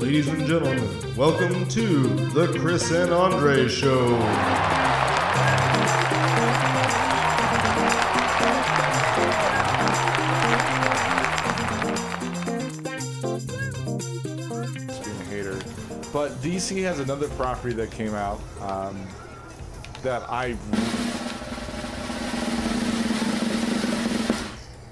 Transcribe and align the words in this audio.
Ladies 0.00 0.28
and 0.28 0.46
gentlemen, 0.46 1.14
welcome 1.14 1.68
to 1.68 2.08
the 2.30 2.46
Chris 2.58 2.90
and 2.90 3.12
Andre 3.12 3.68
Show. 3.68 4.06
being 15.04 15.20
a 15.20 15.24
hater. 15.28 15.58
But 16.14 16.32
DC 16.40 16.82
has 16.82 17.00
another 17.00 17.28
property 17.28 17.74
that 17.74 17.90
came 17.90 18.14
out 18.14 18.40
um, 18.62 19.06
that 20.02 20.22
I 20.30 20.56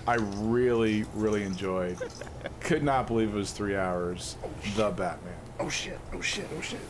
I 0.07 0.17
really 0.17 1.07
really 1.15 1.45
enjoyed. 1.45 1.97
Could 2.61 2.83
not 2.83 3.07
believe 3.07 3.31
it 3.31 3.35
was 3.35 3.53
three 3.53 3.75
hours. 3.75 4.37
The 4.77 4.91
Batman. 4.91 5.35
Oh 5.61 5.69
shit! 5.69 5.99
Oh 6.13 6.21
shit! 6.21 6.47
Oh 6.57 6.61
shit! 6.61 6.81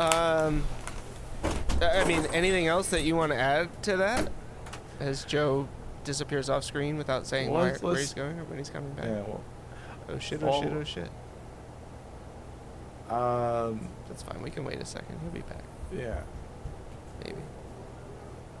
Um, 0.00 0.64
I 1.80 2.00
I 2.00 2.04
mean, 2.04 2.26
anything 2.32 2.66
else 2.68 2.88
that 2.90 3.02
you 3.02 3.16
want 3.16 3.32
to 3.32 3.38
add 3.38 3.82
to 3.84 3.96
that? 3.96 4.30
As 5.00 5.24
Joe 5.24 5.68
disappears 6.04 6.48
off 6.48 6.62
screen 6.64 6.96
without 6.96 7.26
saying 7.26 7.50
Well, 7.50 7.62
where, 7.62 7.70
let's- 7.72 7.82
where 7.82 7.96
he's 7.96 8.14
going 8.14 8.38
or 8.38 8.44
when 8.44 8.58
he's 8.58 8.70
coming 8.70 8.92
back. 8.92 9.06
Yeah. 9.06 9.22
Well, 9.22 9.40
Oh 10.10 10.18
shit! 10.18 10.42
Oh 10.42 10.46
Well- 10.46 10.62
shit! 10.62 10.72
Oh 10.72 10.84
shit! 10.84 11.10
um, 13.10 13.88
That's 14.08 14.22
fine. 14.22 14.42
We 14.42 14.50
can 14.50 14.64
wait 14.64 14.80
a 14.80 14.84
second. 14.84 15.18
He'll 15.20 15.30
be 15.30 15.40
back. 15.40 15.64
yeah. 15.92 16.20
Maybe. 17.24 17.38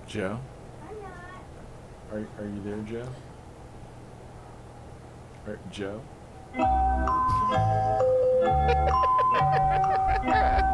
Joe. 0.06 0.38
I'm 0.88 1.00
not. 1.02 1.10
Are 2.12 2.18
are 2.42 2.46
you 2.48 2.62
there, 2.64 2.78
Joe? 3.02 3.08
Are, 5.46 5.58
Joe. 5.70 6.00
Ha 8.74 10.32
ha 10.32 10.58
ha! 10.68 10.73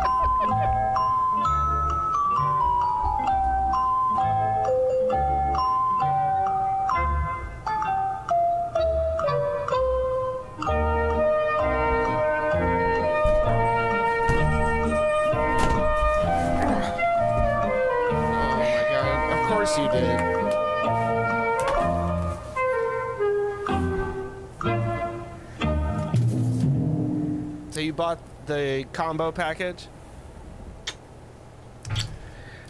The 28.51 28.85
combo 28.93 29.33
package? 29.33 29.87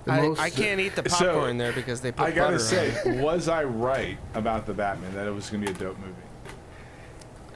The 0.04 0.12
I, 0.12 0.20
most- 0.22 0.40
I 0.40 0.50
can't 0.50 0.80
eat 0.80 0.94
the 0.96 1.08
So, 1.10 1.24
popcorn 1.26 1.58
there 1.58 1.72
because 1.72 2.00
they 2.00 2.10
put 2.12 2.18
butter. 2.18 2.32
I 2.32 2.34
gotta 2.34 2.58
say, 2.60 2.92
was 3.22 3.48
I 3.48 3.64
right 3.64 4.16
about 4.34 4.66
the 4.66 4.72
Batman 4.74 5.12
that 5.14 5.26
it 5.26 5.30
was 5.34 5.50
gonna 5.50 5.64
be 5.64 5.70
a 5.72 5.74
dope 5.74 5.98
movie? 5.98 6.12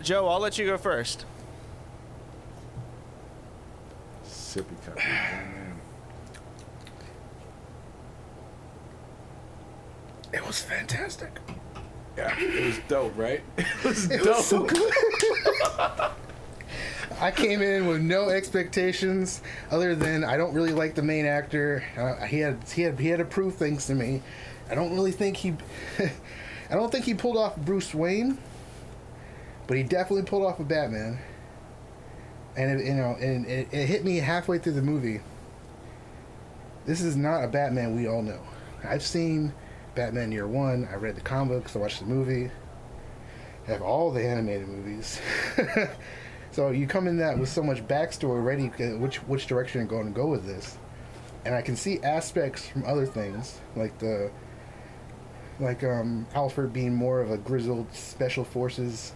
Joe, 0.03 0.29
I'll 0.29 0.41
let 0.41 0.59
you 0.59 0.67
go 0.67 0.77
first. 0.77 1.25
Sippy 4.27 4.65
cup. 4.85 4.99
It 10.33 10.47
was 10.47 10.61
fantastic. 10.61 11.31
Yeah, 12.17 12.35
it 12.39 12.65
was 12.67 12.79
dope, 12.89 13.17
right? 13.17 13.43
It 13.59 13.85
was 13.85 14.11
It 14.11 14.23
dope. 14.25 14.37
was 14.37 14.47
so 14.47 14.63
good. 14.65 14.93
I 17.25 17.31
came 17.31 17.63
in 17.63 17.87
with 17.87 18.03
no 18.03 18.29
expectations 18.29 19.41
other 19.71 19.95
than 19.95 20.25
I 20.25 20.37
don't 20.37 20.53
really 20.53 20.75
like 20.75 20.95
the 20.95 21.01
main 21.01 21.25
actor. 21.25 21.83
Uh, 21.97 22.27
he 22.27 22.41
had 22.41 22.59
he 22.69 22.83
had 22.83 23.01
he 23.01 23.09
had 23.09 23.19
to 23.19 23.25
prove 23.25 23.55
things 23.55 23.87
to 23.87 23.95
me. 23.95 24.21
I 24.69 24.75
don't 24.75 24.93
really 24.93 25.11
think 25.11 25.39
he 25.39 25.55
I 25.99 26.75
don't 26.75 26.93
think 26.93 27.07
he 27.07 27.15
pulled 27.15 27.39
off 27.39 27.57
Bruce 27.57 27.95
Wayne, 27.95 28.37
but 29.67 29.79
he 29.79 29.83
definitely 29.83 30.27
pulled 30.27 30.45
off 30.45 30.61
a 30.61 30.65
Batman. 30.65 31.19
And 32.59 32.79
it, 32.79 32.87
you 32.87 32.93
know, 32.93 33.17
and 33.19 33.47
it, 33.47 33.69
it 33.73 33.87
hit 33.87 34.05
me 34.05 34.19
halfway 34.19 34.59
through 34.59 34.75
the 34.75 34.83
movie. 34.83 35.23
This 36.85 37.01
is 37.01 37.17
not 37.17 37.43
a 37.43 37.49
Batman 37.49 37.97
we 37.97 38.07
all 38.07 38.21
know. 38.21 38.41
I've 38.87 39.03
seen 39.03 39.55
Batman 39.95 40.31
Year 40.31 40.47
One. 40.47 40.87
I 40.93 40.97
read 40.97 41.17
the 41.17 41.23
comic 41.23 41.63
books. 41.63 41.75
I 41.75 41.79
watched 41.79 42.01
the 42.01 42.07
movie. 42.07 42.51
I 43.67 43.71
have 43.71 43.81
all 43.81 44.11
the 44.11 44.23
animated 44.23 44.69
movies. 44.69 45.23
so 46.55 46.71
you 46.71 46.87
come 46.87 47.09
in 47.09 47.17
that 47.17 47.37
with 47.37 47.49
so 47.49 47.65
much 47.65 47.85
backstory 47.89 48.45
ready, 48.45 48.69
uh, 48.69 48.97
which 48.99 49.17
which 49.25 49.49
direction 49.49 49.81
you're 49.81 49.89
going 49.89 50.07
to 50.07 50.13
go 50.13 50.29
with 50.29 50.47
this, 50.47 50.79
and 51.45 51.53
I 51.53 51.63
can 51.63 51.75
see 51.75 52.01
aspects 52.03 52.69
from 52.69 52.85
other 52.85 53.07
things 53.07 53.61
like 53.75 53.99
the 53.99 54.31
like 55.59 55.83
um, 55.83 56.29
Alfred 56.33 56.73
being 56.73 56.95
more 56.95 57.21
of 57.21 57.33
a 57.33 57.39
grizzled 57.39 57.93
special 57.93 58.45
forces 58.45 59.15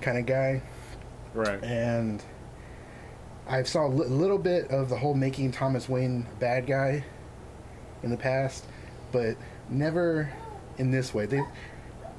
kind 0.00 0.18
of 0.18 0.26
guy, 0.26 0.62
right. 1.34 1.62
and 1.64 2.22
I 3.48 3.64
saw 3.64 3.86
a 3.86 3.88
li- 3.88 4.06
little 4.06 4.38
bit 4.38 4.70
of 4.70 4.88
the 4.88 4.96
whole 4.96 5.14
making 5.14 5.50
Thomas 5.50 5.88
Wayne 5.88 6.28
a 6.30 6.34
bad 6.38 6.68
guy 6.68 7.04
in 8.04 8.10
the 8.10 8.16
past, 8.16 8.66
but 9.10 9.36
never 9.68 10.32
in 10.76 10.92
this 10.92 11.12
way. 11.12 11.26
They 11.26 11.42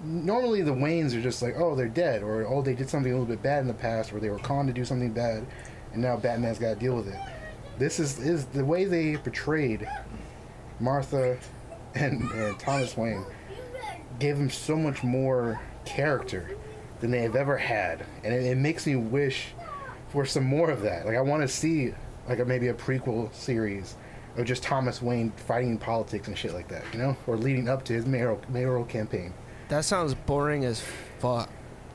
normally 0.04 0.62
the 0.62 0.72
Waynes 0.72 1.16
are 1.16 1.22
just 1.22 1.42
like, 1.42 1.56
oh, 1.58 1.76
they're 1.76 1.88
dead, 1.88 2.24
or 2.24 2.46
oh, 2.46 2.62
they 2.62 2.74
did 2.74 2.90
something 2.90 3.12
a 3.12 3.16
little 3.16 3.28
bit 3.28 3.44
bad 3.44 3.62
in 3.62 3.68
the 3.68 3.74
past, 3.74 4.14
or 4.14 4.20
they 4.20 4.30
were 4.30 4.40
conned 4.40 4.68
to 4.68 4.74
do 4.74 4.86
something 4.86 5.12
bad, 5.12 5.46
and 5.94 6.02
now 6.02 6.18
Batman's 6.18 6.60
got 6.60 6.74
to 6.74 6.80
deal 6.80 6.96
with 6.96 7.08
it. 7.08 7.20
This 7.78 8.00
is 8.00 8.20
is 8.20 8.46
the 8.46 8.66
way 8.66 8.86
they 8.86 9.18
portrayed 9.18 9.88
Martha 10.80 11.38
and, 11.96 12.30
Thomas 12.60 12.96
Wayne 12.96 13.26
gave 14.20 14.38
them 14.38 14.50
so 14.50 14.76
much 14.76 15.04
more 15.04 15.60
character 15.86 16.58
than 17.00 17.12
they 17.12 17.22
have 17.22 17.36
ever 17.36 17.58
had, 17.58 18.06
and 18.24 18.34
it, 18.34 18.44
it 18.44 18.58
makes 18.58 18.86
me 18.86 18.96
wish 18.96 19.48
for 20.10 20.26
some 20.26 20.44
more 20.44 20.70
of 20.70 20.82
that. 20.82 21.06
Like 21.06 21.16
I 21.16 21.22
want 21.22 21.42
to 21.42 21.48
see 21.48 21.94
like 22.28 22.40
a, 22.40 22.46
maybe 22.46 22.68
a 22.68 22.74
prequel 22.74 23.34
series 23.34 23.96
of 24.38 24.46
just 24.46 24.62
Thomas 24.62 25.02
Wayne 25.02 25.32
fighting 25.32 25.72
in 25.72 25.78
politics 25.78 26.28
and 26.28 26.38
shit 26.38 26.54
like 26.54 26.68
that, 26.68 26.84
you 26.94 27.00
know, 27.00 27.18
or 27.28 27.38
leading 27.38 27.68
up 27.70 27.84
to 27.86 27.94
his 27.94 28.06
mayoral 28.06 28.42
mayoral 28.50 28.86
campaign. 28.86 29.34
That 29.70 29.86
sounds 29.86 30.14
boring 30.14 30.66
as 30.66 30.82
fuck. 31.20 31.50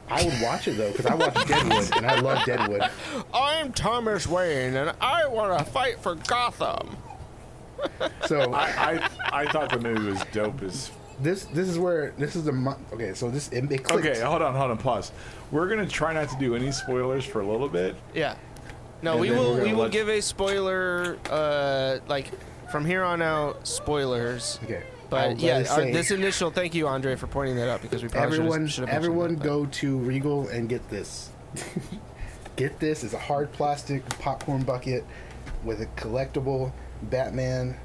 I 0.08 0.22
would 0.24 0.34
watch 0.42 0.68
it 0.68 0.76
though 0.76 0.90
because 0.92 1.06
I 1.06 1.14
watch 1.14 1.34
Deadwood 1.46 1.96
and 1.96 2.06
I 2.06 2.20
love 2.20 2.44
Deadwood. 2.44 2.82
I'm 3.34 3.72
Thomas 3.72 4.26
Wayne, 4.26 4.74
and 4.74 4.94
I 5.00 5.26
want 5.28 5.58
to 5.58 5.64
fight 5.64 5.98
for 6.00 6.14
Gotham. 6.14 6.96
So 8.26 8.50
I, 8.54 9.08
I 9.30 9.42
I 9.42 9.52
thought 9.52 9.68
the 9.68 9.78
movie 9.78 10.10
was 10.10 10.24
dope 10.32 10.62
as. 10.62 10.90
this 11.20 11.44
this 11.46 11.68
is 11.68 11.78
where 11.78 12.14
this 12.16 12.34
is 12.34 12.44
the 12.44 12.52
mo- 12.52 12.78
okay. 12.94 13.12
So 13.12 13.28
this 13.30 13.48
it, 13.50 13.70
it 13.70 13.84
clicked. 13.84 14.06
Okay, 14.06 14.20
hold 14.20 14.40
on, 14.40 14.54
hold 14.54 14.70
on, 14.70 14.78
pause. 14.78 15.12
We're 15.50 15.68
gonna 15.68 15.86
try 15.86 16.14
not 16.14 16.30
to 16.30 16.38
do 16.38 16.54
any 16.56 16.72
spoilers 16.72 17.26
for 17.26 17.42
a 17.42 17.46
little 17.46 17.68
bit. 17.68 17.94
Yeah. 18.14 18.36
No, 19.02 19.12
And 19.12 19.20
we 19.20 19.28
then 19.28 19.38
will. 19.38 19.50
we're 19.50 19.56
gonna 19.58 19.66
We 19.68 19.74
will 19.74 19.82
let- 19.82 19.92
give 19.92 20.08
a 20.08 20.22
spoiler. 20.22 21.18
Uh, 21.28 21.98
like 22.08 22.30
from 22.70 22.86
here 22.86 23.02
on 23.02 23.20
out, 23.20 23.66
spoilers. 23.68 24.58
Okay. 24.64 24.82
But 25.14 25.30
I'll 25.30 25.36
yeah, 25.36 25.58
let 25.58 25.70
our, 25.70 25.84
this 25.84 26.10
initial. 26.10 26.50
Thank 26.50 26.74
you, 26.74 26.88
Andre, 26.88 27.14
for 27.14 27.28
pointing 27.28 27.56
that 27.56 27.68
out 27.68 27.82
because 27.82 28.02
we 28.02 28.08
probably 28.08 28.38
everyone, 28.38 28.66
should 28.66 28.88
have 28.88 28.96
everyone, 28.96 29.36
go 29.36 29.66
to 29.66 29.98
Regal 29.98 30.48
and 30.48 30.68
get 30.68 30.88
this. 30.90 31.30
get 32.56 32.80
this. 32.80 33.04
is 33.04 33.14
a 33.14 33.18
hard 33.18 33.52
plastic 33.52 34.04
popcorn 34.18 34.64
bucket 34.64 35.04
with 35.62 35.80
a 35.80 35.86
collectible 35.86 36.72
Batman 37.02 37.76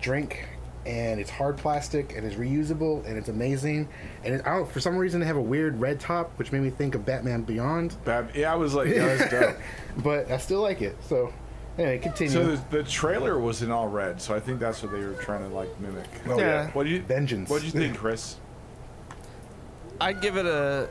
drink, 0.00 0.46
and 0.86 1.20
it's 1.20 1.30
hard 1.30 1.56
plastic 1.56 2.16
and 2.16 2.24
it's 2.24 2.36
reusable 2.36 3.04
and 3.04 3.18
it's 3.18 3.28
amazing. 3.28 3.88
And 4.24 4.34
it, 4.34 4.46
I 4.46 4.56
don't, 4.56 4.70
for 4.70 4.80
some 4.80 4.96
reason, 4.96 5.20
they 5.20 5.26
have 5.26 5.36
a 5.36 5.42
weird 5.42 5.80
red 5.80 5.98
top, 5.98 6.30
which 6.38 6.52
made 6.52 6.62
me 6.62 6.70
think 6.70 6.94
of 6.94 7.04
Batman 7.04 7.42
Beyond. 7.42 7.96
Bat- 8.04 8.36
yeah, 8.36 8.52
I 8.52 8.56
was 8.56 8.74
like, 8.74 8.88
yeah, 8.88 9.16
that's 9.16 9.30
dope. 9.32 9.56
But 10.04 10.30
I 10.30 10.38
still 10.38 10.62
like 10.62 10.82
it. 10.82 10.96
So 11.02 11.32
anyway, 11.78 11.98
continue. 11.98 12.32
so 12.32 12.44
the, 12.56 12.78
the 12.78 12.82
trailer 12.84 13.38
was 13.38 13.62
in 13.62 13.70
all 13.70 13.88
red, 13.88 14.20
so 14.20 14.34
I 14.34 14.40
think 14.40 14.60
that's 14.60 14.82
what 14.82 14.92
they 14.92 15.00
were 15.04 15.14
trying 15.14 15.48
to 15.48 15.54
like 15.54 15.68
mimic. 15.80 16.06
Oh, 16.28 16.38
Yeah. 16.38 16.68
What 16.72 16.84
do 16.84 16.90
you 16.90 17.02
Vengeance. 17.02 17.48
What 17.50 17.60
do 17.60 17.66
you 17.66 17.72
think, 17.72 17.96
Chris? 17.96 18.36
I'd 20.00 20.20
give 20.20 20.36
it 20.36 20.46
a 20.46 20.88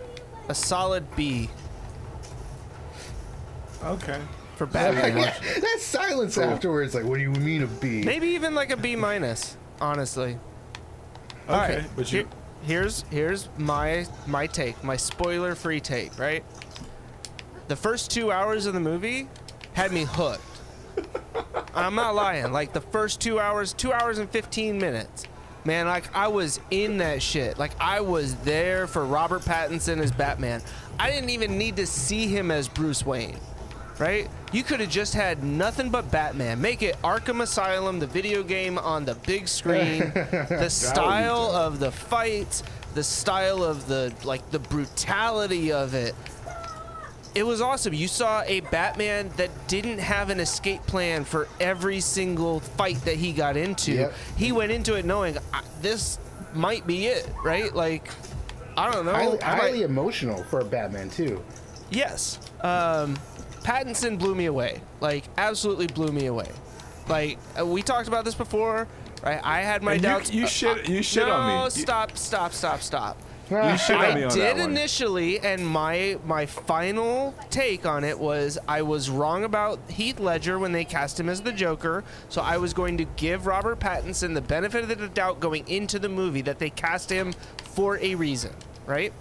a 0.47 0.53
solid 0.55 1.05
B 1.15 1.49
Okay. 3.83 4.19
for 4.55 4.65
Batman. 4.65 5.15
that 5.61 5.77
silence 5.79 6.37
afterwards, 6.37 6.93
like, 6.95 7.05
what 7.05 7.15
do 7.15 7.21
you 7.21 7.31
mean 7.31 7.63
a 7.63 7.67
B? 7.67 8.03
Maybe 8.03 8.27
even 8.29 8.53
like 8.55 8.71
a 8.71 8.77
B 8.77 8.95
minus. 8.95 9.55
Honestly. 9.79 10.37
Okay, 11.47 11.53
All 11.53 11.57
right. 11.59 11.83
but 11.95 12.11
you. 12.11 12.19
Here- 12.19 12.27
here's 12.61 13.05
here's 13.09 13.47
my 13.57 14.05
my 14.27 14.45
take, 14.45 14.83
my 14.83 14.97
spoiler 14.97 15.55
free 15.55 15.79
take, 15.79 16.17
right? 16.19 16.43
The 17.69 17.75
first 17.77 18.11
two 18.11 18.31
hours 18.33 18.65
of 18.65 18.73
the 18.73 18.79
movie 18.81 19.29
had 19.73 19.93
me 19.93 20.03
hooked. 20.03 20.41
I'm 21.75 21.95
not 21.95 22.15
lying. 22.15 22.51
Like 22.51 22.73
the 22.73 22.81
first 22.81 23.21
two 23.21 23.39
hours, 23.39 23.73
two 23.73 23.93
hours 23.93 24.17
and 24.17 24.29
15 24.29 24.77
minutes. 24.77 25.25
Man, 25.65 25.87
like 25.87 26.13
I 26.15 26.27
was 26.29 26.59
in 26.71 26.97
that 26.99 27.21
shit. 27.21 27.57
Like 27.59 27.71
I 27.79 27.99
was 28.01 28.35
there 28.37 28.87
for 28.87 29.05
Robert 29.05 29.41
Pattinson 29.41 29.99
as 29.99 30.11
Batman. 30.11 30.61
I 30.97 31.09
didn't 31.11 31.29
even 31.29 31.57
need 31.57 31.75
to 31.77 31.85
see 31.85 32.27
him 32.27 32.49
as 32.51 32.67
Bruce 32.67 33.05
Wayne. 33.05 33.37
right? 33.99 34.29
You 34.53 34.63
could 34.63 34.79
have 34.79 34.89
just 34.89 35.13
had 35.13 35.43
nothing 35.43 35.89
but 35.89 36.09
Batman. 36.09 36.59
Make 36.61 36.81
it 36.81 36.95
Arkham 37.03 37.41
Asylum, 37.41 37.99
the 37.99 38.07
video 38.07 38.41
game 38.43 38.77
on 38.77 39.05
the 39.05 39.15
big 39.15 39.47
screen. 39.47 39.99
the 40.49 40.69
style 40.69 41.51
of 41.51 41.79
the 41.79 41.91
fights, 41.91 42.63
the 42.95 43.03
style 43.03 43.63
of 43.63 43.87
the 43.87 44.13
like 44.23 44.49
the 44.51 44.59
brutality 44.59 45.71
of 45.71 45.93
it. 45.93 46.15
It 47.35 47.43
was 47.43 47.61
awesome. 47.61 47.93
You 47.93 48.07
saw 48.07 48.41
a 48.43 48.59
Batman 48.61 49.29
that 49.37 49.49
didn't 49.67 49.99
have 49.99 50.29
an 50.29 50.39
escape 50.39 50.81
plan 50.87 51.23
for 51.23 51.47
every 51.59 51.99
single 51.99 52.59
fight 52.59 52.97
that 53.05 53.15
he 53.17 53.31
got 53.31 53.55
into. 53.55 53.91
Yep. 53.93 54.13
He 54.35 54.51
went 54.51 54.71
into 54.71 54.95
it 54.95 55.05
knowing 55.05 55.37
this 55.81 56.17
might 56.53 56.87
be 56.87 57.05
it, 57.07 57.29
right? 57.43 57.73
Like 57.73 58.09
I 58.75 58.91
don't 58.91 59.05
know. 59.05 59.13
highly, 59.13 59.43
I 59.43 59.51
might- 59.53 59.61
highly 59.61 59.81
emotional 59.83 60.43
for 60.45 60.59
a 60.61 60.65
Batman 60.65 61.09
too. 61.09 61.43
Yes. 61.91 62.39
Um, 62.61 63.17
Pattinson 63.63 64.17
blew 64.17 64.33
me 64.35 64.45
away. 64.45 64.81
Like, 65.01 65.25
absolutely 65.37 65.87
blew 65.87 66.11
me 66.11 66.25
away. 66.27 66.47
Like, 67.07 67.37
uh, 67.59 67.65
we 67.65 67.81
talked 67.81 68.07
about 68.07 68.23
this 68.25 68.35
before, 68.35 68.87
right? 69.23 69.41
I 69.43 69.61
had 69.61 69.83
my 69.83 69.93
And 69.93 70.01
doubts. 70.01 70.31
you 70.31 70.45
Uh, 70.45 70.47
shit- 70.47 70.77
uh, 70.89 70.91
you 70.91 71.03
shit 71.03 71.27
no, 71.27 71.33
on 71.33 71.47
me. 71.47 71.63
You- 71.65 71.69
stop, 71.71 72.17
stop, 72.17 72.53
stop, 72.53 72.81
stop. 72.81 73.17
You 73.49 73.77
shit 73.77 73.95
on 73.97 74.15
me 74.15 74.23
I 74.23 74.27
on 74.27 74.33
did 74.33 74.57
that 74.57 74.57
one. 74.57 74.71
initially, 74.71 75.39
and 75.39 75.65
my 75.65 76.17
my 76.25 76.45
final 76.45 77.33
take 77.49 77.85
on 77.85 78.03
it 78.03 78.19
was 78.19 78.57
I 78.67 78.81
was 78.83 79.09
wrong 79.09 79.43
about 79.43 79.79
Heath 79.89 80.19
Ledger 80.19 80.59
when 80.59 80.71
they 80.71 80.85
cast 80.85 81.19
him 81.19 81.29
as 81.29 81.41
the 81.41 81.51
Joker. 81.51 82.03
So 82.29 82.41
I 82.41 82.57
was 82.57 82.73
going 82.73 82.97
to 82.97 83.05
give 83.05 83.45
Robert 83.47 83.79
Pattinson 83.79 84.33
the 84.33 84.41
benefit 84.41 84.83
of 84.89 84.97
the 84.99 85.07
doubt 85.07 85.39
going 85.39 85.67
into 85.67 85.99
the 85.99 86.09
movie 86.09 86.41
that 86.43 86.59
they 86.59 86.69
cast 86.69 87.09
him 87.11 87.33
for 87.63 87.97
a 87.99 88.15
reason, 88.15 88.53
right? 88.85 89.13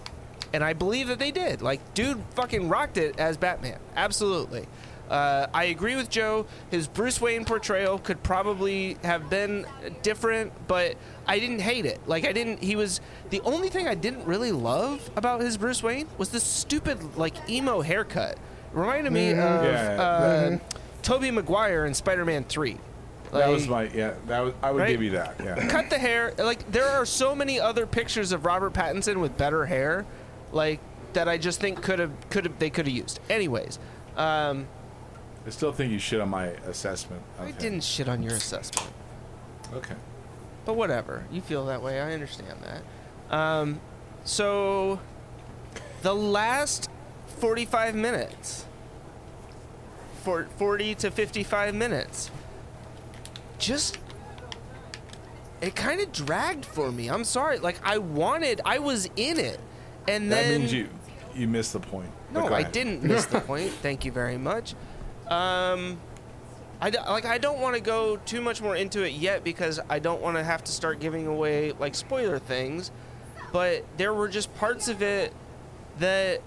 And 0.53 0.63
I 0.63 0.73
believe 0.73 1.07
that 1.09 1.19
they 1.19 1.31
did. 1.31 1.61
Like, 1.61 1.93
dude, 1.93 2.21
fucking 2.35 2.69
rocked 2.69 2.97
it 2.97 3.19
as 3.19 3.37
Batman. 3.37 3.77
Absolutely. 3.95 4.65
Uh, 5.09 5.47
I 5.53 5.65
agree 5.65 5.95
with 5.95 6.09
Joe. 6.09 6.45
His 6.69 6.87
Bruce 6.87 7.19
Wayne 7.19 7.43
portrayal 7.45 7.97
could 7.97 8.21
probably 8.21 8.97
have 9.03 9.29
been 9.29 9.65
different, 10.03 10.53
but 10.67 10.95
I 11.27 11.39
didn't 11.39 11.59
hate 11.59 11.85
it. 11.85 11.99
Like, 12.07 12.25
I 12.27 12.31
didn't. 12.31 12.61
He 12.61 12.75
was 12.75 13.01
the 13.31 13.41
only 13.41 13.69
thing 13.69 13.87
I 13.87 13.95
didn't 13.95 14.25
really 14.25 14.51
love 14.51 15.09
about 15.15 15.41
his 15.41 15.57
Bruce 15.57 15.81
Wayne 15.81 16.07
was 16.17 16.29
this 16.29 16.43
stupid 16.43 17.17
like 17.17 17.33
emo 17.49 17.81
haircut. 17.81 18.37
Reminded 18.71 19.11
me 19.11 19.31
of 19.31 19.37
Yeah. 19.37 20.01
uh, 20.01 20.57
Tobey 21.01 21.31
Maguire 21.31 21.85
in 21.85 21.93
Spider-Man 21.95 22.43
Three. 22.43 22.77
that 23.31 23.49
was 23.49 23.67
my 23.67 23.83
yeah. 23.93 24.13
That 24.27 24.41
was 24.41 24.53
I 24.61 24.69
would 24.71 24.81
Right? 24.81 24.89
give 24.91 25.01
you 25.01 25.11
that. 25.11 25.35
Yeah. 25.43 25.67
cut 25.67 25.89
the 25.89 25.97
hair. 25.97 26.33
Like 26.37 26.71
there 26.71 26.87
are 26.87 27.05
so 27.05 27.33
many 27.33 27.59
other 27.59 27.87
pictures 27.87 28.31
of 28.31 28.45
Robert 28.45 28.73
Pattinson 28.73 29.17
with 29.19 29.35
better 29.37 29.65
hair, 29.65 30.05
like 30.51 30.79
that 31.13 31.27
I 31.27 31.39
just 31.39 31.59
think 31.59 31.81
could 31.81 31.97
have 31.97 32.11
could 32.29 32.45
have 32.45 32.59
they 32.59 32.69
could 32.69 32.85
have 32.85 32.95
used. 32.95 33.19
Anyways, 33.27 33.79
um, 34.17 34.67
I 35.45 35.49
still 35.51 35.71
think 35.71 35.91
you 35.91 35.99
shit 35.99 36.19
on 36.21 36.29
my 36.29 36.47
assessment. 36.67 37.21
Of 37.37 37.45
I 37.45 37.49
him. 37.49 37.55
didn't 37.59 37.83
shit 37.83 38.07
on 38.09 38.21
your 38.21 38.33
assessment, 38.33 38.91
Okay. 39.73 39.95
but 40.65 40.75
whatever. 40.75 41.23
You 41.31 41.41
feel 41.41 41.65
that 41.67 41.81
way. 41.81 41.99
I 42.01 42.11
understand 42.13 42.59
that. 42.63 43.35
Um, 43.35 43.79
so 44.25 44.99
the 46.01 46.13
last 46.13 46.89
forty-five 47.27 47.95
minutes, 47.95 48.65
for 50.23 50.47
forty 50.57 50.93
to 50.95 51.09
fifty-five 51.09 51.73
minutes, 51.73 52.29
just 53.57 53.97
it 55.61 55.75
kind 55.75 56.01
of 56.01 56.11
dragged 56.11 56.65
for 56.65 56.91
me. 56.91 57.07
I'm 57.09 57.23
sorry. 57.23 57.59
Like 57.59 57.79
I 57.83 57.97
wanted, 57.97 58.61
I 58.65 58.79
was 58.79 59.09
in 59.15 59.39
it, 59.39 59.59
and 60.07 60.31
That 60.31 60.43
then 60.43 60.59
means 60.61 60.73
you 60.73 60.89
you 61.33 61.47
missed 61.47 61.73
the 61.73 61.79
point. 61.79 62.11
But 62.33 62.41
No, 62.41 62.49
go 62.49 62.55
I 62.55 62.59
ahead. 62.59 62.71
didn't 62.73 63.03
miss 63.03 63.25
the 63.25 63.39
point. 63.51 63.71
Thank 63.71 64.03
you 64.05 64.11
very 64.11 64.37
much. 64.37 64.75
Um, 65.29 65.99
I 66.81 66.89
like 66.89 67.25
I 67.25 67.37
don't 67.37 67.59
want 67.59 67.75
to 67.75 67.81
go 67.81 68.17
too 68.17 68.41
much 68.41 68.61
more 68.61 68.75
into 68.75 69.03
it 69.03 69.13
yet 69.13 69.43
because 69.43 69.79
I 69.89 69.99
don't 69.99 70.21
want 70.21 70.37
to 70.37 70.43
have 70.43 70.63
to 70.63 70.71
start 70.71 70.99
giving 70.99 71.27
away 71.27 71.73
like 71.73 71.93
spoiler 71.93 72.39
things. 72.39 72.91
But 73.51 73.85
there 73.97 74.13
were 74.13 74.27
just 74.27 74.53
parts 74.55 74.87
of 74.87 75.01
it 75.01 75.33
that 75.99 76.41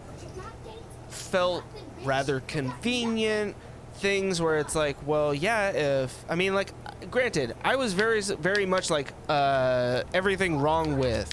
felt 1.09 1.65
rather 2.05 2.41
convenient. 2.41 3.57
Things 3.97 4.41
where 4.41 4.59
it's 4.59 4.75
like, 4.75 4.97
well, 5.07 5.33
yeah, 5.33 5.71
if 5.71 6.25
I 6.29 6.35
mean, 6.35 6.55
like, 6.55 6.73
granted, 7.11 7.55
I 7.63 7.77
was 7.77 7.93
very, 7.93 8.21
very 8.21 8.67
much 8.67 8.91
like 8.91 9.13
uh, 9.29 10.03
everything 10.13 10.59
wrong 10.59 10.99
with 10.99 11.33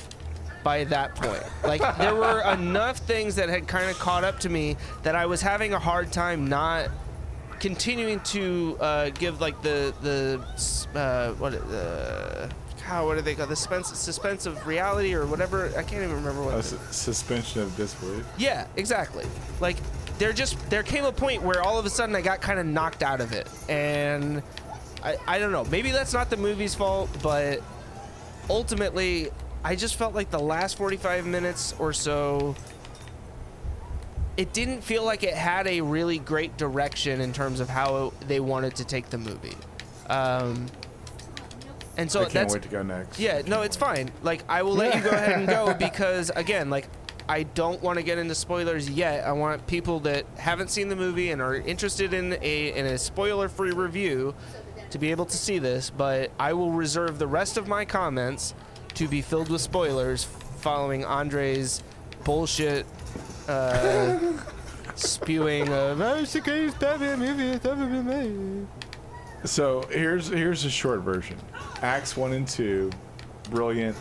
by 0.64 0.84
that 0.84 1.16
point. 1.16 1.42
Like 1.64 1.82
there 1.98 2.14
were 2.14 2.42
enough 2.54 2.98
things 2.98 3.36
that 3.38 3.50
had 3.50 3.68
kind 3.68 3.90
of 3.90 3.98
caught 3.98 4.24
up 4.24 4.40
to 4.42 4.50
me 4.50 4.76
that 5.04 5.16
I 5.16 5.26
was 5.26 5.42
having 5.42 5.74
a 5.74 5.80
hard 5.80 6.12
time 6.12 6.48
not 6.48 6.90
continuing 7.60 8.20
to 8.22 8.78
uh, 8.80 9.10
give 9.12 9.42
like 9.42 9.62
the 9.62 9.94
the 10.02 11.00
uh, 11.00 11.34
what 11.34 11.52
the 11.54 12.50
how 12.82 13.06
what 13.06 13.16
do 13.16 13.22
they 13.22 13.36
call 13.36 13.46
the 13.48 13.56
suspense 13.56 13.88
suspense 13.98 14.46
of 14.46 14.66
reality 14.66 15.14
or 15.14 15.26
whatever 15.28 15.68
I 15.78 15.84
can't 15.84 16.04
even 16.04 16.16
remember 16.16 16.42
what. 16.44 16.54
A 16.54 16.58
the- 16.58 16.78
s- 16.80 16.96
suspension 16.96 17.62
of 17.62 17.76
disbelief. 17.76 18.26
yeah, 18.38 18.66
exactly. 18.78 19.26
Like 19.60 19.78
there 20.18 20.34
just 20.34 20.58
there 20.70 20.84
came 20.84 21.06
a 21.06 21.12
point 21.12 21.42
where 21.44 21.62
all 21.62 21.78
of 21.78 21.86
a 21.86 21.90
sudden 21.90 22.16
I 22.16 22.22
got 22.22 22.42
kind 22.42 22.60
of 22.60 22.66
knocked 22.66 23.04
out 23.04 23.22
of 23.22 23.32
it, 23.34 23.48
and 23.70 24.42
I 25.04 25.18
I 25.28 25.40
don't 25.40 25.52
know. 25.52 25.66
Maybe 25.66 25.92
that's 25.92 26.14
not 26.14 26.30
the 26.30 26.38
movie's 26.38 26.74
fault, 26.76 27.10
but 27.22 27.62
ultimately 28.50 29.30
I 29.64 29.76
just 29.76 29.96
felt 29.98 30.16
like 30.16 30.30
the 30.32 30.40
last 30.40 30.78
45 30.78 31.26
minutes 31.26 31.76
or 31.80 31.94
so. 31.94 32.56
It 34.40 34.54
didn't 34.54 34.86
feel 34.86 35.04
like 35.04 35.24
it 35.24 35.34
had 35.34 35.68
a 35.68 35.82
really 35.82 36.18
great 36.18 36.56
direction 36.56 37.20
in 37.20 37.34
terms 37.34 37.60
of 37.60 37.68
how 37.68 38.14
they 38.26 38.40
wanted 38.40 38.74
to 38.78 38.86
take 38.86 39.10
the 39.10 39.18
movie. 39.18 39.58
Um, 40.10 40.68
and 41.98 42.10
so 42.10 42.22
I 42.22 42.24
can't 42.24 42.34
that's 42.34 42.54
wait 42.54 42.64
to 42.64 42.70
go 42.70 42.82
next. 42.82 43.20
yeah, 43.20 43.42
no, 43.46 43.64
it's 43.64 43.76
fine. 43.76 44.10
Like 44.24 44.46
I 44.48 44.62
will 44.62 44.76
let 44.76 44.96
you 44.96 45.02
go 45.02 45.10
ahead 45.10 45.38
and 45.40 45.46
go 45.46 45.74
because 45.78 46.32
again, 46.34 46.70
like 46.70 46.88
I 47.28 47.44
don't 47.44 47.82
want 47.84 47.98
to 47.98 48.02
get 48.02 48.18
into 48.18 48.34
spoilers 48.34 48.90
yet. 48.90 49.26
I 49.26 49.34
want 49.34 49.68
people 49.68 50.00
that 50.00 50.26
haven't 50.38 50.70
seen 50.70 50.88
the 50.88 50.96
movie 50.96 51.32
and 51.32 51.42
are 51.42 51.56
interested 51.56 52.14
in 52.14 52.38
a 52.42 52.74
in 52.74 52.86
a 52.86 52.98
spoiler-free 52.98 53.72
review 53.72 54.34
to 54.92 54.98
be 54.98 55.12
able 55.12 55.26
to 55.26 55.36
see 55.36 55.60
this, 55.60 55.90
but 55.90 56.32
I 56.40 56.54
will 56.54 56.72
reserve 56.72 57.20
the 57.20 57.28
rest 57.28 57.58
of 57.58 57.68
my 57.68 57.84
comments 57.84 58.54
to 58.94 59.10
be 59.10 59.22
filled 59.22 59.50
with 59.50 59.60
spoilers 59.60 60.24
following 60.24 61.04
Andre's 61.04 61.84
bullshit 62.24 62.86
uh, 63.50 64.20
spewing 64.96 65.68
of 65.70 66.00
"Oh, 66.00 66.16
it's 66.20 66.34
the 66.34 66.42
greatest 66.42 66.80
Batman 66.80 67.20
movie 67.20 67.52
that's 67.52 67.66
ever 67.66 67.86
been 67.86 68.06
made." 68.06 68.68
So 69.46 69.88
here's 69.92 70.28
here's 70.28 70.66
a 70.66 70.70
short 70.70 71.02
version. 71.02 71.38
Acts 71.82 72.16
one 72.18 72.34
and 72.34 72.48
two, 72.48 72.92
brilliant, 73.50 73.96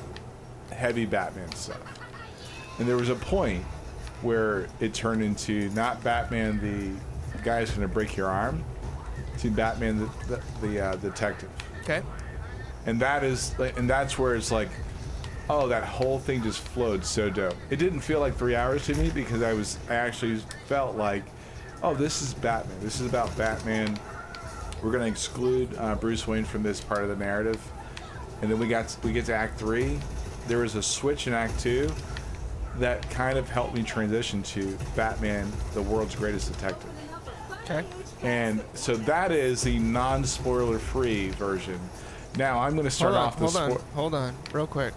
heavy 0.73 1.07
Batman 1.07 1.51
stuff. 1.53 1.81
And 2.79 2.89
there 2.89 2.97
was 2.97 3.09
a 3.09 3.15
point 3.15 3.65
where 4.23 4.69
it 4.81 4.95
turned 4.95 5.23
into 5.23 5.71
not 5.71 6.03
Batman 6.03 6.61
the 6.61 7.43
guy's 7.43 7.71
to 7.73 7.89
break 7.89 8.17
your 8.17 8.29
arm, 8.29 8.65
to 9.39 9.51
Batman 9.51 9.99
the 9.99 10.11
the, 10.27 10.67
the 10.67 10.81
uh, 10.81 10.97
detective. 10.97 11.51
Okay. 11.83 12.03
And 12.87 13.01
that 13.01 13.23
is 13.23 13.55
and 13.59 13.89
that's 13.89 14.19
where 14.19 14.35
it's 14.35 14.51
like, 14.51 14.71
oh, 15.51 15.69
that 15.69 15.85
whole 15.85 16.19
thing 16.19 16.43
just 16.43 16.61
flowed 16.61 17.05
so 17.05 17.31
dope. 17.31 17.57
It 17.71 17.77
didn't 17.77 18.01
feel 18.01 18.21
like 18.21 18.37
three 18.37 18.55
hours 18.55 18.87
to 18.87 18.95
me 18.95 19.11
because 19.11 19.43
I 19.43 19.53
was 19.53 19.79
I 19.89 19.95
actually 19.95 20.37
felt 20.67 20.97
like, 20.97 21.25
oh, 21.83 21.95
this 21.95 22.23
is 22.23 22.35
Batman. 22.35 22.77
This 22.81 23.01
is 23.01 23.07
about 23.07 23.37
Batman 23.37 23.99
we're 24.83 24.93
going 24.93 25.05
to 25.05 25.11
exclude 25.11 25.75
uh, 25.79 25.95
Bruce 25.97 26.27
Wayne 26.27 26.45
from 26.45 26.63
this 26.63 26.81
part 26.81 27.03
of 27.03 27.09
the 27.09 27.17
narrative, 27.17 27.61
and 28.43 28.51
then 28.51 28.59
we 28.59 28.69
got 28.69 28.97
we 29.03 29.13
get 29.13 29.27
to 29.27 29.35
Act 29.35 29.59
Three. 29.59 29.99
There 30.47 30.59
was 30.59 30.75
a 30.77 30.83
switch 30.83 31.27
in 31.27 31.33
Act 31.33 31.59
Two 31.61 31.91
that 32.77 33.09
kind 33.11 33.37
of 33.37 33.49
helped 33.49 33.75
me 33.75 33.83
transition 33.83 34.43
to 34.45 34.79
Batman, 34.95 35.51
the 35.75 35.83
world's 35.83 36.15
greatest 36.15 36.53
detective. 36.53 36.91
Okay. 37.65 37.85
And 38.23 38.63
so 38.75 38.97
that 38.97 39.33
is 39.33 39.63
the 39.63 39.79
non-spoiler 39.79 40.79
free 40.79 41.31
version. 41.31 41.79
Now 42.37 42.61
I'm 42.61 42.73
going 42.73 42.85
to 42.85 42.91
start 42.91 43.15
hold 43.15 43.23
on, 43.23 43.27
off 43.27 43.39
the 43.39 43.47
hold 43.47 43.57
on, 43.57 43.71
spo- 43.71 43.93
hold 43.95 44.15
on, 44.15 44.35
real 44.53 44.67
quick. 44.67 44.95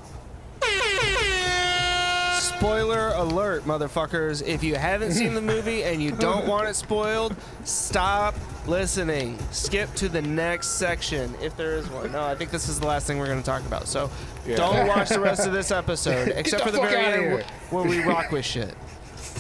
Spoiler 2.62 3.08
alert, 3.16 3.64
motherfuckers. 3.66 4.46
If 4.46 4.64
you 4.64 4.76
haven't 4.76 5.14
seen 5.14 5.34
the 5.34 5.42
movie 5.42 5.82
and 5.82 6.00
you 6.00 6.12
don't 6.12 6.46
want 6.46 6.68
it 6.68 6.76
spoiled, 6.76 7.36
stop 7.64 8.36
listening. 8.68 9.40
Skip 9.50 9.92
to 9.96 10.08
the 10.08 10.22
next 10.22 10.68
section 10.78 11.34
if 11.42 11.58
there 11.58 11.72
is 11.78 11.90
one. 11.90 12.12
No, 12.12 12.22
I 12.22 12.36
think 12.36 12.52
this 12.52 12.70
is 12.70 12.80
the 12.80 12.86
last 12.86 13.08
thing 13.08 13.18
we're 13.18 13.26
going 13.26 13.40
to 13.40 13.44
talk 13.44 13.66
about. 13.66 13.88
So 13.88 14.12
Yeah. 14.46 14.58
don't 14.58 14.86
watch 14.96 15.10
the 15.10 15.20
rest 15.20 15.48
of 15.48 15.54
this 15.54 15.72
episode, 15.72 16.34
except 16.36 16.64
the 16.64 16.70
for 16.70 16.72
the 16.72 16.78
fuck 16.78 16.92
very 16.92 17.36
end 17.40 17.44
where 17.72 17.84
we 17.84 18.04
rock 18.04 18.30
with 18.30 18.46
shit. 18.46 18.76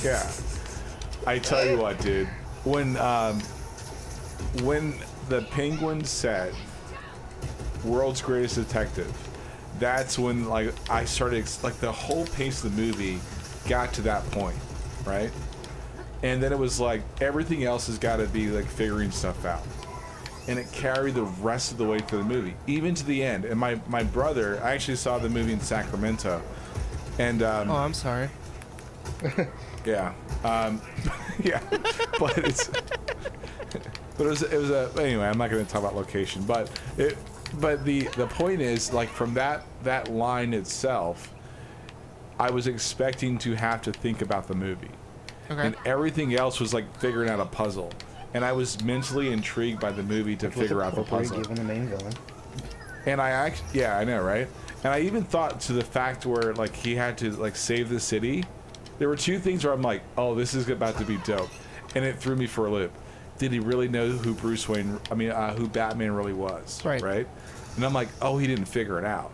Yeah. 0.04 0.28
I 1.28 1.38
tell 1.38 1.64
you 1.64 1.78
what, 1.78 2.00
dude. 2.00 2.28
When 2.64 2.98
um, 2.98 3.40
when 4.64 4.96
the 5.30 5.44
Penguin 5.52 6.04
said 6.06 6.56
"World's 7.84 8.24
Greatest 8.24 8.56
Detective," 8.56 9.14
that's 9.82 10.18
when 10.18 10.48
like 10.48 10.74
I 10.90 11.04
started 11.04 11.46
like 11.64 11.78
the 11.82 11.92
whole 11.92 12.26
pace 12.28 12.64
of 12.64 12.74
the 12.74 12.82
movie 12.82 13.20
got 13.68 13.94
to 13.96 14.02
that 14.04 14.24
point, 14.32 14.56
right? 15.06 15.32
and 16.24 16.42
then 16.44 16.52
it 16.54 16.60
was 16.60 16.80
like 16.80 17.02
everything 17.20 17.64
else 17.64 17.88
has 17.88 17.98
got 17.98 18.18
to 18.18 18.28
be 18.28 18.48
like 18.48 18.68
figuring 18.68 19.10
stuff 19.10 19.44
out 19.44 19.64
and 20.48 20.60
it 20.60 20.72
carried 20.72 21.16
the 21.16 21.24
rest 21.24 21.72
of 21.72 21.80
the 21.80 21.84
way 21.84 21.98
through 21.98 22.20
the 22.20 22.24
movie 22.24 22.54
even 22.68 22.94
to 22.94 23.04
the 23.08 23.24
end 23.24 23.44
and 23.44 23.60
my 23.60 23.74
my 23.88 24.04
brother 24.04 24.62
i 24.64 24.72
actually 24.72 24.96
saw 24.96 25.18
the 25.18 25.28
movie 25.28 25.52
in 25.52 25.60
sacramento 25.60 26.40
and 27.18 27.42
um, 27.42 27.72
Oh, 27.72 27.76
I'm 27.76 27.96
sorry. 27.96 28.30
yeah 29.84 30.14
um, 30.44 30.80
yeah 31.44 31.60
but 32.20 32.38
it's 32.38 32.68
but 34.18 34.20
it 34.20 34.30
was 34.30 34.44
it 34.44 34.58
was 34.60 34.70
a 34.70 34.92
anyway 35.00 35.26
i'm 35.26 35.40
not 35.40 35.50
going 35.50 35.66
to 35.66 35.72
talk 35.72 35.82
about 35.82 35.96
location 35.96 36.44
but 36.44 36.70
it 37.00 37.18
but 37.60 37.84
the 37.86 38.04
the 38.18 38.28
point 38.28 38.62
is 38.62 38.94
like 38.94 39.10
from 39.10 39.34
that 39.34 39.64
that 39.84 40.10
line 40.12 40.54
itself 40.54 41.34
i 42.40 42.50
was 42.50 42.68
expecting 42.68 43.38
to 43.38 43.54
have 43.56 43.82
to 43.82 43.92
think 43.92 44.22
about 44.22 44.48
the 44.48 44.56
movie. 44.56 44.90
Okay. 45.50 45.68
and 45.68 45.76
everything 45.86 46.34
else 46.34 46.60
was 46.62 46.74
like 46.74 46.86
figuring 47.00 47.30
out 47.30 47.40
a 47.42 47.46
puzzle. 47.46 47.92
And 48.34 48.46
i 48.46 48.54
was 48.54 48.82
mentally 48.84 49.32
intrigued 49.34 49.82
by 49.82 49.92
the 49.92 50.04
movie 50.04 50.36
to 50.38 50.50
figure 50.50 50.82
out 50.82 50.96
the 50.96 51.04
puzzle. 51.04 51.42
Given 51.42 51.56
the 51.56 51.64
main 51.64 51.88
villain. 51.88 52.14
and 53.06 53.20
i 53.22 53.32
actually 53.32 53.68
yeah 53.82 53.98
i 53.98 54.04
know 54.06 54.22
right? 54.24 54.48
And 54.84 54.94
i 54.94 55.02
even 55.02 55.24
thought 55.24 55.60
to 55.62 55.74
the 55.74 55.84
fact 55.84 56.26
where 56.26 56.54
like 56.54 56.74
he 56.76 56.96
had 56.96 57.18
to 57.20 57.32
like 57.32 57.56
save 57.58 57.90
the 57.90 58.00
city. 58.00 58.46
There 58.98 59.10
were 59.10 59.18
two 59.18 59.40
things 59.40 59.66
where 59.66 59.74
i'm 59.74 59.82
like 59.82 60.02
oh 60.18 60.36
this 60.36 60.54
is 60.54 60.70
about 60.70 60.98
to 61.00 61.04
be 61.06 61.18
dope. 61.26 61.50
And 61.96 62.06
it 62.06 62.18
threw 62.18 62.38
me 62.38 62.48
for 62.48 62.68
a 62.68 62.72
loop. 62.72 62.94
Did 63.38 63.52
he 63.52 63.60
really 63.60 63.90
know 63.90 64.08
who 64.10 64.34
bruce 64.34 64.70
wayne 64.70 65.00
i 65.12 65.16
mean 65.16 65.32
uh, 65.32 65.54
who 65.54 65.68
batman 65.68 66.12
really 66.14 66.32
was 66.34 66.84
Right. 66.86 67.02
right 67.02 67.28
and 67.76 67.86
i'm 67.86 67.94
like 67.94 68.10
oh 68.22 68.38
he 68.38 68.48
didn't 68.48 68.66
figure 68.66 68.98
it 69.00 69.06
out 69.06 69.32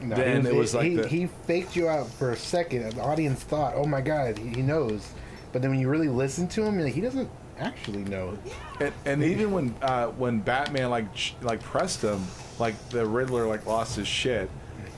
No, 0.00 0.14
Then 0.16 0.42
he 0.44 0.48
it 0.50 0.54
was 0.54 0.74
like 0.74 0.84
he, 0.90 0.96
the- 0.96 1.08
he 1.08 1.26
faked 1.46 1.74
you 1.76 1.88
out 1.88 2.08
for 2.10 2.30
a 2.32 2.36
second. 2.36 2.82
and 2.82 2.92
The 2.92 3.00
audience 3.02 3.42
thought, 3.42 3.72
"Oh 3.76 3.86
my 3.86 4.02
god, 4.02 4.36
he, 4.36 4.48
he 4.50 4.62
knows," 4.62 5.08
but 5.52 5.62
then 5.62 5.70
when 5.70 5.80
you 5.80 5.88
really 5.88 6.10
listen 6.10 6.46
to 6.48 6.62
him, 6.64 6.78
like, 6.78 6.92
he 6.92 7.00
doesn't 7.00 7.30
actually 7.58 8.04
know. 8.04 8.36
And, 8.78 8.92
and 9.06 9.24
even 9.24 9.52
when 9.52 9.74
uh, 9.80 10.08
when 10.08 10.40
Batman 10.40 10.90
like 10.90 11.06
like 11.40 11.62
pressed 11.62 12.02
him, 12.02 12.20
like 12.58 12.74
the 12.90 13.06
Riddler 13.06 13.46
like 13.46 13.64
lost 13.64 13.96
his 13.96 14.06
shit, 14.06 14.50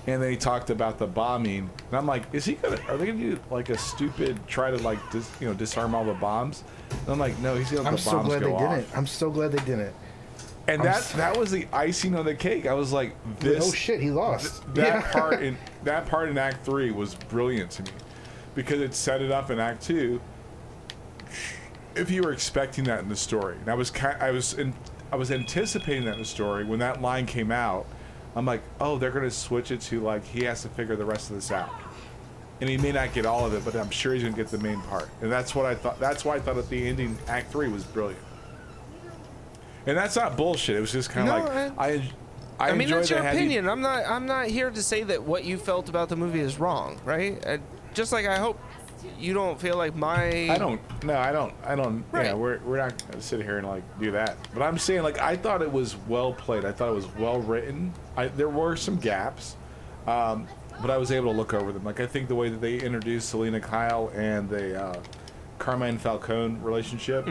and 0.09 0.21
then 0.21 0.31
he 0.33 0.37
talked 0.37 0.69
about 0.69 0.99
the 0.99 1.07
bombing, 1.07 1.71
and 1.91 1.97
I'm 1.97 2.07
like, 2.07 2.25
is 2.33 2.45
he 2.45 2.55
gonna? 2.55 2.81
Are 2.89 2.97
they 2.97 3.07
gonna 3.07 3.19
do 3.21 3.39
like 3.53 3.69
a 3.71 3.79
stupid 3.79 4.37
try 4.49 4.73
to 4.73 4.79
like 4.79 4.99
dis, 5.13 5.31
you 5.41 5.47
know 5.47 5.55
disarm 5.55 5.95
all 5.95 6.05
the 6.05 6.15
bombs? 6.15 6.65
And 6.91 7.11
I'm 7.11 7.21
like, 7.21 7.39
no, 7.39 7.55
he's 7.55 7.71
gonna 7.71 7.83
let 7.83 7.89
I'm 7.91 7.95
the 7.95 8.03
so 8.03 8.11
bombs 8.17 8.29
glad 8.31 8.43
they 8.43 8.51
off. 8.51 8.75
didn't. 8.75 8.97
I'm 8.99 9.07
so 9.07 9.31
glad 9.31 9.53
they 9.53 9.65
didn't. 9.65 9.95
And 10.69 10.81
I'm 10.83 10.87
that 10.87 11.03
so- 11.03 11.17
that 11.19 11.37
was 11.37 11.51
the 11.51 11.67
icing 11.73 12.15
on 12.15 12.25
the 12.27 12.35
cake. 12.35 12.67
I 12.67 12.75
was 12.75 12.93
like, 12.93 13.15
this. 13.41 13.69
oh 13.69 13.73
shit, 13.73 14.01
he 14.01 14.11
lost. 14.11 14.63
That 14.75 14.87
Yeah. 14.87 15.11
part 15.13 15.43
in 15.43 15.57
that 15.85 16.07
part 16.07 16.29
in 16.29 16.37
Act 16.39 16.65
Three 16.65 16.91
was 16.91 17.15
brilliant 17.15 17.71
to 17.73 17.83
me 17.85 17.91
because 18.55 18.81
it 18.81 18.95
set 18.95 19.23
it 19.23 19.31
up 19.33 19.51
in 19.51 19.59
Act 19.59 19.83
Two. 19.83 20.21
If 21.95 22.11
you 22.11 22.23
were 22.23 22.33
expecting 22.33 22.85
that 22.85 23.01
in 23.01 23.09
the 23.09 23.17
story, 23.17 23.57
and 23.57 23.69
I 23.69 23.75
was 23.75 23.91
ki 23.91 24.07
I 24.07 24.31
was 24.31 24.55
in, 24.55 24.73
I 25.11 25.17
was 25.17 25.31
anticipating 25.33 26.05
that 26.05 26.15
in 26.15 26.21
the 26.21 26.25
story 26.25 26.65
when 26.65 26.79
that 26.81 27.01
line 27.03 27.27
came 27.27 27.51
out. 27.51 27.87
I'm 28.37 28.45
like, 28.47 28.63
oh, 28.81 28.99
they're 28.99 29.11
gonna 29.11 29.31
switch 29.31 29.71
it 29.73 29.81
to 29.83 30.01
like 30.01 30.25
he 30.25 30.45
has 30.45 30.63
to 30.63 30.69
figure 30.69 30.95
the 30.97 31.05
rest 31.05 31.31
of 31.31 31.37
this 31.37 31.51
out, 31.51 31.71
and 32.61 32.69
he 32.71 32.77
may 32.77 32.93
not 32.93 33.13
get 33.15 33.27
all 33.27 33.45
of 33.47 33.55
it, 33.55 33.65
but 33.65 33.75
I'm 33.75 33.91
sure 33.91 34.13
he's 34.15 34.23
gonna 34.23 34.37
get 34.37 34.49
the 34.49 34.59
main 34.59 34.81
part, 34.83 35.09
and 35.23 35.33
that's 35.33 35.55
what 35.55 35.67
I 35.67 35.75
thought. 35.75 35.99
That's 35.99 36.25
why 36.25 36.37
I 36.37 36.41
thought 36.41 36.57
that 36.57 36.69
the 36.69 36.87
ending 36.87 37.19
Act 37.27 37.51
Three 37.51 37.69
was 37.69 37.85
brilliant. 37.85 38.23
And 39.88 39.97
that's 39.97 40.14
not 40.16 40.37
bullshit. 40.37 40.76
It 40.76 40.80
was 40.80 40.92
just 40.92 41.11
kind 41.11 41.28
of 41.28 41.38
No, 41.38 41.45
like 41.50 41.78
I, 41.78 42.11
I, 42.59 42.68
I 42.68 42.73
mean, 42.73 42.83
enjoyed 42.83 42.99
that's 43.00 43.11
your 43.11 43.21
opinion. 43.21 43.68
I'm 43.68 43.80
not. 43.80 44.04
I'm 44.07 44.26
not 44.26 44.47
here 44.49 44.71
to 44.71 44.83
say 44.83 45.02
that 45.04 45.23
what 45.23 45.45
you 45.45 45.57
felt 45.57 45.88
about 45.88 46.09
the 46.11 46.16
movie 46.16 46.40
is 46.40 46.59
wrong, 46.61 47.00
right? 47.04 47.45
Uh, 47.47 47.59
just 47.95 48.12
like 48.12 48.26
I 48.26 48.37
hope 48.38 48.61
you 49.18 49.33
don't 49.33 49.59
feel 49.61 49.76
like 49.76 49.95
my. 49.97 50.50
I 50.50 50.59
don't. 50.59 50.80
No, 51.04 51.16
I 51.16 51.33
don't. 51.33 51.54
I 51.64 51.75
don't. 51.75 52.04
Yeah, 52.12 52.18
Right. 52.18 52.37
we're 52.37 52.59
we're 52.59 52.76
not 52.76 53.02
gonna 53.09 53.23
sit 53.23 53.40
here 53.42 53.59
and 53.59 53.66
like 53.66 53.83
do 53.99 54.11
that. 54.11 54.37
But 54.52 54.62
I'm 54.62 54.76
saying 54.76 55.02
like 55.04 55.18
I 55.21 55.37
thought 55.37 55.62
it 55.62 55.73
was 55.73 55.97
well 56.07 56.33
played. 56.35 56.64
I 56.66 56.73
thought 56.73 56.90
it 56.90 56.95
was 56.97 57.07
well 57.16 57.40
written. 57.40 57.95
I 58.16 58.26
there 58.28 58.49
were 58.50 58.76
some 58.76 58.97
gaps, 58.99 59.57
um, 60.07 60.47
but 60.83 60.90
I 60.90 60.99
was 60.99 61.12
able 61.12 61.33
to 61.33 61.38
look 61.38 61.54
over 61.54 61.73
them. 61.73 61.85
Like 61.85 62.00
I 62.00 62.07
think 62.07 62.28
the 62.28 62.35
way 62.35 62.50
that 62.50 62.61
they 62.61 62.78
introduced 62.78 63.30
Selina 63.30 63.61
Kyle 63.61 64.11
and 64.14 64.50
the 64.50 64.83
uh, 64.83 65.00
Carmine 65.59 65.97
Falcone 65.97 66.59
relationship 66.61 67.26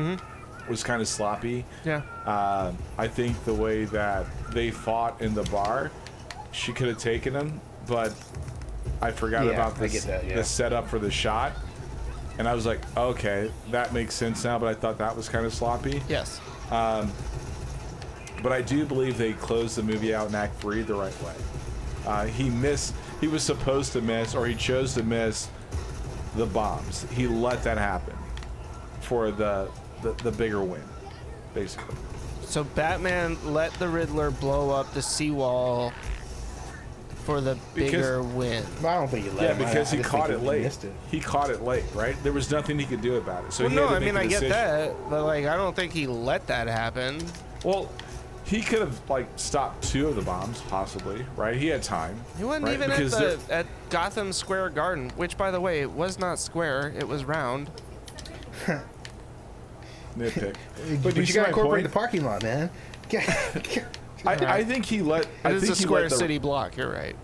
was 0.69 0.83
kind 0.83 1.01
of 1.01 1.07
sloppy. 1.07 1.65
Yeah. 1.85 2.01
Uh, 2.25 2.71
I 2.97 3.07
think 3.07 3.43
the 3.45 3.53
way 3.53 3.85
that 3.85 4.25
they 4.51 4.71
fought 4.71 5.21
in 5.21 5.33
the 5.33 5.43
bar, 5.43 5.91
she 6.51 6.73
could 6.73 6.87
have 6.87 6.97
taken 6.97 7.33
him, 7.33 7.59
but 7.87 8.13
I 9.01 9.11
forgot 9.11 9.45
Yeah, 9.45 9.51
about 9.51 9.75
I 9.77 9.79
the, 9.81 9.89
get 9.89 10.03
that, 10.03 10.25
yeah. 10.25 10.35
the 10.35 10.43
setup 10.43 10.87
for 10.89 10.99
the 10.99 11.11
shot. 11.11 11.53
And 12.39 12.47
I 12.47 12.53
was 12.53 12.65
like, 12.65 12.79
okay, 12.95 13.51
that 13.71 13.93
makes 13.93 14.13
sense 14.13 14.43
now, 14.43 14.59
but 14.59 14.67
I 14.67 14.73
thought 14.75 14.97
that 14.99 15.15
was 15.15 15.27
kind 15.29 15.45
of 15.45 15.53
sloppy. 15.53 16.01
Yes. 16.07 16.39
Um, 16.71 17.11
But 18.43 18.51
I 18.51 18.61
do 18.61 18.85
believe 18.85 19.17
they 19.17 19.33
closed 19.33 19.77
the 19.77 19.83
movie 19.83 20.13
out 20.13 20.29
in 20.29 20.35
Act 20.35 20.59
3 20.61 20.83
the 20.83 20.93
right 20.93 21.23
way. 21.23 21.33
Uh, 22.05 22.25
he 22.25 22.49
missed, 22.51 22.93
he 23.19 23.27
was 23.27 23.41
supposed 23.41 23.91
to 23.93 24.01
miss, 24.01 24.35
or 24.35 24.45
he 24.45 24.53
chose 24.53 24.93
to 24.93 25.01
miss 25.03 25.49
the 26.35 26.45
bombs. 26.45 27.05
He 27.11 27.25
let 27.27 27.63
that 27.63 27.79
happen 27.79 28.15
for 29.01 29.31
the, 29.31 29.69
the, 30.01 30.11
the 30.23 30.31
bigger 30.31 30.63
win, 30.63 30.83
basically. 31.53 31.95
So 32.43 32.63
Batman 32.63 33.37
let 33.45 33.73
the 33.73 33.87
Riddler 33.87 34.31
blow 34.31 34.69
up 34.71 34.93
the 34.93 35.01
seawall 35.01 35.91
for 37.25 37.41
the 37.41 37.55
Because- 37.75 37.91
bigger 37.91 38.23
win. 38.23 38.63
I 38.79 38.93
don't 38.95 39.09
think 39.09 39.25
he 39.25 39.31
let 39.31 39.41
Yeah, 39.41 39.53
him. 39.53 39.61
I- 39.61 39.65
because 39.65 39.87
I 39.91 39.97
he 39.97 40.01
just 40.01 40.09
caught 40.09 40.29
it 40.31 40.39
he 40.39 40.45
late. 40.45 40.61
Missed 40.63 40.83
it. 40.85 40.93
He 41.11 41.19
caught 41.19 41.49
it 41.49 41.61
late, 41.61 41.83
right? 41.93 42.15
There 42.23 42.31
was 42.31 42.49
nothing 42.49 42.79
he 42.79 42.85
could 42.85 43.01
do 43.01 43.15
about 43.17 43.43
it. 43.45 43.51
So 43.53 43.63
well, 43.65 43.69
he 43.69 43.75
no, 43.75 43.87
had 43.87 43.89
to 43.89 43.95
I 43.95 43.99
make 43.99 44.05
mean 44.13 44.15
a 44.15 44.19
I 44.19 44.23
get 44.23 44.29
decision. 44.41 44.49
that, 44.51 45.09
but 45.09 45.25
like 45.25 45.45
I 45.45 45.57
don't 45.57 45.75
think 45.75 45.91
he 45.91 46.07
let 46.07 46.47
that 46.47 46.67
happen. 46.67 47.19
Well, 47.65 47.91
he 48.45 48.61
could 48.61 48.79
have 48.79 48.97
like 49.09 49.27
stopped 49.35 49.83
two 49.83 50.07
of 50.07 50.15
the 50.15 50.21
bombs, 50.21 50.61
possibly, 50.69 51.25
right? 51.35 51.57
He 51.57 51.67
had 51.67 51.83
time. 51.83 52.17
He 52.37 52.45
wasn't 52.45 52.67
right? 52.67 52.75
even 52.75 52.91
at 52.91 52.97
Because 52.97 53.11
the 53.11 53.37
they're- 53.49 53.59
at 53.59 53.65
Gotham 53.89 54.31
Square 54.31 54.69
Garden, 54.69 55.09
which 55.17 55.37
by 55.37 55.51
the 55.51 55.59
way 55.59 55.85
was 55.85 56.17
not 56.17 56.39
square; 56.39 56.93
it 56.97 57.05
was 57.05 57.25
round. 57.25 57.69
nitpick. 60.17 60.55
But, 61.03 61.15
do 61.15 61.21
you, 61.21 61.25
see 61.27 61.33
gotta 61.33 61.49
incorporate 61.49 61.83
point? 61.83 61.83
the 61.83 61.89
parking 61.89 62.23
lot, 62.25 62.43
man. 62.43 62.69
I, 64.25 64.33
I 64.57 64.63
think 64.63 64.85
he 64.85 65.01
let. 65.01 65.27
I 65.43 65.51
It 65.51 65.55
is 65.55 65.63
think 65.63 65.73
a 65.73 65.75
square 65.75 66.01
let 66.03 66.11
the, 66.11 66.17
city 66.17 66.37
block. 66.37 66.77
You're 66.77 66.91
right. 66.91 67.15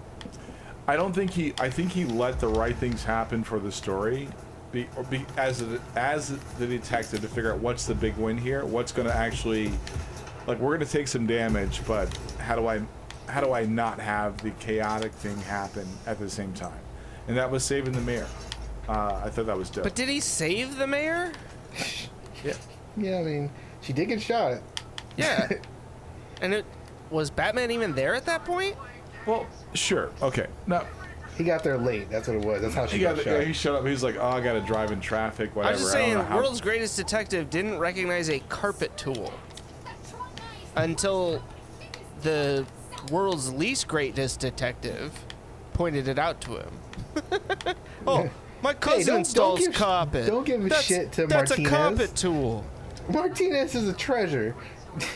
I 0.87 0.95
don't 0.95 1.13
think 1.13 1.31
he. 1.31 1.53
I 1.59 1.69
think 1.69 1.91
he 1.91 2.05
let 2.05 2.39
the 2.39 2.47
right 2.47 2.75
things 2.75 3.03
happen 3.03 3.43
for 3.43 3.59
the 3.59 3.71
story, 3.71 4.27
be, 4.71 4.87
or 4.97 5.03
be 5.03 5.25
as 5.37 5.61
a, 5.61 5.79
as 5.95 6.37
the 6.57 6.67
detective 6.67 7.21
to 7.21 7.27
figure 7.27 7.53
out 7.53 7.59
what's 7.59 7.85
the 7.85 7.95
big 7.95 8.15
win 8.17 8.37
here. 8.37 8.65
What's 8.65 8.91
going 8.91 9.07
to 9.07 9.15
actually, 9.15 9.71
like, 10.47 10.59
we're 10.59 10.75
going 10.75 10.85
to 10.85 10.91
take 10.91 11.07
some 11.07 11.25
damage, 11.25 11.81
but 11.87 12.15
how 12.39 12.55
do 12.55 12.67
I, 12.67 12.81
how 13.27 13.41
do 13.41 13.53
I 13.53 13.65
not 13.65 13.99
have 13.99 14.37
the 14.41 14.51
chaotic 14.51 15.13
thing 15.13 15.37
happen 15.41 15.87
at 16.05 16.19
the 16.19 16.29
same 16.29 16.53
time? 16.53 16.79
And 17.27 17.37
that 17.37 17.49
was 17.49 17.63
saving 17.63 17.93
the 17.93 18.01
mayor. 18.01 18.27
Uh, 18.87 19.21
I 19.23 19.29
thought 19.29 19.45
that 19.45 19.57
was 19.57 19.69
dope. 19.69 19.83
But 19.83 19.95
did 19.95 20.09
he 20.09 20.19
save 20.19 20.75
the 20.75 20.87
mayor? 20.87 21.31
yeah. 22.43 22.53
Yeah, 22.97 23.17
I 23.19 23.23
mean, 23.23 23.49
she 23.81 23.93
did 23.93 24.07
get 24.07 24.21
shot. 24.21 24.59
Yeah. 25.17 25.49
and 26.41 26.53
it 26.53 26.65
was 27.09 27.29
Batman 27.29 27.71
even 27.71 27.93
there 27.93 28.15
at 28.15 28.25
that 28.25 28.45
point? 28.45 28.75
Well, 29.25 29.45
sure. 29.73 30.11
Okay. 30.21 30.47
Now 30.67 30.85
He 31.37 31.43
got 31.43 31.63
there 31.63 31.77
late. 31.77 32.09
That's 32.09 32.27
what 32.27 32.37
it 32.37 32.45
was. 32.45 32.61
That's 32.61 32.75
how 32.75 32.85
she 32.85 32.97
he 32.97 33.03
got. 33.03 33.15
got, 33.15 33.25
yeah, 33.25 33.37
shot. 33.39 33.47
he 33.47 33.53
showed 33.53 33.75
up. 33.77 33.85
He 33.85 33.91
was 33.91 34.03
like, 34.03 34.17
"Oh, 34.19 34.27
I 34.27 34.41
got 34.41 34.53
to 34.53 34.61
drive 34.61 34.91
in 34.91 34.99
traffic. 34.99 35.55
Whatever." 35.55 35.69
I 35.69 35.73
was 35.73 35.81
just 35.81 35.91
saying, 35.93 36.13
know 36.15 36.23
how- 36.23 36.37
World's 36.37 36.61
Greatest 36.61 36.97
Detective 36.97 37.49
didn't 37.49 37.77
recognize 37.79 38.29
a 38.29 38.39
carpet 38.49 38.95
tool 38.97 39.33
until 40.75 41.43
the 42.21 42.65
world's 43.11 43.51
least 43.53 43.87
greatest 43.87 44.39
detective 44.39 45.11
pointed 45.73 46.07
it 46.07 46.17
out 46.19 46.39
to 46.41 46.57
him. 46.57 46.71
oh, 48.07 48.29
my 48.61 48.73
cousin 48.73 49.15
don't- 49.15 49.33
don't 49.33 49.59
give- 49.59 49.73
carpet. 49.73 50.27
don't 50.27 50.45
give 50.45 50.61
a 50.65 50.69
That's- 50.69 50.85
shit 50.85 51.11
to 51.13 51.27
That's 51.27 51.49
Martinez. 51.51 51.71
a 51.71 51.75
carpet 51.75 52.15
tool. 52.15 52.65
Martinez 53.09 53.75
is 53.75 53.87
a 53.87 53.93
treasure. 53.93 54.55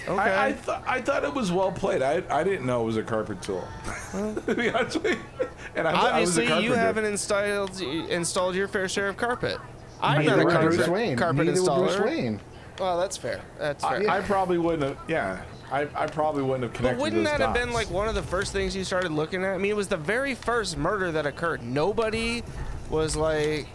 Okay. 0.08 0.12
I, 0.12 0.48
I, 0.48 0.52
th- 0.54 0.78
I 0.88 1.02
thought 1.02 1.24
it 1.24 1.34
was 1.34 1.52
well 1.52 1.72
played. 1.72 2.02
I, 2.02 2.24
I 2.30 2.44
didn't 2.44 2.66
know 2.66 2.82
it 2.82 2.86
was 2.86 2.98
a 2.98 3.04
carpet 3.04 3.42
tool. 3.42 3.68
to 4.12 4.56
be 4.56 4.70
honest 4.72 5.02
with 5.02 5.14
you. 5.14 5.48
And 5.76 5.88
I, 5.88 5.92
thought 5.92 6.14
I 6.14 6.22
was 6.22 6.38
a 6.38 6.42
Obviously, 6.42 6.66
you 6.66 6.74
haven't 6.74 7.06
installed 7.06 7.80
installed 7.82 8.56
your 8.56 8.68
fair 8.68 8.90
share 8.90 9.10
of 9.10 9.18
carpet. 9.18 9.60
I'm 10.02 10.26
Neither 10.26 10.38
not 10.38 10.40
a 10.40 10.46
would 10.46 10.54
carpet, 10.54 10.76
Bruce 10.78 10.88
Wayne. 10.88 11.18
carpet 11.18 11.46
Neither 11.46 11.60
installer. 11.60 11.98
Bruce 11.98 12.00
Wayne. 12.00 12.40
Well, 12.80 13.00
that's 13.00 13.18
fair. 13.18 13.42
That's 13.60 13.84
fair. 13.84 14.10
I, 14.10 14.18
I 14.18 14.22
probably 14.22 14.58
wouldn't 14.58 14.84
have. 14.84 14.98
Yeah, 15.08 15.44
I, 15.72 15.88
I 15.96 16.08
probably 16.08 16.44
wouldn't 16.44 16.64
have 16.64 16.74
connected. 16.74 16.98
But 16.98 17.02
wouldn't 17.02 17.26
those 17.26 17.38
that 17.38 17.42
have 17.42 17.54
been 17.54 17.74
like 17.74 17.90
one 17.90 18.08
of 18.08 18.16
the 18.16 18.24
first 18.24 18.54
things 18.54 18.76
you 18.76 18.84
started 18.84 19.12
looking 19.12 19.44
at? 19.44 19.54
I 19.54 19.58
mean, 19.58 19.72
it 19.72 19.76
was 19.76 19.88
the 19.88 19.98
very 19.98 20.34
first 20.36 20.78
murder 20.78 21.12
that 21.12 21.26
occurred. 21.26 21.64
Nobody 21.64 22.44
was 22.90 23.16
like, 23.16 23.68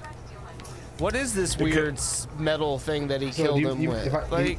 "What 1.02 1.16
is 1.16 1.34
this 1.34 1.54
Because- 1.56 1.74
weird 1.74 1.94
s- 1.98 2.26
metal 2.38 2.78
thing 2.78 3.08
that 3.08 3.20
he 3.20 3.32
So 3.32 3.42
killed 3.42 3.56
do 3.56 3.60
you- 3.62 3.70
him 3.70 3.80
you- 3.82 3.88
with?" 3.90 4.06
If 4.06 4.14
I, 4.14 4.28
like, 4.28 4.58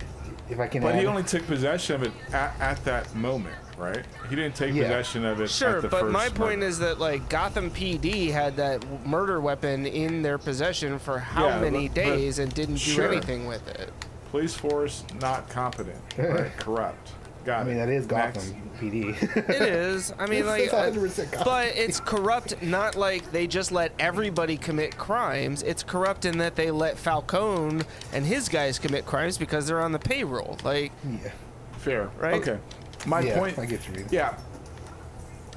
if 0.49 0.59
I 0.59 0.67
can 0.67 0.83
But 0.83 0.95
add, 0.95 0.99
he 1.01 1.05
only 1.07 1.23
took 1.23 1.47
possession 1.47 1.95
of 1.95 2.03
it 2.03 2.11
at, 2.33 2.53
at 2.59 2.83
that 2.85 3.15
moment. 3.15 3.55
right? 3.77 4.05
He 4.29 4.35
didn't 4.35 4.55
take 4.55 4.75
Yeah. 4.75 4.83
possession 4.83 5.25
of 5.25 5.41
it. 5.41 5.49
Sure, 5.49 5.77
at 5.77 5.81
the 5.81 5.87
but 5.87 6.01
first 6.01 6.13
my 6.13 6.29
point 6.29 6.59
murder. 6.59 6.67
is 6.69 6.77
that 6.79 6.99
like 6.99 7.27
Gotham 7.27 7.71
PD 7.71 8.29
had 8.29 8.55
that 8.57 8.81
w- 8.81 8.99
murder 9.03 9.41
weapon 9.41 9.87
in 9.87 10.21
their 10.21 10.37
possession 10.37 10.99
for 10.99 11.17
how 11.17 11.47
Yeah, 11.47 11.59
many 11.59 11.87
but- 11.87 11.95
but- 11.95 12.03
days 12.03 12.37
and 12.39 12.53
didn't 12.53 12.77
sure. 12.77 13.07
do 13.07 13.13
anything 13.13 13.47
with 13.47 13.67
it. 13.67 13.91
police 14.31 14.53
force 14.55 15.03
not 15.21 15.47
competent, 15.49 15.97
right? 16.17 16.55
Corrupt. 16.57 17.11
Got 17.45 17.61
I 17.61 17.63
mean, 17.65 17.75
that 17.77 17.89
is 17.89 18.09
Next. 18.09 18.37
Gotham 18.37 18.61
PD. 18.79 19.21
It 19.49 19.61
is. 19.61 20.13
I 20.17 20.25
mean, 20.27 20.39
It's- 20.45 20.71
like, 20.73 20.95
it's 20.95 21.19
uh, 21.33 21.43
but 21.43 21.67
it's 21.75 21.99
corrupt. 21.99 22.61
Not 22.61 22.95
like 22.95 23.31
they 23.31 23.47
just 23.47 23.71
let 23.71 23.91
everybody 23.99 24.55
commit 24.57 24.97
crimes. 24.97 25.61
It's 25.63 25.83
corrupt 25.83 26.25
in 26.25 26.37
that 26.37 26.55
they 26.55 26.71
let 26.71 26.97
Falcone 26.97 27.83
and 28.13 28.25
his 28.25 28.47
guys 28.49 28.79
commit 28.79 29.05
crimes 29.05 29.37
because 29.37 29.67
they're 29.67 29.81
on 29.81 29.91
the 29.91 29.99
payroll. 29.99 30.57
Like, 30.63 30.91
yeah. 31.07 31.31
Fair, 31.79 32.09
Right? 32.17 32.35
Okay. 32.35 32.57
My 33.05 33.19
Yeah, 33.19 33.37
point. 33.37 33.59
I 33.59 33.65
get 33.65 33.85
you, 33.87 33.93
mean. 33.95 34.05
Yeah. 34.09 34.37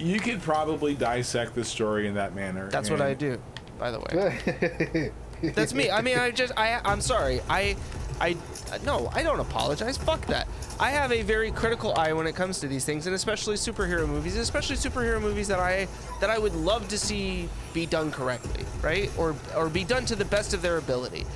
You 0.01 0.19
could 0.19 0.43
probably 0.43 0.95
dissect 0.95 1.55
the 1.55 1.65
story 1.65 2.09
in 2.09 2.15
that 2.15 2.35
manner. 2.35 2.69
that's 2.69 2.91
what 2.91 3.01
I 3.01 3.15
do. 3.15 3.39
By 3.79 3.91
the 3.93 4.01
way. 4.01 5.11
That's 5.55 5.75
me. 5.75 5.91
I 5.91 6.01
mean, 6.01 6.19
I 6.19 6.31
just, 6.31 6.51
I, 6.57 6.81
I'm 6.85 7.03
sorry. 7.03 7.41
I, 7.51 7.77
I, 8.21 8.37
no, 8.85 9.11
I 9.13 9.23
don't 9.23 9.41
apologize. 9.41 9.97
Fuck 9.97 10.25
that. 10.27 10.49
I 10.81 10.91
have 10.91 11.13
a 11.13 11.23
very 11.23 11.51
critical 11.51 11.95
eye 11.97 12.13
when 12.13 12.27
it 12.27 12.35
comes 12.35 12.61
to 12.61 12.69
these 12.69 12.85
things, 12.85 13.07
and 13.07 13.15
especially 13.15 13.57
superhero 13.57 14.09
movies, 14.09 14.37
especially 14.37 14.77
superhero 14.77 15.21
movies 15.21 15.49
that 15.49 15.59
I, 15.59 15.87
that 16.21 16.31
I 16.31 16.39
would 16.39 16.55
love 16.55 16.89
to 16.89 16.99
see 16.99 17.49
be 17.75 17.87
done 17.87 18.11
correctly, 18.11 18.65
right, 18.83 19.11
or, 19.19 19.35
or 19.57 19.69
be 19.69 19.85
done 19.85 20.05
to 20.07 20.17
the 20.17 20.25
best 20.25 20.55
of 20.55 20.63
their 20.63 20.79
ability. 20.79 21.27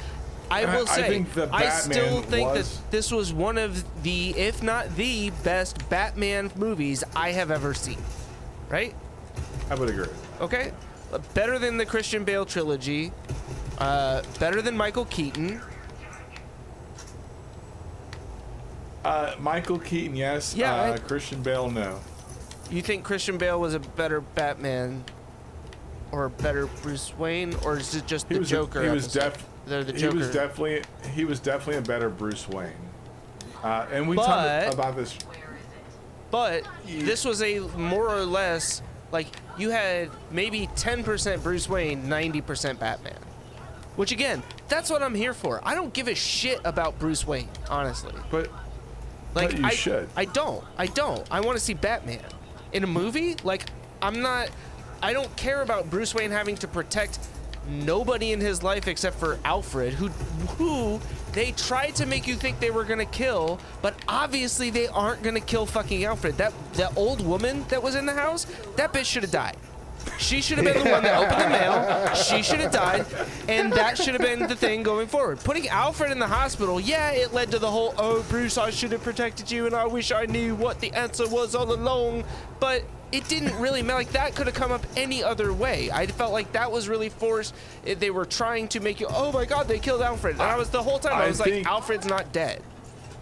I 0.51 0.65
I- 0.65 0.77
will 0.77 0.89
I 0.89 0.95
say, 0.97 1.09
think 1.09 1.33
the 1.35 1.49
I 1.55 1.69
still 1.69 2.23
think 2.23 2.49
was- 2.49 2.79
that 2.79 2.91
this 2.91 3.11
was 3.13 3.33
one 3.33 3.57
of 3.59 3.85
the, 4.03 4.31
if 4.31 4.63
not 4.63 4.97
the 4.97 5.31
best 5.45 5.89
Batman 5.91 6.51
movies 6.57 7.05
I 7.15 7.33
have 7.33 7.51
ever 7.51 7.73
seen, 7.75 7.99
right? 8.69 8.95
I 9.71 9.75
would 9.75 9.89
agree. 9.91 10.09
Okay, 10.41 10.73
better 11.35 11.59
than 11.59 11.77
the 11.77 11.87
Christian 11.87 12.25
Bale 12.25 12.45
trilogy, 12.47 13.13
uh, 13.79 14.23
better 14.39 14.61
than 14.63 14.77
Michael 14.77 15.05
Keaton. 15.07 15.61
Uh, 19.05 19.35
Michael 19.39 19.79
Keaton, 19.79 20.15
yes. 20.17 20.55
Yeah, 20.55 20.75
Uh, 20.75 20.93
I- 20.95 20.99
Christian 20.99 21.43
Bale, 21.43 21.71
no. 21.71 22.01
You 22.71 22.83
think 22.83 23.05
Christian 23.05 23.39
Bale 23.39 23.59
was 23.59 23.75
a 23.75 23.81
better 23.81 24.21
Batman 24.21 25.05
or 26.13 26.27
a 26.27 26.31
better 26.31 26.67
Bruce 26.83 27.13
Wayne, 27.19 27.55
or 27.65 27.79
is 27.79 27.95
it 27.95 28.07
just 28.07 28.29
He 28.29 28.35
the 28.35 28.41
was. 28.41 28.51
Joker? 28.51 28.83
he 28.83 28.89
was 28.91 29.05
episode? 29.17 29.33
def. 29.33 29.47
They're 29.67 29.85
the 29.85 29.93
he 29.93 29.99
Joker. 29.99 30.17
was 30.17 30.31
definitely. 30.33 30.83
He 31.15 31.25
was 31.25 31.41
definitely 31.41 31.77
a 31.79 31.83
better 31.83 32.09
Bruce 32.09 32.49
Wayne. 32.49 32.73
Uh, 33.63 33.87
and 33.93 34.09
we 34.09 34.17
But- 34.17 34.27
talked 34.65 34.75
about 34.75 34.97
this. 34.97 35.17
but 36.31 36.63
this 36.87 37.25
was 37.25 37.43
a 37.43 37.59
more 37.77 38.09
or 38.09 38.25
less 38.25 38.83
like 39.13 39.27
you 39.59 39.71
had 39.71 40.09
maybe 40.31 40.69
10% 40.77 41.43
Bruce 41.43 41.69
Wayne, 41.69 42.09
90% 42.09 42.79
Batman. 42.79 43.15
Which 43.97 44.13
again, 44.13 44.43
that's 44.69 44.89
what 44.89 45.03
I'm 45.03 45.15
here 45.17 45.35
for. 45.35 45.61
I 45.65 45.75
don't 45.75 45.93
give 45.93 46.07
a 46.09 46.15
shit 46.15 46.61
about 46.65 46.99
Bruce 47.01 47.27
Wayne, 47.27 47.49
honestly. 47.69 48.15
But 48.31 48.49
Like 49.35 49.51
But 49.51 49.59
you 49.59 49.67
I, 49.67 49.71
should. 49.71 50.09
I 50.17 50.25
don't. 50.25 50.65
I 50.77 50.87
don't. 50.87 51.27
I 51.31 51.41
want 51.41 51.57
to 51.57 51.65
see 51.65 51.75
Batman 51.75 52.21
in 52.73 52.85
a 52.85 52.87
movie. 52.87 53.37
Like 53.45 53.67
I'm 54.03 54.21
not. 54.23 54.51
I 55.03 55.13
don't 55.13 55.35
care 55.37 55.63
about 55.63 55.89
Bruce 55.89 56.15
Wayne 56.15 56.31
having 56.31 56.57
to 56.57 56.69
protect 56.69 57.19
nobody 57.69 58.33
in 58.33 58.41
his 58.41 58.63
life 58.63 58.89
except 58.89 59.19
for 59.19 59.39
Alfred, 59.45 59.95
who 59.95 60.09
who 60.59 61.01
they 61.33 61.53
tried 61.53 61.95
to 61.97 62.07
make 62.07 62.27
you 62.27 62.35
think 62.35 62.59
they 62.61 62.71
were 62.71 62.85
gonna 62.85 63.05
kill, 63.07 63.61
but 63.83 63.95
obviously 64.09 64.71
they 64.71 64.89
aren't 64.89 65.23
gonna 65.23 65.41
kill 65.41 65.67
fucking 65.67 66.05
Alfred. 66.05 66.37
That 66.37 66.53
that 66.75 66.97
old 66.97 67.25
woman 67.25 67.65
that 67.69 67.83
was 67.83 67.95
in 67.95 68.07
the 68.07 68.15
house, 68.15 68.47
that 68.77 68.93
bitch 68.93 69.05
should 69.05 69.23
have 69.23 69.33
died. 69.33 69.57
She 70.19 70.41
should 70.43 70.59
have 70.59 70.67
been 70.67 70.85
the 70.85 70.91
one 70.91 71.03
that 71.03 71.17
opened 71.17 71.43
the 71.43 71.49
mail. 71.49 72.15
She 72.15 72.43
should 72.43 72.61
have 72.61 72.73
died, 72.73 73.07
and 73.49 73.73
that 73.73 73.97
should 73.97 74.15
have 74.15 74.21
been 74.23 74.47
the 74.49 74.57
thing 74.57 74.83
going 74.83 75.07
forward. 75.07 75.41
Putting 75.41 75.69
Alfred 75.69 76.11
in 76.13 76.19
the 76.19 76.27
hospital, 76.27 76.79
yeah, 76.81 77.11
it 77.11 77.33
led 77.33 77.51
to 77.53 77.59
the 77.59 77.71
whole 77.71 77.95
"Oh, 77.97 78.23
Bruce, 78.29 78.59
I 78.59 78.71
should 78.71 78.93
have 78.93 79.03
protected 79.03 79.51
you, 79.51 79.67
and 79.67 79.75
I 79.75 79.87
wish 79.87 80.13
I 80.13 80.27
knew 80.27 80.55
what 80.55 80.81
the 80.81 80.93
answer 80.93 81.27
was 81.29 81.55
all 81.55 81.73
along." 81.73 82.25
But 82.61 82.85
it 83.13 83.27
didn't 83.29 83.55
really 83.59 83.83
matter. 83.83 83.99
Like 83.99 84.13
that 84.13 84.35
could 84.37 84.47
have 84.47 84.55
come 84.55 84.71
up 84.71 84.87
any 84.97 85.25
other 85.25 85.53
way. 85.53 85.91
I 85.91 86.07
felt 86.07 86.33
like 86.33 86.53
that 86.53 86.71
was 86.71 86.89
really 86.89 87.09
forced. 87.09 87.55
It- 87.85 87.99
They 87.99 88.11
were 88.11 88.25
trying 88.27 88.69
to 88.69 88.81
make 88.81 89.01
you, 89.01 89.09
"Oh 89.11 89.33
my 89.33 89.45
God, 89.47 89.67
they 89.69 89.79
killed 89.79 90.03
Alfred," 90.03 90.35
and 90.35 90.43
I 90.43 90.57
was 90.57 90.69
the 90.69 90.83
whole 90.83 90.99
time 90.99 91.15
I 91.15 91.25
I 91.25 91.29
was 91.29 91.41
like, 91.41 91.67
"Alfred's 91.67 92.07
not 92.07 92.31
dead." 92.33 92.63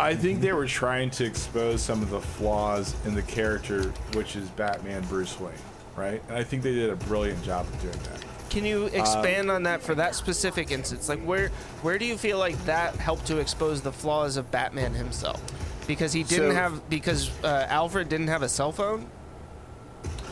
I 0.01 0.15
think 0.15 0.41
they 0.41 0.53
were 0.53 0.67
trying 0.67 1.11
to 1.11 1.25
expose 1.25 1.83
some 1.83 2.03
of 2.03 2.11
the 2.11 2.21
flaws 2.21 2.95
in 3.05 3.15
the 3.15 3.23
character, 3.23 3.93
which 4.15 4.37
is 4.37 4.49
Batman 4.51 5.03
Bruce 5.09 5.41
Wayne, 5.41 5.53
right? 5.99 6.23
And 6.29 6.37
I 6.37 6.45
think 6.45 6.63
they 6.63 6.73
did 6.73 6.91
a 6.91 6.97
brilliant 6.97 7.43
job 7.43 7.67
of 7.67 7.81
doing 7.83 7.99
that. 8.05 8.25
Can 8.51 8.65
you 8.65 8.87
expand 8.87 9.51
on 9.51 9.65
that 9.65 9.83
for 9.83 9.95
that 9.97 10.15
specific 10.15 10.71
instance? 10.71 11.09
Like 11.09 11.21
where 11.21 11.49
where 11.83 11.99
do 11.99 12.07
you 12.07 12.17
feel 12.17 12.39
like 12.39 12.57
that 12.65 12.97
helped 12.97 13.27
to 13.27 13.39
expose 13.39 13.83
the 13.83 13.93
flaws 13.93 14.39
of 14.39 14.51
Batman 14.51 14.95
himself? 14.95 15.43
Because 15.87 16.13
he 16.15 16.23
didn't 16.23 16.53
So- 16.53 16.55
have 16.55 16.89
because 16.89 17.31
uh, 17.45 17.67
Alfred 17.69 18.09
didn't 18.09 18.29
have 18.29 18.43
a 18.43 18.49
cell 18.49 18.73
phone. 18.73 19.07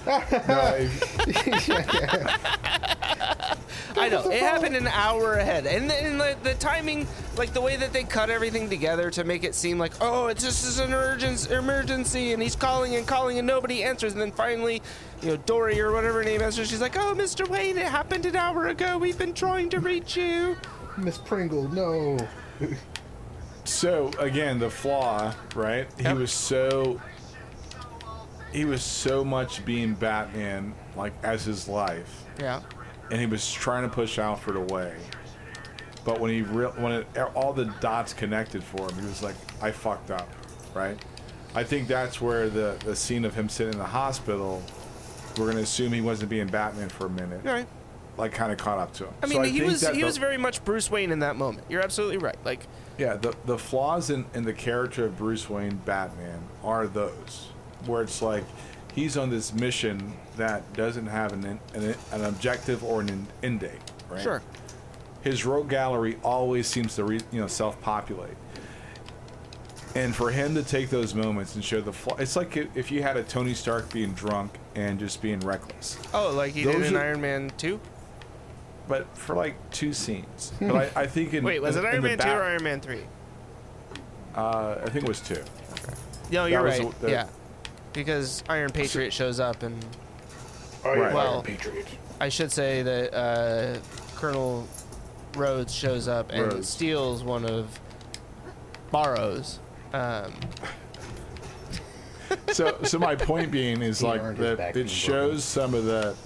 No, 0.07 0.77
if- 0.79 1.27
I 3.99 4.09
know 4.11 4.29
it 4.31 4.41
happened 4.43 4.77
an 4.77 4.87
hour 4.89 5.35
ahead, 5.35 5.67
and 5.67 5.89
then 5.91 6.19
the, 6.19 6.37
the 6.43 6.55
timing, 6.55 7.07
like 7.37 7.53
the 7.53 7.61
way 7.61 7.77
that 7.77 7.93
they 7.93 8.05
cut 8.05 8.31
everything 8.31 8.69
together 8.69 9.11
to 9.13 9.25
make 9.25 9.43
it 9.43 9.55
seem 9.55 9.79
like 9.79 9.93
oh, 10.01 10.27
it's 10.29 10.45
just 10.45 10.67
is 10.67 10.79
an 10.79 10.93
urgency, 10.93 11.53
emergency, 11.55 12.33
and 12.33 12.43
he's 12.43 12.57
calling 12.57 12.95
and 12.95 13.07
calling 13.07 13.39
and 13.39 13.47
nobody 13.47 13.83
answers, 13.83 14.13
and 14.13 14.21
then 14.21 14.33
finally, 14.33 14.83
you 15.23 15.29
know, 15.31 15.37
Dory 15.39 15.81
or 15.81 15.93
whatever 15.93 16.19
her 16.19 16.25
name 16.25 16.43
answers. 16.43 16.69
She's 16.69 16.81
like, 16.81 16.97
oh, 16.97 17.15
Mr. 17.17 17.49
Wayne, 17.49 17.79
it 17.79 17.87
happened 17.87 18.27
an 18.27 18.37
hour 18.37 18.69
ago. 18.69 18.99
We've 18.99 19.19
been 19.19 19.35
trying 19.35 19.69
to 19.71 19.81
reach 19.81 20.17
you. 20.17 20.57
Miss 20.97 21.19
Pringle, 21.19 21.69
no. 21.69 22.19
so 23.65 24.11
again, 24.19 24.59
the 24.59 24.71
flaw, 24.71 25.35
right? 25.55 25.87
He 25.97 26.05
Yep. 26.05 26.17
was 26.17 26.33
so 26.33 27.01
he 28.53 28.65
was 28.65 28.83
so 28.83 29.23
much 29.23 29.65
being 29.67 29.93
Batman 29.95 30.75
like 30.97 31.13
as 31.23 31.45
his 31.45 31.69
life, 31.69 32.25
Yeah. 32.39 32.61
and 33.11 33.21
he 33.21 33.27
was 33.27 33.53
trying 33.53 33.83
to 33.83 33.95
push 33.95 34.19
Alfred 34.19 34.57
away. 34.57 34.95
But 36.07 36.21
when 36.21 36.31
he 36.31 36.41
real 36.43 36.71
when 36.79 36.93
it, 36.93 37.07
all 37.35 37.53
the 37.53 37.67
dots 37.81 38.15
connected 38.15 38.63
for 38.65 38.89
him, 38.89 38.99
he 38.99 39.07
was 39.07 39.23
like, 39.23 39.35
"I 39.61 39.73
fucked 39.73 40.11
up," 40.11 40.29
right? 40.73 40.97
I 41.55 41.65
think 41.65 41.89
that's 41.89 42.21
where 42.21 42.49
the 42.49 42.77
the 42.85 42.97
scene 42.97 43.25
of 43.27 43.35
him 43.35 43.49
sitting 43.51 43.75
in 43.75 43.79
the 43.79 43.85
hospital. 43.85 44.63
We're 45.39 45.47
gonna 45.49 45.61
assume 45.61 45.93
he 45.93 46.01
wasn't 46.01 46.31
being 46.31 46.47
Batman 46.49 46.89
for 46.89 47.07
a 47.07 47.11
minute. 47.11 47.47
All 47.47 47.53
right. 47.53 47.67
like 48.17 48.33
kind 48.33 48.51
of 48.53 48.59
caught 48.59 48.79
up 48.79 48.93
to 48.95 49.05
him. 49.05 49.15
I 49.23 49.29
So 49.29 49.41
mean, 49.41 49.53
he 49.53 49.63
was 49.63 49.87
he 49.87 49.99
the- 50.01 50.05
was 50.05 50.17
very 50.19 50.39
much 50.39 50.65
Bruce 50.65 50.91
Wayne 50.91 51.13
in 51.13 51.19
that 51.21 51.37
moment. 51.37 51.67
You're 51.69 51.83
absolutely 51.83 52.19
right. 52.19 52.37
Like, 52.45 52.67
yeah. 52.99 53.17
The 53.17 53.35
the 53.45 53.59
flaws 53.59 54.09
in, 54.11 54.25
in 54.35 54.45
the 54.45 54.55
character 54.55 55.05
of 55.05 55.19
Bruce 55.19 55.49
Wayne 55.51 55.77
Batman 55.85 56.41
are 56.65 56.87
those 56.87 57.49
where 57.85 58.03
it's 58.03 58.23
like 58.23 58.45
he's 58.95 59.17
on 59.19 59.29
this 59.31 59.53
mission 59.53 60.15
that 60.39 60.73
doesn't 60.73 61.07
have 61.07 61.33
an 61.35 61.61
an, 61.75 61.95
an 62.13 62.25
objective 62.25 62.83
or 62.83 63.03
an 63.03 63.27
end 63.43 63.61
date, 63.61 63.73
right? 64.09 64.23
sure, 64.23 64.43
His 65.23 65.45
rogue 65.45 65.69
gallery 65.69 66.17
always 66.25 66.67
seems 66.67 66.95
to 66.97 67.05
re, 67.05 67.21
you 67.31 67.41
know 67.41 67.47
self 67.47 67.79
populate. 67.83 68.37
And 69.95 70.15
for 70.15 70.31
him 70.31 70.55
to 70.55 70.63
take 70.63 70.91
those 70.91 71.15
moments 71.15 71.55
and 71.55 71.65
show 71.65 71.81
the 71.81 71.93
flaw, 71.93 72.17
it's 72.17 72.37
like 72.37 72.57
if 72.75 72.91
you 72.91 73.03
had 73.03 73.17
a 73.17 73.23
Tony 73.23 73.55
Stark 73.55 73.91
being 73.93 74.13
drunk 74.13 74.53
and 74.77 74.99
just 75.01 75.21
being 75.23 75.41
reckless. 75.41 75.99
oh, 76.15 76.31
like 76.33 76.53
he 76.53 76.63
did 76.63 76.77
Those 76.77 76.87
in 76.89 76.97
are- 76.97 77.01
Iron 77.01 77.21
Man 77.21 77.51
Two. 77.57 77.81
but 78.87 79.07
for 79.17 79.35
like 79.35 79.55
two 79.71 79.93
scenes. 79.93 80.53
But 80.61 80.97
I, 80.97 81.03
I 81.03 81.07
think 81.07 81.35
in 81.35 81.43
Wait, 81.43 81.61
was 81.61 81.75
in- 81.77 81.85
it 81.85 81.89
in 81.89 81.93
Iron 81.95 82.03
the 82.03 82.09
Man 82.11 82.19
Two 82.19 82.25
Bat- 82.25 82.37
or 82.37 82.43
Iron 82.43 82.63
Man 82.63 82.81
Three? 82.81 83.03
Uh, 84.37 84.77
I 84.85 84.91
think 84.91 85.05
it 85.05 85.09
was 85.09 85.21
two. 85.21 85.43
No, 86.31 86.45
you're 86.47 86.63
was 86.63 86.79
right. 86.79 87.01
the- 87.01 87.11
yeah, 87.11 87.27
because 87.95 88.45
Iron 88.49 88.71
Patriot 88.71 89.13
shows 89.13 89.41
up, 89.41 89.63
and 89.63 89.85
Oh, 90.85 90.91
Right. 90.97 91.13
Well- 91.13 91.43
Patriot. 91.43 91.87
I 92.21 92.29
should 92.29 92.53
say 92.53 92.83
that 92.83 93.13
uh, 93.15 93.79
Colonel 94.15 94.67
Rhodes 95.37 95.75
shows 95.75 96.07
up 96.09 96.31
and 96.33 96.53
Rhodes. 96.53 96.69
steals 96.69 97.23
one 97.25 97.45
of 97.45 97.79
Barrow's. 98.93 99.59
Um, 99.93 100.33
So, 102.57 102.75
so 102.85 102.99
my 102.99 103.15
point 103.15 103.51
being 103.51 103.83
is 103.83 104.01
He 104.01 104.07
like 104.07 104.23
earned 104.23 104.39
his 104.39 104.47
that 104.47 104.57
back 104.57 104.71
it 104.71 104.75
being 104.75 104.87
shows 104.87 105.45
some 105.45 105.75
of 105.75 105.85
the, 105.85 106.17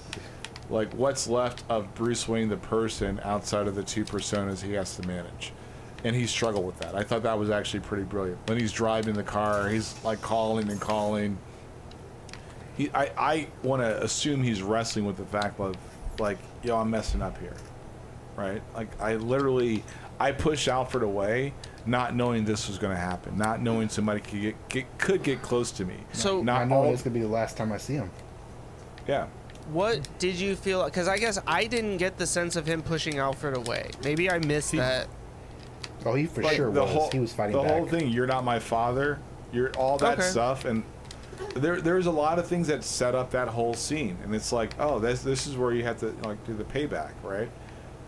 like 0.69 0.93
what's 0.95 1.27
left 1.27 1.65
of 1.69 1.93
Bruce 1.97 2.29
Wayne 2.29 2.49
the 2.49 2.57
person 2.57 3.21
outside 3.25 3.67
of 3.67 3.75
the 3.75 3.83
two 3.83 4.05
personas 4.05 4.63
he 4.63 4.75
has 4.75 4.95
to 4.95 5.07
manage, 5.09 5.53
and 6.05 6.15
he 6.15 6.29
struggled 6.29 6.65
with 6.65 6.79
that. 6.79 6.95
I 6.95 7.03
thought 7.03 7.25
that 7.25 7.37
was 7.37 7.51
actually 7.51 7.81
pretty 7.81 8.05
brilliant. 8.05 8.39
When 8.47 8.61
he's 8.61 8.71
driving 8.71 9.15
the 9.15 9.25
car, 9.25 9.69
he's 9.69 9.97
like 10.05 10.21
calling 10.21 10.71
and 10.71 10.81
calling. 10.81 11.37
He, 12.77 12.91
I, 12.95 13.11
I 13.19 13.47
want 13.65 13.83
to 13.83 14.01
assume 14.01 14.45
he's 14.45 14.63
wrestling 14.63 15.07
with 15.07 15.17
the 15.17 15.27
fact 15.27 15.59
of, 15.59 15.75
like, 16.21 16.39
yo, 16.63 16.77
I'm 16.79 16.91
messing 16.91 17.23
up 17.23 17.39
here, 17.39 17.57
right? 18.37 18.63
Like 18.77 19.01
I 19.01 19.17
literally, 19.17 19.83
I 20.21 20.33
pushed 20.33 20.69
Alfred 20.69 21.03
away, 21.03 21.55
not 21.87 22.15
knowing 22.15 22.45
this 22.45 22.69
was 22.69 22.79
going 22.79 22.95
to 22.95 23.01
happen, 23.01 23.37
not 23.39 23.63
knowing 23.63 23.89
somebody 23.89 24.21
could 24.21 24.41
get, 24.43 24.69
get 24.69 24.99
could 24.99 25.23
get 25.23 25.41
close 25.43 25.71
to 25.73 25.85
me. 25.87 25.97
So- 26.13 26.43
not 26.43 26.61
I 26.61 26.65
know 26.67 26.75
all, 26.77 26.91
this 26.93 27.03
could 27.03 27.15
be 27.15 27.21
the 27.21 27.27
last 27.29 27.57
time 27.57 27.73
I 27.73 27.79
see 27.79 27.95
him. 27.95 28.11
yeah. 29.09 29.27
What 29.73 30.09
did 30.19 30.35
you 30.35 30.57
feel? 30.57 30.85
Because 30.85 31.07
I 31.07 31.17
guess 31.17 31.39
I 31.47 31.67
didn't 31.67 31.99
get 31.99 32.19
the 32.19 32.27
sense 32.27 32.57
of 32.57 32.67
him 32.67 32.83
pushing 32.83 33.19
Alfred 33.19 33.57
away. 33.57 33.91
Maybe 34.03 34.29
I 34.31 34.39
missed 34.39 34.73
He- 34.73 34.79
that. 34.79 35.07
Oh, 36.05 36.15
he 36.15 36.27
for 36.27 36.43
Like, 36.43 36.57
sure 36.57 36.73
the 36.73 36.83
was. 36.83 36.91
whole 36.91 37.11
he 37.11 37.21
was 37.21 37.33
fighting 37.33 37.55
the 37.57 37.63
back. 37.63 37.71
whole 37.73 37.87
thing. 37.87 38.09
You're 38.09 38.27
not 38.27 38.43
my 38.45 38.59
father. 38.59 39.19
You're 39.53 39.71
all 39.79 39.97
that 39.99 40.19
Okay. 40.19 40.23
stuff, 40.29 40.65
and 40.65 40.83
there 41.55 41.81
there's 41.81 42.07
a 42.07 42.11
lot 42.11 42.39
of 42.39 42.47
things 42.47 42.67
that 42.69 42.83
set 42.85 43.15
up 43.15 43.31
that 43.33 43.49
whole 43.49 43.75
scene, 43.75 44.17
and 44.25 44.35
it's 44.35 44.51
like, 44.53 44.75
oh, 44.81 44.99
this 44.99 45.23
this 45.23 45.47
is 45.47 45.57
where 45.57 45.73
you 45.73 45.85
have 45.85 45.99
to 46.01 46.15
like 46.25 46.45
do 46.47 46.55
the 46.55 46.65
payback, 46.65 47.11
right? 47.23 47.51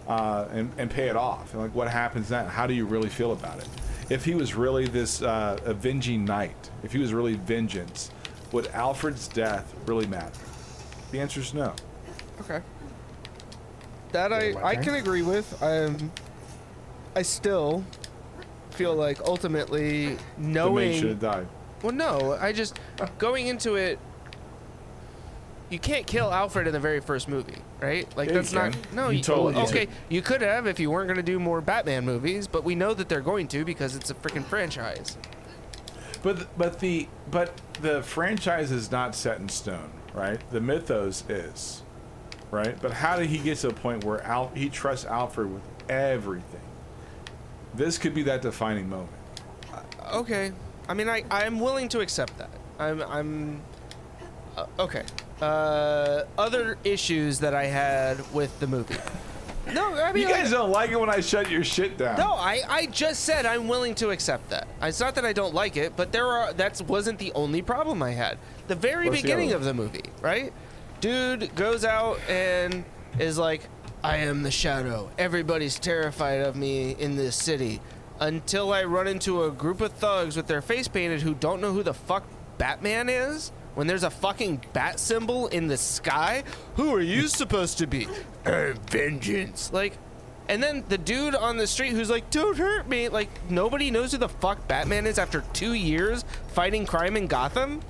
Uh, 0.09 0.49
and 0.51 0.73
and 0.79 0.91
pay 0.91 1.09
it 1.09 1.17
off. 1.17 1.53
And 1.53 1.63
like, 1.63 1.75
what 1.75 1.89
happens 1.89 2.29
then? 2.29 2.47
How 2.47 2.67
do 2.67 2.75
you 2.75 2.87
really 2.87 3.09
feel 3.09 3.33
about 3.33 3.59
it? 3.59 3.69
If 4.11 4.25
he 4.25 4.35
was 4.35 4.55
really 4.55 4.87
this 4.87 5.23
uh, 5.23 5.59
avenging 5.65 6.25
knight, 6.25 6.71
if 6.83 6.93
he 6.93 6.99
was 6.99 7.15
really 7.15 7.35
vengeance, 7.35 8.11
would 8.51 8.67
Alfred's 8.69 9.29
death 9.29 9.73
really 9.87 10.07
matter? 10.07 10.41
The 11.13 11.21
answer 11.21 11.41
is 11.41 11.55
no. 11.55 11.75
Okay. 12.41 12.61
That 14.11 14.33
I, 14.33 14.55
I 14.63 14.77
can 14.77 14.97
agree 14.97 15.23
with. 15.23 15.63
Um, 15.63 16.13
I 17.15 17.23
still 17.23 17.85
feel 18.71 18.95
like 18.95 19.21
ultimately 19.21 20.19
knowing. 20.37 20.75
The 20.75 20.91
mate 20.91 20.99
should 20.99 21.09
have 21.11 21.21
died. 21.21 21.47
Well, 21.83 21.93
no, 21.93 22.37
I 22.41 22.53
just 22.53 22.79
going 23.19 23.47
into 23.47 23.77
it. 23.77 23.99
You 25.73 25.79
can't 25.79 26.07
kill 26.07 26.31
Alfred 26.31 26.67
in 26.67 26.75
the 26.75 26.79
very 26.81 27.01
first 27.01 27.29
movie, 27.29 27.57
right? 27.81 28.07
Like 28.15 28.29
Yeah, 28.29 28.35
that's 28.35 28.53
not. 28.53 28.73
can. 28.73 28.83
No, 28.95 29.09
You 29.09 29.17
you, 29.19 29.23
totally 29.23 29.55
can. 29.55 29.65
okay. 29.65 29.89
You 30.11 30.21
could 30.21 30.43
have 30.43 30.67
if 30.67 30.79
you 30.79 30.91
weren't 30.91 31.09
going 31.09 31.17
to 31.17 31.23
do 31.23 31.39
more 31.39 31.63
Batman 31.63 32.05
movies, 32.05 32.47
but 32.47 32.63
we 32.63 32.75
know 32.75 32.93
that 32.93 33.09
they're 33.09 33.23
going 33.23 33.49
to 33.49 33.65
because 33.65 33.97
it's 33.97 34.11
a 34.11 34.15
freaking 34.15 34.45
franchise. 34.45 35.17
But 36.23 36.57
but 36.59 36.79
the 36.81 37.09
but 37.31 37.59
the 37.81 38.03
franchise 38.03 38.71
is 38.71 38.91
not 38.93 39.15
set 39.15 39.41
in 39.41 39.49
stone, 39.49 39.91
right? 40.13 40.39
The 40.51 40.61
mythos 40.61 41.25
is, 41.31 41.83
right? 42.51 42.77
But 42.83 42.93
how 42.93 43.17
did 43.17 43.29
he 43.31 43.39
get 43.39 43.57
to 43.59 43.69
a 43.69 43.73
point 43.73 44.05
where 44.05 44.23
Al, 44.25 44.49
he 44.55 44.69
trusts 44.69 45.07
Alfred 45.07 45.53
with 45.53 45.63
everything? 45.89 46.61
This 47.75 47.97
could 47.97 48.13
be 48.15 48.23
that 48.25 48.43
defining 48.43 48.91
moment. 48.91 49.11
Okay. 50.13 50.53
I 50.87 50.93
mean, 50.93 51.09
I 51.09 51.25
I'm 51.31 51.59
willing 51.61 51.89
to 51.89 52.01
accept 52.01 52.37
that. 52.37 52.51
I'm 52.79 53.03
I'm 53.03 53.63
uh, 54.57 54.67
okay. 54.79 55.05
Uh, 55.43 56.25
other 56.39 56.79
issues 56.85 57.41
that 57.41 57.53
I 57.55 57.65
had 57.67 58.19
with 58.33 58.59
the 58.61 58.67
movie. 58.67 58.97
No, 59.73 59.95
I 59.95 60.13
mean, 60.13 60.25
You 60.25 60.29
guys 60.29 60.51
like- 60.51 60.51
don't 60.51 60.71
like 60.71 60.91
it 60.91 60.99
when 60.99 61.09
I 61.09 61.21
shut 61.21 61.49
your 61.49 61.63
shit 61.63 61.97
down. 61.97 62.19
no, 62.19 62.33
I, 62.33 62.63
I 62.69 62.87
just 62.87 63.23
said 63.25 63.47
I'm 63.47 63.69
willing 63.69 63.95
to 63.95 64.11
accept 64.11 64.51
that. 64.51 64.67
It's 64.83 64.99
not 64.99 65.15
that 65.15 65.25
I 65.25 65.33
don't 65.33 65.55
like 65.55 65.77
it, 65.77 65.95
but 65.97 66.11
there 66.11 66.27
are 66.27 66.53
that 66.55 66.83
wasn't 66.89 67.21
the 67.21 67.31
only 67.35 67.63
problem 67.63 68.03
I 68.03 68.11
had. 68.11 68.39
The 68.67 68.75
very 68.75 69.09
What's 69.09 69.23
beginning 69.23 69.51
other 69.51 69.59
of 69.59 69.65
the 69.65 69.73
movie, 69.73 70.03
right? 70.21 70.53
Dude 71.01 71.55
goes 71.55 71.85
out 71.85 72.19
and 72.29 72.85
is 73.21 73.39
like, 73.39 73.61
"I 74.03 74.17
am 74.17 74.43
the 74.43 74.51
shadow. 74.51 75.09
Everybody's 75.17 75.79
terrified 75.79 76.41
of 76.41 76.57
me 76.57 76.97
in 76.99 77.15
this 77.17 77.37
city." 77.37 77.81
Until 78.19 78.73
I 78.73 78.83
run 78.83 79.07
into 79.07 79.45
a 79.45 79.51
group 79.53 79.81
of 79.81 79.93
thugs 79.93 80.37
with 80.37 80.49
their 80.49 80.61
face 80.61 80.89
painted 80.89 81.23
who 81.23 81.35
don't 81.35 81.61
know 81.61 81.73
who 81.73 81.85
the 81.85 81.95
fuck 81.95 82.25
Batman 82.59 83.09
is. 83.09 83.53
When 83.75 83.87
there's 83.87 84.03
a 84.05 84.11
fucking 84.11 84.63
bat 84.73 85.01
symbol 85.01 85.47
in 85.49 85.67
the 85.67 85.77
sky, 85.79 86.45
who 86.77 86.95
are 86.95 87.01
you 87.01 87.27
supposed 87.29 87.79
to 87.79 87.87
be? 87.87 88.07
Uh, 88.45 88.73
vengeance. 88.91 89.73
Like, 89.73 89.97
and 90.49 90.63
then 90.63 90.85
the 90.89 90.99
dude 90.99 91.35
on 91.35 91.57
the 91.57 91.67
street 91.67 91.93
who's 91.93 92.11
like, 92.11 92.29
"Don't 92.31 92.57
hurt 92.59 92.87
me!" 92.89 93.09
Like 93.09 93.29
nobody 93.51 93.91
knows 93.91 94.13
who 94.13 94.19
the 94.19 94.29
fuck 94.29 94.67
Batman 94.69 95.07
is 95.07 95.19
after 95.19 95.43
two 95.55 95.73
years 95.73 96.25
fighting 96.49 96.85
crime 96.85 97.17
in 97.17 97.27
Gotham. 97.29 97.81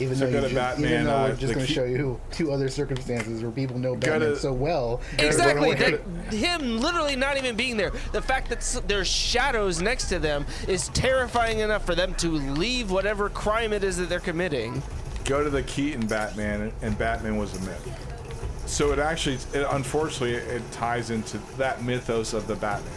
Even 0.00 0.16
So 0.16 0.26
though, 0.26 0.32
go 0.32 0.36
you 0.38 0.40
to 0.42 0.48
just, 0.48 0.54
Batman, 0.54 0.90
even 0.92 1.04
though 1.04 1.14
uh, 1.14 1.22
we're 1.28 1.34
the 1.34 1.40
just 1.40 1.54
going 1.54 1.66
to 1.66 1.72
show 1.72 1.84
you 1.84 2.20
two 2.32 2.50
other 2.52 2.68
circumstances 2.68 3.42
where 3.42 3.52
people 3.52 3.78
know 3.78 3.94
Go 3.94 4.10
Batman 4.10 4.30
to- 4.30 4.36
so 4.36 4.52
well. 4.52 5.00
Exactly. 5.18 5.74
That, 5.74 6.00
him 6.32 6.80
literally 6.80 7.14
not 7.14 7.36
even 7.36 7.54
being 7.56 7.76
there. 7.76 7.92
The 8.12 8.20
fact 8.20 8.48
that 8.48 8.82
there's 8.88 9.06
shadows 9.06 9.80
next 9.80 10.08
to 10.08 10.18
them 10.18 10.46
is 10.66 10.88
terrifying 10.88 11.60
enough 11.60 11.86
for 11.86 11.94
them 11.94 12.12
to 12.16 12.28
leave 12.28 12.90
whatever 12.90 13.28
crime 13.28 13.72
it 13.72 13.84
is 13.84 13.96
that 13.98 14.08
they're 14.08 14.18
committing. 14.20 14.82
Go 15.24 15.42
to 15.42 15.50
the 15.50 15.62
Keaton 15.62 16.06
Batman, 16.06 16.72
and 16.82 16.98
Batman 16.98 17.36
was 17.36 17.54
a 17.56 17.60
myth. 17.64 18.64
So 18.66 18.92
it 18.92 18.98
actually, 18.98 19.36
it, 19.52 19.66
unfortunately, 19.70 20.34
it 20.34 20.62
ties 20.72 21.10
into 21.10 21.38
that 21.56 21.82
mythos 21.82 22.32
of 22.32 22.46
the 22.46 22.56
Batman. 22.56 22.92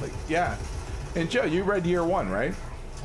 Like, 0.00 0.12
yeah. 0.28 0.56
And 1.14 1.30
Joe, 1.30 1.44
you 1.44 1.64
read 1.64 1.86
Year 1.86 2.04
One, 2.04 2.28
right? 2.30 2.54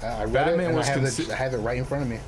I 0.02 0.06
I 0.08 0.24
read 0.26 0.34
Batman 0.34 0.60
it 0.60 0.66
and 0.68 0.76
was 0.78 0.88
I 0.88 0.92
have, 0.92 1.02
consi- 1.02 1.20
it, 1.26 1.32
I 1.32 1.36
have 1.36 1.54
it 1.54 1.58
right 1.58 1.78
in 1.78 1.86
front 1.86 2.04
of 2.04 2.10
me. 2.10 2.20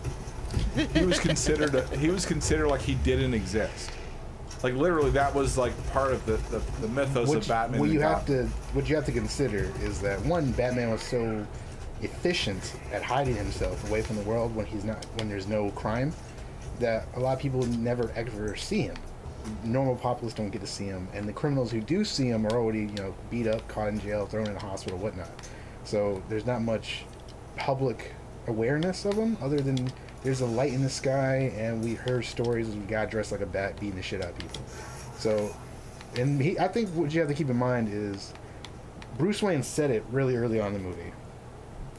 he 0.94 1.06
was 1.06 1.20
considered 1.20 1.76
a, 1.76 1.86
he 1.98 2.10
was 2.10 2.26
considered 2.26 2.68
like 2.68 2.82
he 2.82 2.96
didn't 2.96 3.34
exist. 3.34 3.92
Like 4.62 4.76
literally, 4.76 5.12
that 5.12 5.34
was 5.34 5.58
like 5.58 5.74
part 5.92 6.14
of 6.14 6.26
the 6.26 6.38
the, 6.58 6.62
the 6.82 6.88
mythos 6.88 7.28
What, 7.28 7.38
of 7.40 7.48
Batman. 7.48 7.80
what 7.80 7.90
you 7.90 8.00
have 8.02 8.26
to 8.28 8.46
what 8.74 8.88
you 8.88 8.96
have 8.96 9.06
to 9.06 9.12
consider 9.12 9.72
is 9.82 10.00
that 10.02 10.22
one, 10.22 10.52
Batman 10.54 10.92
was 10.92 11.02
so 11.02 11.46
efficient 12.02 12.76
at 12.92 13.02
hiding 13.02 13.36
himself 13.36 13.88
away 13.90 14.02
from 14.02 14.16
the 14.18 14.24
world 14.24 14.56
when 14.56 14.66
he's 14.66 14.84
not 14.84 15.06
when 15.18 15.30
there's 15.30 15.48
no 15.48 15.70
crime 15.72 16.14
that 16.80 17.08
a 17.16 17.20
lot 17.20 17.34
of 17.34 17.40
people 17.40 17.66
never 17.66 18.12
ever 18.16 18.56
see 18.56 18.82
him. 18.82 18.96
Normal 19.64 19.96
populace 19.96 20.34
don't 20.34 20.50
get 20.50 20.62
to 20.62 20.68
see 20.68 20.86
him, 20.86 21.08
and 21.14 21.28
the 21.28 21.34
criminals 21.34 21.72
who 21.72 21.82
do 21.82 22.06
see 22.06 22.28
him 22.28 22.46
are 22.46 22.54
already 22.54 22.82
you 22.82 22.96
know 22.96 23.14
beat 23.30 23.48
up, 23.48 23.68
caught 23.68 23.90
in 23.90 24.00
jail, 24.00 24.26
thrown 24.26 24.48
in 24.48 24.56
a 24.56 24.60
hospital, 24.60 24.98
whatnot. 24.98 25.30
So 25.84 26.24
there's 26.30 26.46
not 26.46 26.62
much 26.62 27.04
public 27.56 28.14
awareness 28.48 29.06
of 29.06 29.16
him 29.16 29.38
other 29.42 29.60
than 29.60 29.92
there's 30.24 30.42
a 30.42 30.46
light 30.46 30.74
in 30.74 30.82
the 30.82 30.90
sky, 30.90 31.52
and 31.58 31.84
we 31.84 31.96
heard 31.96 32.24
stories 32.24 32.70
of 32.70 32.76
a 32.76 32.88
guy 32.88 33.06
dressed 33.06 33.32
like 33.32 33.42
a 33.42 33.46
bat 33.46 33.80
beating 33.80 33.96
the 33.96 34.02
shit 34.02 34.24
out 34.24 34.32
of 34.32 34.38
people. 34.38 34.62
So, 35.18 35.54
and 36.16 36.42
he, 36.42 36.58
I 36.58 36.70
think 36.70 36.90
what 36.90 37.14
you 37.14 37.20
have 37.20 37.30
to 37.30 37.36
keep 37.36 37.50
in 37.50 37.58
mind 37.58 37.90
is 37.92 38.34
Bruce 39.18 39.44
Wayne 39.44 39.64
said 39.64 39.92
it 39.92 40.04
really 40.10 40.36
early 40.38 40.62
on 40.62 40.68
in 40.68 40.74
the 40.74 40.80
movie. 40.80 41.12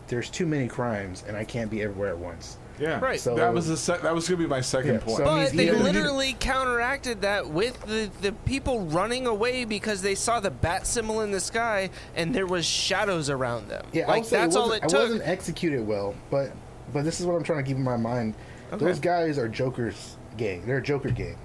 There's 0.08 0.30
too 0.30 0.46
many 0.46 0.68
crimes, 0.68 1.22
and 1.26 1.36
I 1.36 1.44
can't 1.44 1.70
be 1.70 1.82
everywhere 1.82 2.08
at 2.10 2.18
once. 2.18 2.56
Yeah, 2.78 2.98
Right. 3.00 3.20
So- 3.20 3.36
that 3.36 3.54
was 3.54 3.68
the 3.68 3.76
se- 3.76 3.98
that 4.02 4.14
was 4.14 4.28
gonna 4.28 4.38
be 4.38 4.46
my 4.46 4.60
second 4.60 4.94
Yeah, 4.94 4.98
point. 5.00 5.16
so- 5.18 5.24
I 5.24 5.34
mean, 5.36 5.44
But 5.44 5.56
they 5.56 5.66
had- 5.66 5.76
he- 5.76 5.82
literally 5.82 6.36
counteracted 6.40 7.22
that 7.22 7.48
with 7.48 7.80
the, 7.86 8.10
the 8.20 8.32
people 8.32 8.80
running 8.86 9.26
away 9.26 9.64
because 9.64 10.02
they 10.02 10.14
saw 10.16 10.40
the 10.40 10.50
bat 10.50 10.86
symbol 10.86 11.20
in 11.20 11.30
the 11.30 11.40
sky 11.40 11.90
and 12.16 12.34
there 12.34 12.46
was 12.46 12.66
shadows 12.66 13.30
around 13.30 13.68
them. 13.68 13.84
Yeah, 13.92 14.08
like 14.08 14.28
that's 14.28 14.56
it 14.56 14.58
all 14.58 14.68
wasn't, 14.68 14.84
it 14.84 14.86
it 14.86 14.90
took. 14.90 15.00
wasn't 15.02 15.22
executed 15.28 15.86
well, 15.86 16.14
but 16.30 16.50
but 16.92 17.04
this 17.04 17.20
is 17.20 17.26
what 17.26 17.34
I'm 17.34 17.42
trying 17.44 17.62
to 17.62 17.68
keep 17.68 17.76
in 17.76 17.82
my 17.84 17.96
mind. 17.96 18.34
Okay. 18.72 18.84
Those 18.84 18.98
guys 18.98 19.38
are 19.38 19.48
Joker's 19.48 20.16
gang. 20.36 20.64
They're 20.66 20.78
a 20.78 20.82
Joker 20.82 21.10
gang, 21.10 21.36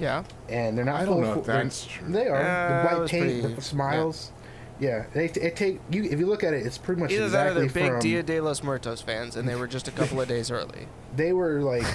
Yeah. 0.00 0.22
and 0.48 0.76
they're 0.76 0.84
not. 0.86 1.00
I 1.00 1.04
don't 1.04 1.20
know 1.20 1.32
of- 1.32 1.38
if 1.38 1.44
they're- 1.44 1.62
that's 1.62 1.84
true. 1.86 2.08
They 2.10 2.28
are 2.28 2.36
Uh, 2.36 2.82
the 2.82 2.88
white 2.88 2.98
was 3.00 3.10
paint, 3.10 3.40
pretty- 3.42 3.54
the 3.56 3.60
smiles. 3.62 4.30
Yeah, 4.30 4.37
they 4.80 5.24
it 5.26 5.56
take 5.56 5.80
you 5.90 6.04
if 6.04 6.18
you 6.20 6.26
look 6.26 6.44
at 6.44 6.54
it, 6.54 6.64
it's 6.66 6.78
pretty 6.78 7.00
much 7.00 7.10
Either 7.10 7.28
that 7.30 7.56
or 7.56 7.62
exactly 7.62 7.82
they're 7.82 7.92
big. 7.94 8.00
Dia 8.02 8.22
de 8.22 8.40
los 8.40 8.62
Muertos 8.62 9.00
fans 9.02 9.34
and 9.36 9.48
they 9.48 9.56
were 9.56 9.66
just 9.66 9.88
a 9.88 9.90
couple 9.90 10.20
of 10.20 10.28
days 10.34 10.50
early. 10.50 10.86
they 11.16 11.32
were 11.32 11.60
like. 11.62 11.86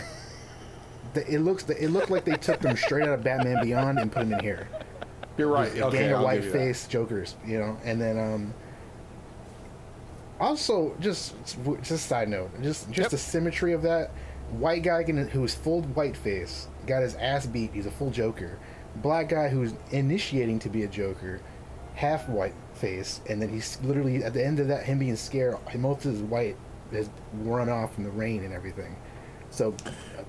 the- 1.14 1.26
It 1.34 1.40
looks. 1.40 1.64
It 1.70 1.90
looked 1.90 2.10
like 2.10 2.26
they 2.26 2.36
took 2.38 2.60
them 2.60 2.76
straight 2.76 3.04
out 3.04 3.14
of 3.14 3.24
Batman 3.24 3.64
Beyond 3.64 4.00
and 4.00 4.12
put 4.12 4.22
them 4.28 4.34
in 4.34 4.40
here. 4.40 4.68
You're 5.38 5.48
right. 5.48 5.76
a 5.78 5.86
Okay, 5.88 5.98
gang 6.00 6.12
of 6.14 6.22
white 6.24 6.42
give 6.42 6.52
that. 6.52 6.58
face 6.60 6.88
jokers, 6.88 7.36
you 7.46 7.60
know, 7.60 7.78
and 7.86 8.00
then 8.02 8.18
um. 8.20 8.54
Also, 10.40 10.96
just 11.00 11.36
just 11.84 12.08
side 12.08 12.28
note, 12.28 12.50
just 12.62 12.88
just 12.88 12.98
Yep. 12.98 13.10
the 13.12 13.18
symmetry 13.18 13.72
of 13.74 13.82
that 13.84 14.12
white 14.52 14.84
guy 14.84 15.04
can, 15.04 15.28
who's 15.30 15.54
full 15.56 15.82
white 15.94 16.18
face 16.18 16.68
got 16.86 17.02
his 17.02 17.16
ass 17.16 17.46
beat. 17.46 17.72
He's 17.74 17.86
a 17.86 17.92
full 17.92 18.12
Joker. 18.12 18.58
Black 18.98 19.30
guy 19.30 19.48
who's 19.50 19.74
initiating 19.92 20.60
to 20.60 20.70
be 20.70 20.84
a 20.84 20.88
Joker, 20.88 21.40
half 21.96 22.28
white 22.28 22.54
face, 22.84 23.22
and 23.30 23.42
then 23.42 23.48
he's 23.48 23.80
literally 23.82 24.24
at 24.26 24.34
the 24.34 24.46
end 24.46 24.60
of 24.60 24.68
that 24.68 24.84
him 24.84 25.00
being 25.00 25.16
scared. 25.16 25.56
Most 25.78 26.06
of 26.06 26.12
his 26.12 26.22
white 26.22 26.58
has 26.92 27.10
run 27.36 27.70
off 27.70 27.98
in 27.98 28.04
the 28.04 28.10
rain 28.10 28.44
and 28.44 28.54
everything. 28.54 28.94
So 29.52 29.74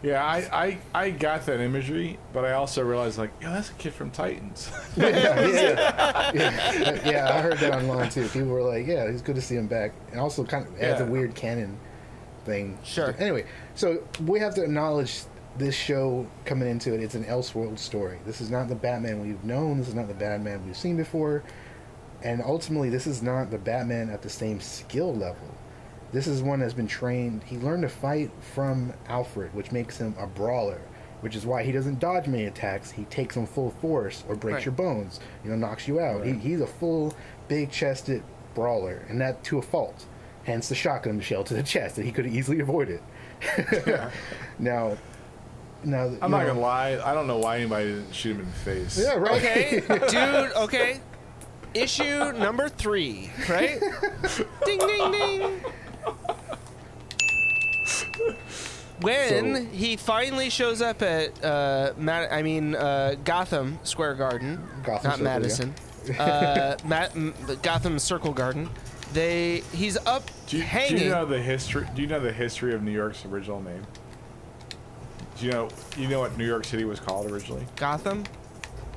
Yeah, 0.02 0.24
I, 0.24 0.38
I 0.52 0.78
I 1.06 1.10
got 1.10 1.46
that 1.46 1.60
imagery, 1.60 2.18
but 2.32 2.44
I 2.44 2.52
also 2.52 2.84
realized 2.84 3.18
like, 3.18 3.30
yeah, 3.40 3.50
that's 3.54 3.70
a 3.70 3.74
kid 3.74 3.92
from 3.92 4.10
Titans. 4.12 4.70
yeah, 4.96 5.08
yeah, 5.48 6.30
yeah, 6.34 7.10
yeah, 7.10 7.34
I 7.34 7.40
heard 7.40 7.58
that 7.58 7.72
online 7.74 8.08
too. 8.10 8.28
People 8.28 8.48
were 8.48 8.62
like, 8.62 8.86
"Yeah, 8.86 9.04
it's 9.04 9.22
good 9.22 9.34
to 9.34 9.42
see 9.42 9.56
him 9.56 9.66
back," 9.66 9.92
and 10.12 10.20
also 10.20 10.44
kind 10.44 10.66
of 10.66 10.80
adds 10.80 11.00
a 11.00 11.06
weird 11.06 11.34
canon 11.34 11.76
thing. 12.44 12.78
Sure. 12.84 13.16
Anyway, 13.18 13.46
so 13.74 14.06
we 14.26 14.38
have 14.38 14.54
to 14.54 14.62
acknowledge 14.62 15.22
this 15.56 15.74
show 15.74 16.26
coming 16.44 16.68
into 16.68 16.92
it. 16.94 17.00
It's 17.00 17.14
an 17.14 17.24
Elseworld 17.24 17.78
story. 17.78 18.18
This 18.26 18.40
is 18.40 18.50
not 18.50 18.68
the 18.68 18.74
Batman 18.74 19.20
we've 19.22 19.42
known. 19.44 19.78
This 19.78 19.88
is 19.88 19.94
not 19.94 20.06
the 20.08 20.14
Batman 20.14 20.64
we've 20.66 20.76
seen 20.76 20.96
before, 20.96 21.42
and 22.24 22.42
ultimately, 22.42 22.88
this 22.90 23.06
is 23.06 23.22
not 23.22 23.50
the 23.50 23.58
Batman 23.58 24.10
at 24.10 24.22
the 24.22 24.28
same 24.30 24.60
skill 24.60 25.14
level. 25.14 25.46
This 26.12 26.26
is 26.26 26.42
one 26.42 26.60
that's 26.60 26.74
been 26.74 26.87
trained. 26.87 27.42
He 27.44 27.56
learned 27.58 27.82
to 27.82 27.88
fight 27.88 28.30
from 28.54 28.92
Alfred, 29.08 29.52
which 29.54 29.72
makes 29.72 29.98
him 29.98 30.14
a 30.18 30.26
brawler, 30.26 30.80
which 31.20 31.34
is 31.37 31.44
why 31.44 31.62
he 31.64 31.72
doesn't 31.72 31.98
dodge 31.98 32.26
many 32.28 32.44
attacks. 32.44 32.90
He 32.90 33.04
takes 33.04 33.34
them 33.34 33.46
full 33.46 33.70
force 33.70 34.24
or 34.28 34.37
breaks 34.37 34.54
Right. 34.56 34.64
your 34.66 34.74
bones, 34.74 35.20
you 35.44 35.50
know, 35.50 35.56
knocks 35.56 35.87
you 35.88 36.00
out. 36.00 36.20
Right. 36.20 36.34
He, 36.34 36.38
he's 36.50 36.60
a 36.60 36.66
full, 36.66 37.14
big 37.48 37.70
chested 37.70 38.22
brawler, 38.54 39.04
and 39.08 39.20
that 39.20 39.42
to 39.44 39.58
a 39.58 39.62
fault. 39.62 40.06
Hence 40.44 40.68
the 40.68 40.74
shotgun 40.74 41.20
shell 41.20 41.42
to 41.44 41.54
the 41.54 41.62
chest 41.74 41.96
that 41.96 42.04
he 42.04 42.12
could 42.12 42.26
have 42.26 42.34
easily 42.34 42.60
avoided. 42.60 43.00
now, 44.58 44.96
now 45.82 46.10
I'm 46.22 46.30
not 46.30 46.46
gonna 46.46 46.60
lie. 46.60 46.98
I 47.04 47.12
don't 47.12 47.26
know 47.26 47.38
why 47.38 47.56
anybody 47.56 47.87
didn't 47.87 48.12
shoot 48.14 48.32
him 48.37 48.40
in 48.40 48.46
the 48.46 48.52
face. 48.52 48.98
Yeah, 49.02 49.14
right. 49.14 49.32
Okay, 49.42 49.80
dude. 50.08 50.52
Okay. 50.56 51.00
Issue 51.74 52.32
number 52.32 52.68
three, 52.68 53.30
right? 53.48 53.80
ding, 54.64 54.78
ding, 54.78 55.10
ding. 55.12 55.60
When 59.00 59.54
So- 59.56 59.64
he 59.76 59.96
finally 59.96 60.50
shows 60.50 60.80
up 60.80 61.02
at, 61.02 61.44
uh, 61.44 61.92
Mad- 61.96 62.30
I 62.30 62.42
mean, 62.42 62.74
uh, 62.76 63.16
Gotham 63.24 63.78
Square 63.82 64.14
Garden, 64.14 64.66
Gotham 64.84 65.08
not 65.10 65.18
Circle, 65.18 65.24
Madison, 65.24 65.74
uh, 66.18 66.76
Ma- 66.84 67.08
m- 67.14 67.34
Gotham 67.62 67.98
Circle 67.98 68.32
Garden. 68.32 68.70
They, 69.12 69.62
he's 69.72 69.96
up 70.06 70.28
Do 70.46 70.58
you, 70.58 70.64
do 70.88 70.96
you 70.96 71.10
know 71.10 71.24
the 71.26 71.40
history? 71.40 71.87
Do 71.94 72.02
you 72.02 72.08
know 72.08 72.18
the 72.20 72.32
history 72.32 72.74
of 72.74 72.82
New 72.82 72.90
York's 72.92 73.24
original 73.26 73.60
name? 73.60 73.82
Do 75.38 75.46
you 75.46 75.52
know? 75.52 75.68
You 75.96 76.08
know 76.08 76.20
what 76.20 76.37
New 76.38 76.46
York 76.46 76.64
City 76.64 76.84
was 76.84 76.98
called 77.00 77.30
originally? 77.30 77.66
Gotham. 77.76 78.24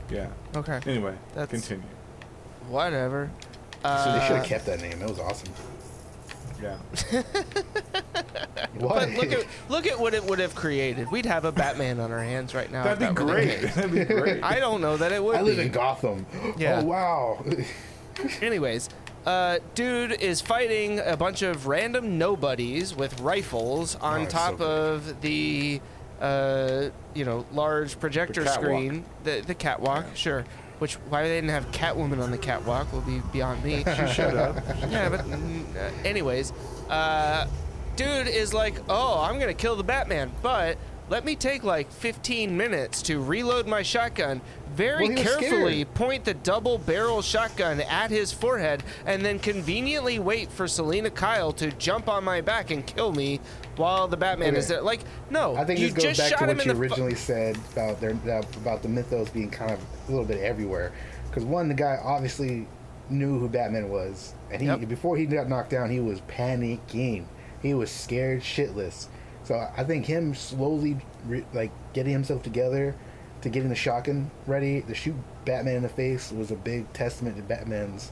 Yeah. 0.09 0.27
Okay, 0.55 0.79
Anyway, 0.85 1.15
That's- 1.35 1.49
continue. 1.49 1.83
Whatever. 2.69 3.30
So 3.84 3.89
they 3.89 3.89
Uh, 3.89 4.27
should 4.27 4.36
have 4.38 4.45
kept 4.45 4.65
that 4.65 4.82
name. 4.82 4.99
That 4.99 5.10
was 5.10 5.19
awesome. 5.19 5.49
Yeah. 6.62 6.77
What? 8.80 8.93
But 8.99 9.10
look 9.13 9.32
at 9.32 9.45
look 9.69 9.88
at 9.88 9.99
what 9.99 10.13
it 10.13 10.23
would 10.23 10.39
have 10.39 10.53
created. 10.56 11.10
We'd 11.12 11.25
have 11.25 11.45
a 11.45 11.51
Batman 11.51 11.99
on 11.99 12.12
our 12.12 12.21
hands 12.23 12.53
right 12.53 12.71
now. 12.71 12.84
That'd 12.84 12.99
be 12.99 13.06
that 13.06 13.15
great. 13.15 13.62
That'd 13.75 13.91
be 13.91 14.06
great. 14.06 14.43
I 14.43 14.60
don't 14.60 14.82
know 14.82 14.97
that 14.97 15.12
it 15.12 15.23
would 15.23 15.36
I 15.36 15.41
live 15.41 15.58
be. 15.58 15.63
in 15.63 15.71
Gotham. 15.71 16.25
Yeah. 16.58 16.82
Oh 16.82 16.86
wow. 16.86 17.45
Anyways, 18.41 18.89
uh, 19.25 19.60
dude 19.75 20.12
is 20.13 20.41
fighting 20.41 20.99
a 20.99 21.17
bunch 21.17 21.41
of 21.41 21.65
random 21.67 22.17
nobodies 22.17 22.95
with 22.95 23.19
rifles 23.19 23.95
on 23.95 24.21
Oh, 24.21 24.25
top 24.25 24.58
so 24.60 24.65
of 24.65 25.21
the, 25.21 25.82
uh, 26.21 26.89
you 27.15 27.25
know, 27.25 27.45
large 27.53 27.99
projector 27.99 28.43
The 28.43 28.49
screen, 28.51 29.06
the 29.23 29.41
the 29.45 29.56
catwalk. 29.56 30.06
Sure. 30.15 30.45
Which 30.79 30.95
why 31.09 31.23
they 31.23 31.29
didn't 31.35 31.49
have 31.49 31.71
Catwoman 31.71 32.21
on 32.21 32.31
the 32.31 32.37
catwalk 32.37 32.91
will 32.93 33.01
be 33.01 33.21
beyond 33.33 33.63
me. 33.63 33.83
Shut 34.13 34.35
up. 34.35 34.57
yeah, 34.89 35.09
but 35.09 35.21
uh, 35.21 35.89
anyways, 36.05 36.53
uh, 36.89 37.47
dude 37.95 38.27
is 38.27 38.53
like, 38.53 38.75
oh, 38.87 39.21
I'm 39.21 39.39
gonna 39.39 39.53
kill 39.53 39.75
the 39.75 39.83
Batman, 39.83 40.31
but 40.41 40.77
let 41.09 41.23
me 41.25 41.35
take 41.35 41.63
like 41.63 41.91
15 41.91 42.55
minutes 42.55 43.01
to 43.03 43.21
reload 43.21 43.67
my 43.67 43.81
shotgun. 43.81 44.41
Very 44.75 45.07
Well, 45.09 45.17
carefully 45.23 45.85
point 45.85 46.23
the 46.25 46.35
double 46.35 46.77
barrel 46.77 47.21
shotgun 47.23 47.81
at 47.81 48.11
his 48.11 48.31
forehead 48.31 48.83
and 49.07 49.23
then 49.25 49.39
conveniently 49.39 50.19
wait 50.19 50.51
for 50.51 50.67
Selina 50.67 51.09
Kyle 51.09 51.51
to 51.53 51.71
jump 51.71 52.07
on 52.07 52.23
my 52.23 52.41
back 52.41 52.69
and 52.69 52.85
kill 52.85 53.11
me 53.11 53.39
while 53.77 54.07
the 54.07 54.17
Batman 54.17 54.55
is 54.55 54.67
there. 54.67 54.81
Like, 54.81 54.99
no, 55.31 55.55
I 55.55 55.63
think 55.65 55.79
this 55.79 55.93
goes 55.93 56.03
just 56.03 56.19
back 56.19 56.29
shot 56.29 56.39
to 56.39 56.43
him 56.51 56.57
what 56.57 56.61
in 56.63 56.67
you 56.67 56.73
the 56.73 56.77
fu- 56.77 56.81
originally 56.81 57.15
said 57.15 57.57
about 57.73 57.99
their 57.99 58.11
about 58.11 58.81
the 58.83 58.89
mythos 58.89 59.29
being 59.29 59.49
kind 59.49 59.71
of 59.71 59.79
a 60.07 60.11
little 60.11 60.25
bit 60.25 60.41
everywhere. 60.41 60.91
Because 61.27 61.43
one, 61.43 61.67
the 61.67 61.73
guy 61.73 61.99
obviously 62.03 62.67
knew 63.09 63.39
who 63.39 63.47
Batman 63.49 63.89
was, 63.89 64.33
and 64.51 64.61
he 64.61 64.67
Yep. 64.67 64.87
before 64.89 65.17
he 65.17 65.25
got 65.25 65.47
knocked 65.49 65.69
down, 65.71 65.89
he 65.89 65.99
was 66.01 66.21
panicking. 66.21 67.23
He 67.63 67.73
was 67.73 67.89
scared 67.89 68.41
shitless. 68.41 69.07
So 69.47 69.65
I 69.77 69.86
think 69.86 70.05
him 70.05 70.36
slowly 70.36 70.97
re- 71.25 71.45
like 71.53 71.71
getting 71.93 72.12
himself 72.12 72.43
together 72.43 72.93
to 73.41 73.49
getting 73.49 73.69
the 73.69 73.75
shotgun 73.75 74.29
ready 74.45 74.81
to 74.81 74.93
shoot 74.93 75.15
Batman 75.45 75.77
in 75.77 75.83
the 75.83 75.89
face 75.89 76.33
was 76.33 76.51
a 76.51 76.55
big 76.55 76.91
testament 76.91 77.38
to 77.38 77.43
Batman's 77.43 78.12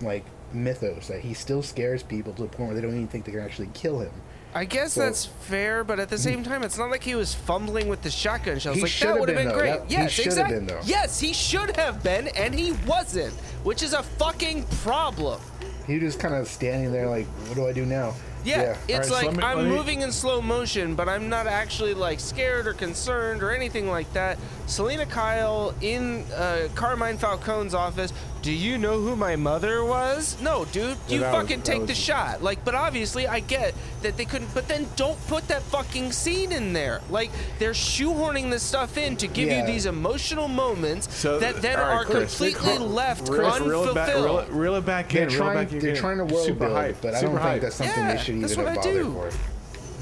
like 0.00 0.24
mythos 0.52 1.06
that 1.06 1.20
he 1.20 1.32
still 1.32 1.62
scares 1.62 2.02
people 2.02 2.32
to 2.32 2.42
the 2.42 2.48
point 2.48 2.70
where 2.70 2.74
they 2.74 2.80
don't 2.80 2.90
even 2.90 3.06
think 3.06 3.24
they 3.24 3.30
can 3.30 3.40
actually 3.40 3.68
kill 3.72 4.00
him. 4.00 4.10
I 4.52 4.64
guess 4.64 4.94
So- 4.94 5.02
that's 5.02 5.26
fair, 5.26 5.84
but 5.84 6.00
at 6.00 6.08
the 6.08 6.18
same 6.18 6.42
time, 6.42 6.64
it's 6.64 6.76
not 6.76 6.90
like 6.90 7.04
he 7.04 7.14
was 7.14 7.34
fumbling 7.34 7.86
with 7.86 8.02
the 8.02 8.10
shotgun 8.10 8.58
shells. 8.58 8.76
He 8.76 8.82
like 8.82 8.98
that 8.98 9.20
would 9.20 9.28
have 9.28 9.38
been, 9.38 9.48
been, 9.48 9.56
great. 9.56 9.80
That- 9.80 9.90
yes, 9.90 10.10
should 10.10 10.26
exactly. 10.26 10.58
been. 10.58 10.76
Yes, 10.84 11.20
he 11.20 11.32
should 11.32 11.76
have 11.76 12.02
been, 12.02 12.28
and 12.28 12.52
he 12.52 12.72
wasn't, 12.86 13.32
which 13.62 13.84
is 13.84 13.92
a 13.92 14.02
fucking 14.02 14.64
problem. 14.82 15.40
He 15.86 15.94
was 15.94 16.02
just 16.02 16.18
kind 16.18 16.34
of 16.34 16.48
standing 16.48 16.90
there 16.90 17.08
like, 17.08 17.26
what 17.46 17.54
do 17.54 17.66
I 17.68 17.72
do 17.72 17.86
now? 17.86 18.14
Yeah, 18.44 18.76
it's 18.88 18.92
Alright, 18.92 19.06
so 19.06 19.14
like 19.14 19.24
let 19.26 19.36
me- 19.36 19.42
I'm 19.42 19.68
me- 19.70 19.76
moving 19.76 20.02
in 20.02 20.12
slow 20.12 20.40
motion, 20.42 20.94
but 20.94 21.08
I'm 21.08 21.28
not 21.28 21.46
actually 21.46 21.94
like 21.94 22.20
scared 22.20 22.66
or 22.66 22.74
concerned 22.74 23.42
or 23.42 23.50
anything 23.50 23.88
like 23.88 24.12
that. 24.12 24.38
Selina 24.66 25.06
Kyle 25.06 25.74
in 25.80 26.24
uh, 26.34 26.68
Carmine 26.74 27.16
Falcone's 27.18 27.74
office. 27.74 28.12
Do 28.44 28.52
you 28.52 28.76
know 28.76 29.00
who 29.00 29.16
my 29.16 29.36
mother 29.36 29.82
was? 29.86 30.36
No, 30.42 30.66
dude. 30.66 30.98
You 31.08 31.20
that 31.20 31.32
fucking 31.32 31.60
that 31.60 31.64
take 31.64 31.78
was- 31.80 31.88
the 31.88 31.94
shot. 31.94 32.42
Like, 32.42 32.62
but 32.62 32.74
obviously 32.74 33.26
I 33.26 33.40
get 33.40 33.72
that 34.02 34.18
they 34.18 34.26
couldn't. 34.26 34.52
But 34.52 34.68
then 34.68 34.86
don't 34.96 35.18
put 35.28 35.48
that 35.48 35.62
fucking 35.62 36.12
scene 36.12 36.52
in 36.52 36.74
there. 36.74 37.00
Like 37.08 37.30
they're 37.58 37.70
shoehorning 37.72 38.50
this 38.50 38.62
stuff 38.62 38.98
in 38.98 39.16
to 39.16 39.26
give 39.26 39.48
Yeah. 39.48 39.62
you 39.62 39.66
these 39.66 39.86
emotional 39.86 40.46
moments 40.46 41.08
So 41.16 41.38
that 41.38 41.62
then 41.62 41.78
all 41.80 41.86
right, 41.86 41.94
are 41.94 42.04
Chris, 42.04 42.36
completely 42.36 42.76
Chris, 42.76 42.80
left 42.80 43.28
reel- 43.30 43.40
reel 43.60 43.84
it 43.88 43.94
back- 43.94 44.08
unfulfilled. 44.14 44.24
Reel 44.24 44.38
it, 44.40 44.48
reel 44.50 44.74
it 44.76 44.84
back 44.84 45.08
They're 45.08 45.22
in. 45.22 45.28
trying, 45.30 45.54
back 45.64 45.72
in. 45.72 45.78
they're 45.78 45.96
trying 45.96 46.18
to 46.18 46.24
world 46.26 46.44
Super 46.46 46.66
build, 46.66 46.72
hype. 46.76 46.96
but 47.00 47.14
I 47.14 47.20
Super 47.20 47.32
don't 47.38 47.42
think 47.48 47.62
that's 47.62 47.76
something 47.76 47.96
Yeah, 47.96 48.14
they 48.14 48.22
should 48.22 48.42
that's 48.42 48.52
even 48.52 48.64
what 48.66 48.72
I 48.72 48.76
bother 48.76 48.92
do. 48.92 49.30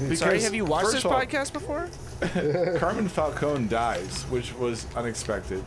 for. 0.09 0.15
Sorry, 0.17 0.41
have 0.41 0.53
you 0.53 0.65
watched 0.65 0.91
this 0.91 1.05
all, 1.05 1.13
podcast 1.13 1.53
before? 1.53 1.87
Carmen 2.79 3.07
Falcone 3.07 3.67
dies, 3.69 4.23
which 4.29 4.53
was 4.55 4.85
unexpected. 4.97 5.63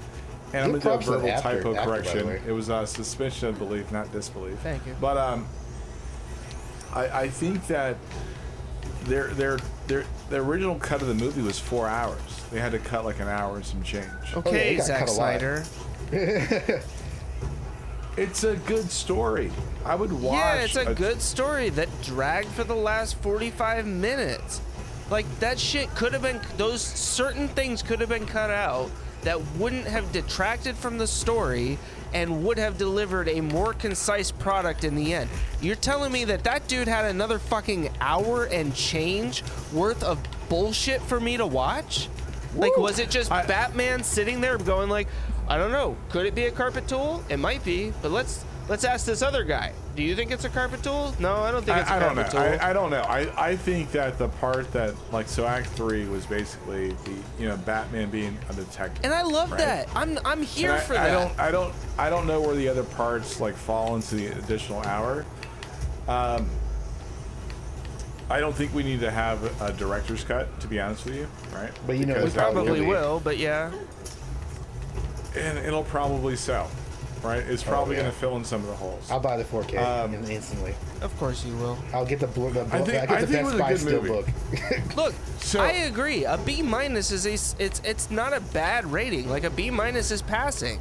And 0.53 0.65
I'm 0.65 0.71
gonna 0.73 0.83
do 0.83 0.91
a 0.91 0.99
verbal 0.99 1.21
the 1.27 1.33
actor- 1.33 1.57
typo 1.57 1.75
actor, 1.75 1.91
by 1.91 1.99
the 1.99 2.03
correction. 2.03 2.27
way. 2.27 2.41
It 2.47 2.53
was 2.53 2.69
a 2.69 2.87
suspension 2.87 3.49
of 3.49 3.59
belief, 3.59 3.91
not 3.91 4.13
disbelief. 4.13 4.59
Thank 4.61 4.87
you. 4.87 4.97
But 5.01 5.17
um, 5.17 5.47
I, 6.95 7.23
I 7.23 7.29
think 7.29 7.67
that 7.67 7.97
their 9.05 9.29
their 9.29 9.59
their 9.87 10.05
the 10.31 10.37
original 10.37 10.77
cut 10.77 11.03
of 11.03 11.09
the 11.09 11.15
movie 11.15 11.43
was 11.43 11.59
four 11.59 11.89
hours. 11.89 12.21
They 12.51 12.61
had 12.61 12.73
to 12.73 12.79
cut 12.79 13.05
like 13.05 13.21
an 13.21 13.29
hour 13.29 13.57
and 13.57 13.65
some 13.67 13.83
change. 13.83 14.07
Okay, 14.35 14.71
he 14.71 14.77
got 14.77 14.87
Zack 14.87 14.99
cut 15.01 15.09
a 15.09 15.13
lot. 15.13 15.41
Snyder. 16.11 16.83
It's 18.17 18.45
a 18.45 18.57
good 18.57 18.91
story. 18.91 19.51
I 19.85 19.95
would 19.95 20.11
watch. 20.11 20.35
Yeah, 20.37 20.55
it's 20.55 20.77
a 20.77 20.95
good 20.95 21.21
story 21.21 21.69
that 21.71 21.89
dragged 22.03 22.49
for 22.49 22.65
the 22.65 22.75
last 22.75 23.17
45 23.17 23.87
minutes. 23.87 24.63
Like 25.11 25.27
that 25.41 25.59
shit 25.59 25.95
could 25.95 26.15
have 26.15 26.23
been 26.23 26.41
those 26.57 26.81
certain 26.81 27.47
things 27.49 27.83
could 27.83 28.01
have 28.01 28.09
been 28.09 28.27
cut 28.27 28.51
out 28.51 28.91
that 29.27 29.41
wouldn't 29.57 29.89
have 29.89 30.13
detracted 30.13 30.77
from 30.77 30.99
the 30.99 31.07
story 31.07 31.77
and 32.15 32.45
would 32.45 32.57
have 32.59 32.79
delivered 32.79 33.29
a 33.29 33.41
more 33.41 33.75
concise 33.75 34.31
product 34.31 34.85
in 34.85 34.95
the 34.95 35.13
end. 35.13 35.29
You're 35.61 35.75
telling 35.75 36.13
me 36.13 36.25
that 36.27 36.45
that 36.45 36.69
dude 36.69 36.87
had 36.87 37.07
another 37.07 37.41
fucking 37.41 37.91
hour 38.01 38.45
and 38.45 38.73
change 38.73 39.43
worth 39.73 40.05
of 40.05 40.21
bullshit 40.49 41.03
for 41.03 41.19
me 41.19 41.37
to 41.39 41.45
watch? 41.45 42.09
Like 42.55 42.77
was 42.77 43.01
it 43.01 43.11
just 43.11 43.33
I- 43.33 43.45
Batman 43.45 44.05
sitting 44.05 44.41
there 44.41 44.59
going 44.59 44.89
like, 44.89 45.09
I 45.49 45.59
don't 45.59 45.73
know, 45.73 45.97
could 46.11 46.25
it 46.27 46.37
be 46.37 46.45
a 46.45 46.53
carpet 46.53 46.87
tool? 46.87 47.25
It 47.29 47.39
might 47.39 47.65
be, 47.65 47.93
but 48.03 48.13
let's 48.13 48.45
let's 48.69 48.85
ask 48.85 49.07
this 49.07 49.23
other 49.23 49.45
guy. 49.45 49.73
Do 49.95 50.03
you 50.03 50.15
think 50.15 50.31
it's 50.31 50.45
a 50.45 50.49
carpet 50.49 50.83
tool? 50.83 51.15
No, 51.19 51.37
I 51.37 51.51
don't 51.51 51.65
think 51.65 51.79
it's 51.79 51.89
a 51.89 51.93
I, 51.95 51.97
I 51.97 52.01
don't 52.01 52.17
know. 52.17 52.23
tool. 52.29 52.41
I, 52.41 52.59
I 52.71 52.73
don't 52.73 52.91
know. 52.91 53.01
I, 53.03 53.49
I 53.51 53.57
think 53.57 53.91
that 53.93 54.19
the 54.19 54.29
part 54.29 54.71
that 54.73 54.95
like 55.13 55.29
so 55.29 55.47
Act 55.47 55.69
Three 55.69 56.07
was 56.07 56.27
basically 56.27 56.91
the 56.91 57.15
you 57.39 57.49
know 57.49 57.57
Batman 57.59 58.11
being 58.11 58.37
a 58.51 58.53
detective. 58.55 59.05
and 59.05 59.15
I 59.15 59.23
love 59.23 59.51
right? 59.53 59.59
that. 59.59 59.89
I'm 59.95 60.19
I'm 60.25 60.43
here 60.43 60.73
And 60.73 60.79
I, 60.81 60.85
for 60.85 60.95
I 60.99 61.09
that. 61.09 61.13
don't 61.13 61.41
I 61.41 61.51
don't 61.51 61.75
I 61.99 62.11
don't 62.11 62.27
know 62.27 62.41
where 62.41 62.55
the 62.55 62.69
other 62.69 62.85
parts 62.85 63.41
like 63.41 63.55
fall 63.55 63.97
into 63.97 64.17
the 64.17 64.27
additional 64.29 64.83
hour. 64.83 65.25
Um, 66.09 66.49
I 68.29 68.41
don't 68.41 68.55
think 68.55 68.75
we 68.75 68.83
need 68.83 69.01
to 69.01 69.11
have 69.11 69.63
a 69.63 69.73
director's 69.73 70.25
cut, 70.25 70.59
to 70.61 70.67
be 70.67 70.81
honest 70.81 71.05
with 71.05 71.15
you, 71.15 71.29
right? 71.55 71.71
But 71.87 71.97
you 71.97 72.07
know, 72.07 72.15
Because 72.15 72.33
we 72.33 72.39
that 72.41 72.55
would 72.55 72.65
probably 72.65 72.81
be- 72.81 72.87
will, 72.87 73.21
but 73.21 73.39
yeah. 73.39 73.71
and 75.37 75.59
it'll 75.59 75.85
probably 75.85 76.35
sell, 76.35 76.69
right? 77.23 77.39
It's 77.47 77.63
probably 77.63 77.97
yeah. 77.97 78.03
going 78.03 78.13
to 78.13 78.19
fill 78.19 78.37
in 78.37 78.45
some 78.45 78.61
of 78.63 78.67
the 78.69 78.75
holes. 78.75 79.11
I'll 79.11 79.21
buy 79.21 79.37
the 79.37 79.45
4K 79.45 79.79
Um, 80.05 80.15
instantly. 80.31 80.75
Of 81.03 81.17
course 81.19 81.45
you 81.45 81.55
will. 81.57 81.79
I'll 81.93 82.07
get 82.07 82.21
the 82.21 82.27
blue. 82.27 82.51
The, 82.53 82.63
I 82.63 82.83
think- 82.83 82.89
I 82.89 83.07
get 83.07 83.11
I 83.11 83.21
the 83.23 83.27
think 83.27 83.31
it 83.31 83.33
Best 83.33 83.45
was 83.45 83.55
a 83.55 83.59
Buy 83.59 83.73
good 83.75 84.03
movie. 84.03 84.09
book. 84.09 84.97
Look, 84.97 85.15
So- 85.39 85.61
I 85.61 85.71
agree. 85.73 86.25
A 86.25 86.39
B 86.39 86.63
minus 86.63 87.11
is 87.11 87.27
a, 87.27 87.33
it's 87.65 87.81
it's 87.85 88.11
not 88.11 88.33
a 88.33 88.41
bad 88.41 88.87
rating. 88.91 89.29
Like 89.29 89.45
a 89.45 89.51
B 89.51 89.71
minus 89.71 90.11
is 90.11 90.23
passing. 90.23 90.81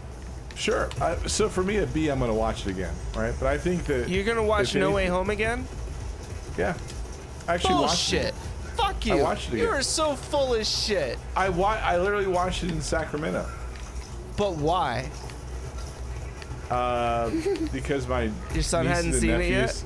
Sure. 0.56 0.90
Uh, 1.02 1.16
so 1.28 1.50
for 1.50 1.64
me, 1.64 1.78
a 1.78 1.88
B, 1.88 2.08
I'm 2.10 2.20
going 2.20 2.32
to 2.32 2.36
watch 2.38 2.66
it 2.66 2.70
again, 2.72 2.94
right? 3.16 3.34
But 3.40 3.48
I 3.48 3.58
think 3.58 3.84
that 3.86 4.08
You're 4.08 4.24
gonna 4.24 4.42
watch 4.44 4.74
if 4.74 4.80
No 4.80 4.92
Way 4.92 5.08
Home 5.08 5.30
again? 5.30 5.68
Yeah. 6.58 6.76
I 7.48 7.56
Actually, 7.56 7.74
watched 7.76 8.14
it. 8.14 8.34
Bullshit. 8.34 8.34
Fuck 8.78 9.06
you. 9.06 9.20
I 9.20 9.22
watched 9.22 9.50
it 9.54 9.58
You 9.58 9.64
again. 9.66 9.76
are 9.76 9.82
so 9.84 10.16
full 10.16 10.54
of 10.56 10.66
shit. 10.66 11.18
I 11.36 11.50
wa- 11.50 11.80
I 11.82 11.98
literally 11.98 12.28
watched 12.28 12.64
it 12.64 12.72
in 12.72 12.82
Sacramento 12.82 13.46
But 14.38 14.56
why? 14.56 15.10
Uh, 16.72 17.30
because 17.74 18.08
my 18.08 18.32
Your 18.54 18.64
son 18.64 18.86
nieces 18.86 18.98
hadn't 18.98 19.12
and 19.14 19.22
seen 19.22 19.30
it 19.32 19.50
yet? 19.50 19.84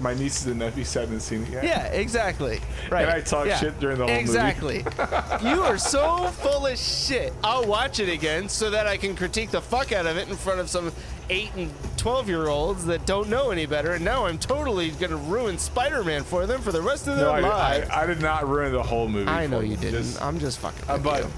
my 0.00 0.12
nieces 0.14 0.46
and 0.46 0.58
nephews 0.58 0.92
haven't 0.92 1.20
seen 1.20 1.44
it 1.44 1.50
yet. 1.50 1.64
Yeah, 1.64 1.86
exactly. 1.86 2.60
Right. 2.90 3.02
And 3.02 3.10
I 3.12 3.20
talk 3.20 3.46
yeah. 3.46 3.56
shit 3.58 3.78
during 3.78 3.98
the 3.98 4.04
whole 4.04 4.12
movie. 4.12 4.20
exactly. 4.22 4.78
you 5.48 5.62
are 5.62 5.78
so 5.78 6.26
full 6.28 6.66
of 6.66 6.76
shit. 6.76 7.32
I'll 7.44 7.64
watch 7.66 8.00
it 8.00 8.08
again 8.08 8.48
so 8.48 8.70
that 8.70 8.86
I 8.88 8.96
can 8.96 9.14
critique 9.14 9.50
the 9.52 9.60
fuck 9.60 9.92
out 9.92 10.06
of 10.06 10.16
it 10.16 10.28
in 10.28 10.34
front 10.34 10.58
of 10.58 10.68
some 10.68 10.92
eight 11.30 11.50
and 11.56 11.72
twelve 11.96 12.28
year 12.28 12.48
olds 12.48 12.84
that 12.86 13.06
don't 13.06 13.28
know 13.28 13.50
any 13.50 13.66
better. 13.66 13.92
And 13.92 14.04
now 14.04 14.26
I'm 14.26 14.36
totally 14.38 14.90
gonna 14.90 15.16
ruin 15.16 15.58
Spider-Man 15.58 16.24
for 16.24 16.44
them 16.46 16.60
for 16.60 16.72
the 16.72 16.82
rest 16.82 17.06
of 17.06 17.16
their 17.16 17.26
No, 17.26 17.32
I, 17.32 17.40
lives. 17.40 17.90
I, 17.90 18.02
I 18.02 18.06
did 18.06 18.20
not 18.20 18.48
ruin 18.48 18.72
the 18.72 18.82
whole 18.82 19.08
movie. 19.08 19.30
I, 19.30 19.46
know 19.46 19.60
for 19.60 19.64
you 19.64 19.76
them. 19.76 19.80
didn't. 19.92 20.02
Just- 20.02 20.20
I'm 20.22 20.40
just 20.40 20.58
fucking. 20.58 20.90
Uh, 20.90 20.94
with 20.94 21.04
but 21.04 21.22
you. 21.22 21.30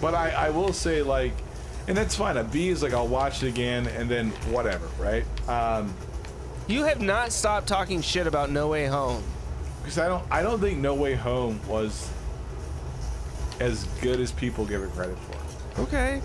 but 0.00 0.14
I, 0.14 0.30
I 0.30 0.50
will 0.50 0.72
say 0.72 1.00
like, 1.02 1.32
and 1.90 1.96
that's 1.96 2.14
fine. 2.14 2.36
A 2.36 2.44
B 2.44 2.68
is 2.68 2.84
like 2.84 2.94
I'll 2.94 3.08
watch 3.08 3.42
it 3.42 3.48
again 3.48 3.88
and 3.88 4.08
then 4.08 4.30
whatever, 4.52 4.86
right? 4.96 5.24
Um, 5.48 5.92
you 6.68 6.84
have 6.84 7.00
not 7.02 7.32
stopped 7.32 7.66
talking 7.66 8.00
shit 8.00 8.28
about 8.28 8.48
No 8.48 8.68
Way 8.68 8.86
Home. 8.86 9.24
because 9.82 9.98
I 9.98 10.06
don't 10.06 10.24
I 10.30 10.40
don't 10.40 10.60
think 10.60 10.78
No 10.78 10.94
Way 10.94 11.16
Home 11.16 11.58
was 11.66 12.08
as 13.58 13.84
good 14.00 14.20
as 14.20 14.30
people 14.30 14.64
give 14.64 14.82
it 14.82 14.92
credit 14.92 15.18
for. 15.18 15.82
Okay. 15.82 16.22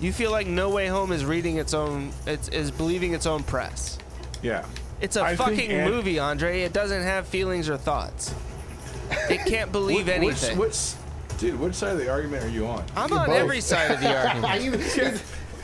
You 0.00 0.12
feel 0.12 0.32
like 0.32 0.48
No 0.48 0.68
Way 0.70 0.88
Home 0.88 1.12
is 1.12 1.24
reading 1.24 1.58
its 1.58 1.74
own, 1.74 2.10
it's, 2.26 2.48
is 2.48 2.72
believing 2.72 3.14
its 3.14 3.24
own 3.24 3.44
press. 3.44 3.98
Yeah. 4.42 4.66
It's 5.00 5.14
a 5.14 5.22
I 5.22 5.36
fucking 5.36 5.84
movie, 5.84 6.18
Andre. 6.18 6.62
It 6.62 6.72
doesn't 6.72 7.04
have 7.04 7.28
feelings 7.28 7.68
or 7.68 7.76
thoughts. 7.76 8.34
It 9.30 9.46
can't 9.46 9.70
believe 9.78 10.06
Wh- 10.06 10.10
anything. 10.10 10.58
Which, 10.58 10.70
which, 10.70 11.07
dude, 11.38 11.58
which 11.58 11.74
side 11.74 11.92
of 11.92 11.98
the 11.98 12.08
argument 12.10 12.44
are 12.44 12.48
you 12.48 12.66
on? 12.66 12.84
I'm 12.96 13.12
on 13.12 13.26
Both. 13.26 13.36
every 13.36 13.60
side 13.60 13.90
of 13.90 14.00
the 14.00 14.14
argument. 14.28 14.44
I 14.52 14.58
even, 14.58 14.80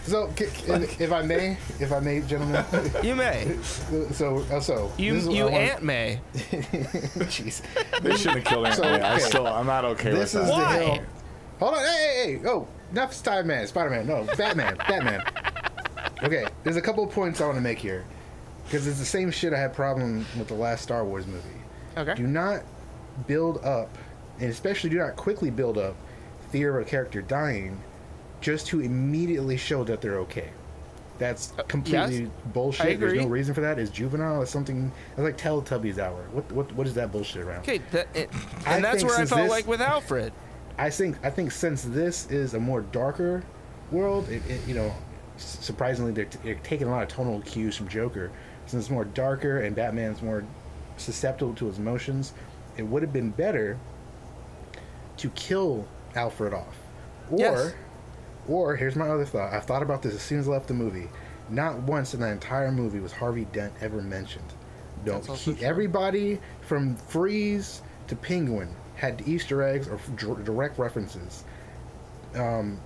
so, 0.04 0.30
c- 0.36 0.46
c- 0.46 1.02
if 1.02 1.12
I 1.12 1.22
may, 1.22 1.56
if 1.80 1.90
I 1.92 1.98
may, 2.00 2.20
gentlemen. 2.20 2.64
You 3.02 3.14
may. 3.14 3.56
So, 4.12 4.38
uh, 4.52 4.60
so 4.60 4.92
You 4.98 5.14
this 5.14 5.22
is 5.22 5.28
what 5.28 5.36
you 5.36 5.42
I 5.48 5.50
wanna- 5.50 5.64
Aunt 5.64 5.82
May. 5.82 6.20
Jeez. 6.34 7.62
They 8.02 8.16
shouldn't 8.16 8.36
have 8.38 8.44
killed 8.44 8.66
Aunt 8.66 8.76
So, 8.76 8.82
May. 8.82 9.00
I 9.00 9.14
okay. 9.16 9.24
still 9.24 9.46
I'm 9.46 9.66
not 9.66 9.84
okay 9.84 10.10
This 10.10 10.34
with 10.34 10.42
is 10.44 10.48
that. 10.48 10.56
Why? 10.58 10.78
the 10.78 10.84
hill. 10.84 11.02
Hold 11.60 11.74
on, 11.74 11.80
hey, 11.80 11.86
hey, 12.24 12.38
hey! 12.42 12.48
Oh, 12.48 12.68
not 12.92 13.14
Spider 13.14 13.44
Man, 13.46 13.66
Spider 13.66 13.90
Man. 13.90 14.06
No, 14.06 14.24
Batman, 14.36 14.76
Batman. 14.76 15.22
Okay, 16.22 16.46
there's 16.64 16.76
a 16.76 16.82
couple 16.82 17.04
of 17.04 17.10
points 17.10 17.40
I 17.40 17.46
want 17.46 17.56
to 17.56 17.62
make 17.62 17.78
here, 17.78 18.04
because 18.64 18.86
it's 18.86 18.98
the 18.98 19.04
same 19.04 19.30
shit 19.30 19.52
I 19.52 19.58
had 19.58 19.72
problem 19.72 20.26
with 20.38 20.48
the 20.48 20.54
last 20.54 20.82
Star 20.82 21.04
Wars 21.04 21.26
movie. 21.26 21.48
Okay. 21.96 22.14
Do 22.14 22.26
not 22.26 22.62
build 23.28 23.64
up, 23.64 23.96
and 24.40 24.50
especially 24.50 24.90
do 24.90 24.98
not 24.98 25.16
quickly 25.16 25.50
build 25.50 25.78
up 25.78 25.94
fear 26.50 26.78
of 26.78 26.86
a 26.86 26.88
character 26.88 27.22
dying, 27.22 27.80
just 28.40 28.66
to 28.68 28.80
immediately 28.80 29.56
show 29.56 29.84
that 29.84 30.00
they're 30.00 30.18
okay. 30.18 30.50
That's 31.18 31.52
uh, 31.58 31.62
completely 31.62 32.22
yes. 32.22 32.30
bullshit. 32.52 32.98
There's 32.98 33.20
no 33.20 33.28
reason 33.28 33.54
for 33.54 33.60
that. 33.60 33.78
It's 33.78 33.90
juvenile. 33.90 34.42
It's 34.42 34.50
something. 34.50 34.90
It's 35.12 35.20
like 35.20 35.38
Teletubbies 35.38 35.98
hour. 35.98 36.24
What 36.32 36.50
what 36.52 36.72
what 36.74 36.86
is 36.86 36.94
that 36.94 37.12
bullshit 37.12 37.42
around? 37.42 37.60
Okay, 37.60 37.80
that, 37.92 38.08
it, 38.14 38.30
and 38.66 38.82
that's 38.82 39.04
where 39.04 39.16
I 39.16 39.24
felt 39.24 39.42
this- 39.42 39.50
like 39.50 39.66
with 39.66 39.80
Alfred. 39.80 40.32
I 40.76 40.90
think 40.90 41.24
I 41.24 41.30
think 41.30 41.52
since 41.52 41.82
this 41.82 42.28
is 42.30 42.54
a 42.54 42.60
more 42.60 42.80
darker 42.80 43.44
world, 43.92 44.28
it, 44.28 44.42
it, 44.50 44.60
you 44.66 44.74
know, 44.74 44.92
surprisingly 45.36 46.12
they're, 46.12 46.24
t- 46.24 46.38
they're 46.42 46.54
taking 46.56 46.88
a 46.88 46.90
lot 46.90 47.02
of 47.04 47.08
tonal 47.08 47.40
cues 47.42 47.76
from 47.76 47.88
Joker. 47.88 48.32
Since 48.66 48.84
it's 48.84 48.90
more 48.90 49.04
darker 49.04 49.60
and 49.60 49.76
Batman's 49.76 50.20
more 50.20 50.44
susceptible 50.96 51.54
to 51.54 51.66
his 51.66 51.78
emotions, 51.78 52.32
it 52.76 52.82
would 52.82 53.02
have 53.02 53.12
been 53.12 53.30
better 53.30 53.78
to 55.18 55.30
kill 55.30 55.86
Alfred 56.14 56.52
off, 56.54 56.76
or, 57.30 57.38
Yes. 57.38 57.74
or 58.48 58.76
here's 58.76 58.96
my 58.96 59.08
other 59.08 59.24
thought. 59.24 59.52
I've 59.52 59.64
thought 59.64 59.82
about 59.82 60.02
this 60.02 60.14
as 60.14 60.22
soon 60.22 60.38
as 60.40 60.48
I 60.48 60.52
left 60.52 60.68
the 60.68 60.74
movie. 60.74 61.08
Not 61.50 61.78
once 61.80 62.14
in 62.14 62.20
the 62.20 62.28
entire 62.28 62.72
movie 62.72 63.00
was 63.00 63.12
Harvey 63.12 63.46
Dent 63.52 63.72
ever 63.80 64.00
mentioned. 64.00 64.52
No, 65.04 65.20
he, 65.20 65.62
everybody 65.62 66.40
from 66.62 66.96
Freeze 66.96 67.82
to 68.06 68.16
Penguin 68.16 68.74
had 68.94 69.22
Easter 69.26 69.62
eggs 69.62 69.86
or 69.88 69.98
dir- 70.16 70.42
direct 70.42 70.78
references. 70.78 71.44
Um, 72.34 72.80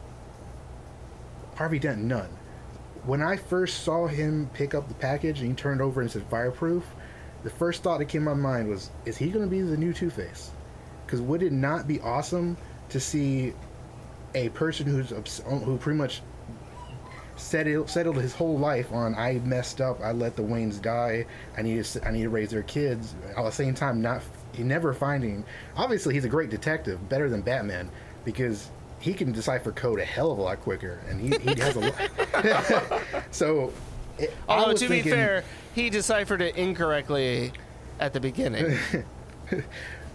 Harvey 1.54 1.78
Dent, 1.78 1.98
none. 2.02 2.28
When 3.04 3.22
I 3.22 3.36
first 3.36 3.84
saw 3.84 4.06
him 4.06 4.50
pick 4.52 4.74
up 4.74 4.88
the 4.88 4.94
package 4.94 5.40
and 5.40 5.48
he 5.48 5.54
turned 5.54 5.80
over 5.80 6.00
and 6.00 6.10
said 6.10 6.24
fireproof, 6.30 6.84
the 7.44 7.50
first 7.50 7.82
thought 7.82 7.98
that 7.98 8.06
came 8.06 8.24
to 8.24 8.34
my 8.34 8.40
mind 8.40 8.68
was, 8.68 8.90
is 9.04 9.16
he 9.16 9.28
going 9.30 9.44
to 9.44 9.50
be 9.50 9.60
the 9.62 9.76
new 9.76 9.92
Two 9.92 10.10
Face? 10.10 10.50
Because 11.08 11.22
would 11.22 11.42
it 11.42 11.52
not 11.52 11.88
be 11.88 12.00
awesome 12.00 12.58
to 12.90 13.00
see 13.00 13.54
a 14.34 14.50
person 14.50 14.86
who's 14.86 15.40
who 15.40 15.78
pretty 15.78 15.96
much 15.96 16.20
settled 17.36 17.88
settled 17.88 18.16
his 18.16 18.34
whole 18.34 18.58
life 18.58 18.92
on 18.92 19.14
I 19.14 19.40
messed 19.42 19.80
up, 19.80 20.02
I 20.02 20.12
let 20.12 20.36
the 20.36 20.42
Waynes 20.42 20.82
die, 20.82 21.24
I 21.56 21.62
need 21.62 21.82
to 21.82 22.06
I 22.06 22.10
need 22.10 22.24
to 22.24 22.28
raise 22.28 22.50
their 22.50 22.62
kids. 22.62 23.14
At 23.34 23.42
the 23.42 23.50
same 23.50 23.72
time, 23.72 24.02
not 24.02 24.20
he 24.52 24.62
never 24.62 24.92
finding. 24.92 25.44
Obviously, 25.76 26.12
he's 26.12 26.26
a 26.26 26.28
great 26.28 26.50
detective, 26.50 27.08
better 27.08 27.30
than 27.30 27.40
Batman, 27.40 27.88
because 28.26 28.68
he 29.00 29.14
can 29.14 29.32
decipher 29.32 29.72
code 29.72 30.00
a 30.00 30.04
hell 30.04 30.30
of 30.30 30.38
a 30.38 30.42
lot 30.42 30.60
quicker, 30.60 31.00
and 31.08 31.20
he, 31.22 31.38
he 31.38 31.58
has 31.58 31.76
a 31.76 31.80
lot. 31.80 33.22
so, 33.30 33.72
it, 34.18 34.34
Although 34.46 34.74
to 34.74 34.88
thinking, 34.88 35.04
be 35.04 35.10
fair, 35.10 35.42
he 35.74 35.88
deciphered 35.88 36.42
it 36.42 36.54
incorrectly 36.56 37.52
at 37.98 38.12
the 38.12 38.20
beginning. 38.20 38.76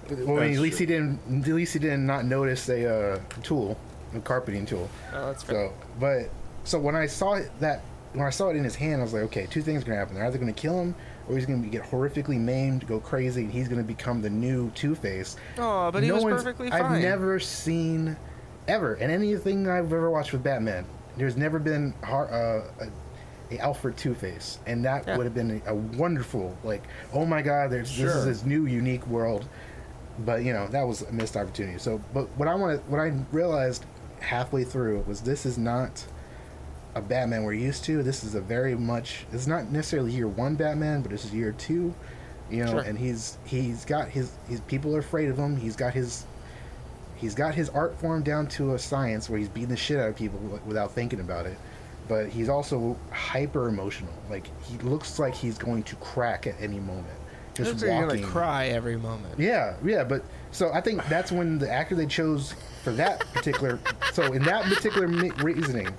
well, 0.10 0.38
I 0.40 0.48
mean, 0.48 0.56
at 0.56 0.60
least 0.60 0.78
true. 0.78 0.86
he 0.86 0.94
didn't. 0.94 1.20
At 1.48 1.54
least 1.54 1.74
he 1.74 1.80
did 1.80 1.98
not 2.00 2.26
notice 2.26 2.68
a 2.70 3.14
uh, 3.16 3.20
tool, 3.44 3.78
a 4.16 4.20
carpeting 4.20 4.66
tool. 4.66 4.90
oh, 5.14 5.28
that's 5.28 5.44
fair. 5.44 5.68
So, 5.70 5.74
but 6.00 6.30
so 6.64 6.80
when 6.80 6.96
I 6.96 7.06
saw 7.08 7.34
it, 7.34 7.52
that 7.60 7.82
when 8.14 8.26
I 8.26 8.30
saw 8.30 8.50
it 8.50 8.56
in 8.56 8.64
his 8.64 8.76
hand, 8.76 9.02
I 9.02 9.04
was 9.04 9.14
like, 9.14 9.24
okay, 9.24 9.48
two 9.50 9.62
things 9.62 9.82
are 9.84 9.86
gonna 9.86 9.98
happen. 9.98 10.16
They're 10.16 10.26
either 10.26 10.38
gonna 10.38 10.54
kill 10.54 10.80
him, 10.80 10.96
or 11.28 11.36
he's 11.36 11.46
gonna 11.46 11.66
get 11.68 11.84
horrifically 11.84 12.40
maimed, 12.40 12.88
go 12.88 13.00
crazy, 13.00 13.42
and 13.44 13.52
he's 13.52 13.68
gonna 13.68 13.84
become 13.84 14.22
the 14.22 14.30
new 14.30 14.70
Two 14.72 14.96
Face. 14.96 15.36
Oh, 15.58 15.92
but 15.92 16.04
he 16.04 16.12
was 16.12 16.24
perfectly 16.24 16.70
fine. 16.70 16.82
I've 16.82 17.02
never 17.02 17.40
seen 17.40 18.16
ever 18.68 18.96
in 18.96 19.10
anything 19.10 19.68
I've 19.68 19.86
ever 19.92 20.10
watched 20.10 20.32
with 20.32 20.44
Batman. 20.44 20.86
There's 21.18 21.36
never 21.38 21.60
been 21.60 21.94
har- 22.04 22.32
uh, 22.32 22.86
a, 22.86 23.56
a 23.56 23.60
Alfred 23.60 23.98
Two 23.98 24.14
Face, 24.16 24.60
and 24.66 24.84
that 24.86 25.06
Yeah. 25.08 25.18
would 25.18 25.26
have 25.26 25.36
been 25.36 25.62
a, 25.66 25.72
a 25.72 25.76
wonderful 25.76 26.56
like, 26.64 26.84
oh 27.14 27.26
my 27.26 27.42
God, 27.42 27.70
there's 27.72 27.96
this 27.98 28.16
is 28.16 28.26
his 28.26 28.46
new 28.46 28.66
unique 28.66 29.06
world. 29.08 29.48
But 30.20 30.44
you 30.44 30.54
know 30.54 30.68
that 30.68 30.84
was 30.84 31.02
a 31.02 31.12
missed 31.12 31.36
opportunity. 31.36 31.80
So, 31.80 32.02
but 32.14 32.28
what 32.38 32.48
I 32.48 32.56
wanted, 32.56 32.88
what 32.90 33.00
I 33.00 33.14
realized 33.32 33.86
halfway 34.20 34.64
through 34.64 35.02
was 35.08 35.22
this 35.22 35.46
is 35.46 35.58
not 35.58 36.06
a 36.96 37.02
Batman 37.02 37.44
we're 37.44 37.54
used 37.54 37.84
to. 37.86 38.04
This 38.04 38.24
is 38.24 38.36
a 38.36 38.42
very 38.42 38.76
much. 38.76 39.26
It's 39.32 39.48
not 39.48 39.72
necessarily 39.72 40.12
year 40.12 40.28
one 40.28 40.56
Batman, 40.56 41.02
but 41.02 41.12
this 41.12 41.26
is 41.26 41.34
year 41.34 41.52
two. 41.54 41.94
You 42.52 42.66
know, 42.66 42.72
Sure. 42.72 42.80
and 42.82 42.98
he's 43.00 43.38
he's 43.46 43.86
got 43.86 44.10
his 44.10 44.32
his 44.48 44.62
people 44.62 44.96
are 44.96 45.00
afraid 45.00 45.30
of 45.30 45.38
him. 45.38 45.58
He's 45.58 45.76
got 45.76 45.94
his 45.94 46.26
he's 47.16 47.34
got 47.34 47.56
his 47.56 47.70
art 47.70 47.98
form 48.00 48.22
down 48.22 48.48
to 48.48 48.76
a 48.76 48.80
science 48.80 49.30
where 49.30 49.40
he's 49.40 49.50
beating 49.50 49.70
the 49.70 49.78
shit 49.78 50.00
out 50.00 50.10
of 50.10 50.16
people 50.16 50.40
without 50.66 50.92
thinking 50.92 51.22
about 51.22 51.46
it. 51.48 51.58
But 52.08 52.28
he's 52.28 52.50
also 52.50 52.98
hyper 53.12 53.68
emotional. 53.70 54.14
Like 54.30 54.46
he 54.64 54.78
looks 54.80 55.18
like 55.18 55.34
he's 55.34 55.58
going 55.58 55.84
to 55.84 55.96
crack 55.96 56.46
at 56.46 56.56
any 56.62 56.80
moment. 56.80 57.08
Just 57.54 57.74
like 57.74 57.82
you're 57.82 57.92
walking. 58.06 58.22
gonna 58.22 58.32
cry 58.32 58.68
every 58.68 58.98
moment. 58.98 59.40
Yeah, 59.40 59.76
yeah, 59.84 60.04
but 60.04 60.24
so 60.52 60.72
I 60.74 60.82
think 60.82 61.06
that's 61.08 61.32
when 61.32 61.60
the 61.60 61.72
actor 61.72 61.96
they 61.96 62.06
chose 62.06 62.56
for 62.84 62.92
that 62.92 63.20
particular. 63.34 63.80
so 64.12 64.34
in 64.34 64.44
that 64.44 64.66
particular 64.66 65.08
reasoning, 65.08 65.94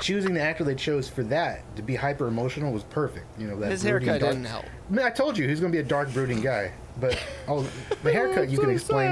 choosing 0.00 0.34
the 0.34 0.40
actor 0.40 0.64
they 0.64 0.74
chose 0.74 1.08
for 1.08 1.22
that 1.24 1.60
to 1.76 1.82
be 1.82 1.94
hyper 1.94 2.26
emotional 2.28 2.72
was 2.72 2.84
perfect. 2.84 3.26
You 3.38 3.48
know 3.48 3.58
that 3.60 3.70
His 3.70 3.82
haircut 3.82 4.20
dark- 4.20 4.32
didn't 4.32 4.44
help. 4.46 4.64
I, 4.64 4.94
mean, 4.94 5.04
I 5.06 5.10
told 5.10 5.36
you 5.36 5.46
he's 5.48 5.60
going 5.60 5.72
to 5.72 5.76
be 5.76 5.80
a 5.80 5.86
dark, 5.86 6.12
brooding 6.12 6.40
guy. 6.40 6.72
But 7.00 7.18
oh, 7.48 7.66
the 8.02 8.12
haircut 8.12 8.48
you 8.48 8.58
can 8.58 8.70
explain. 8.70 9.10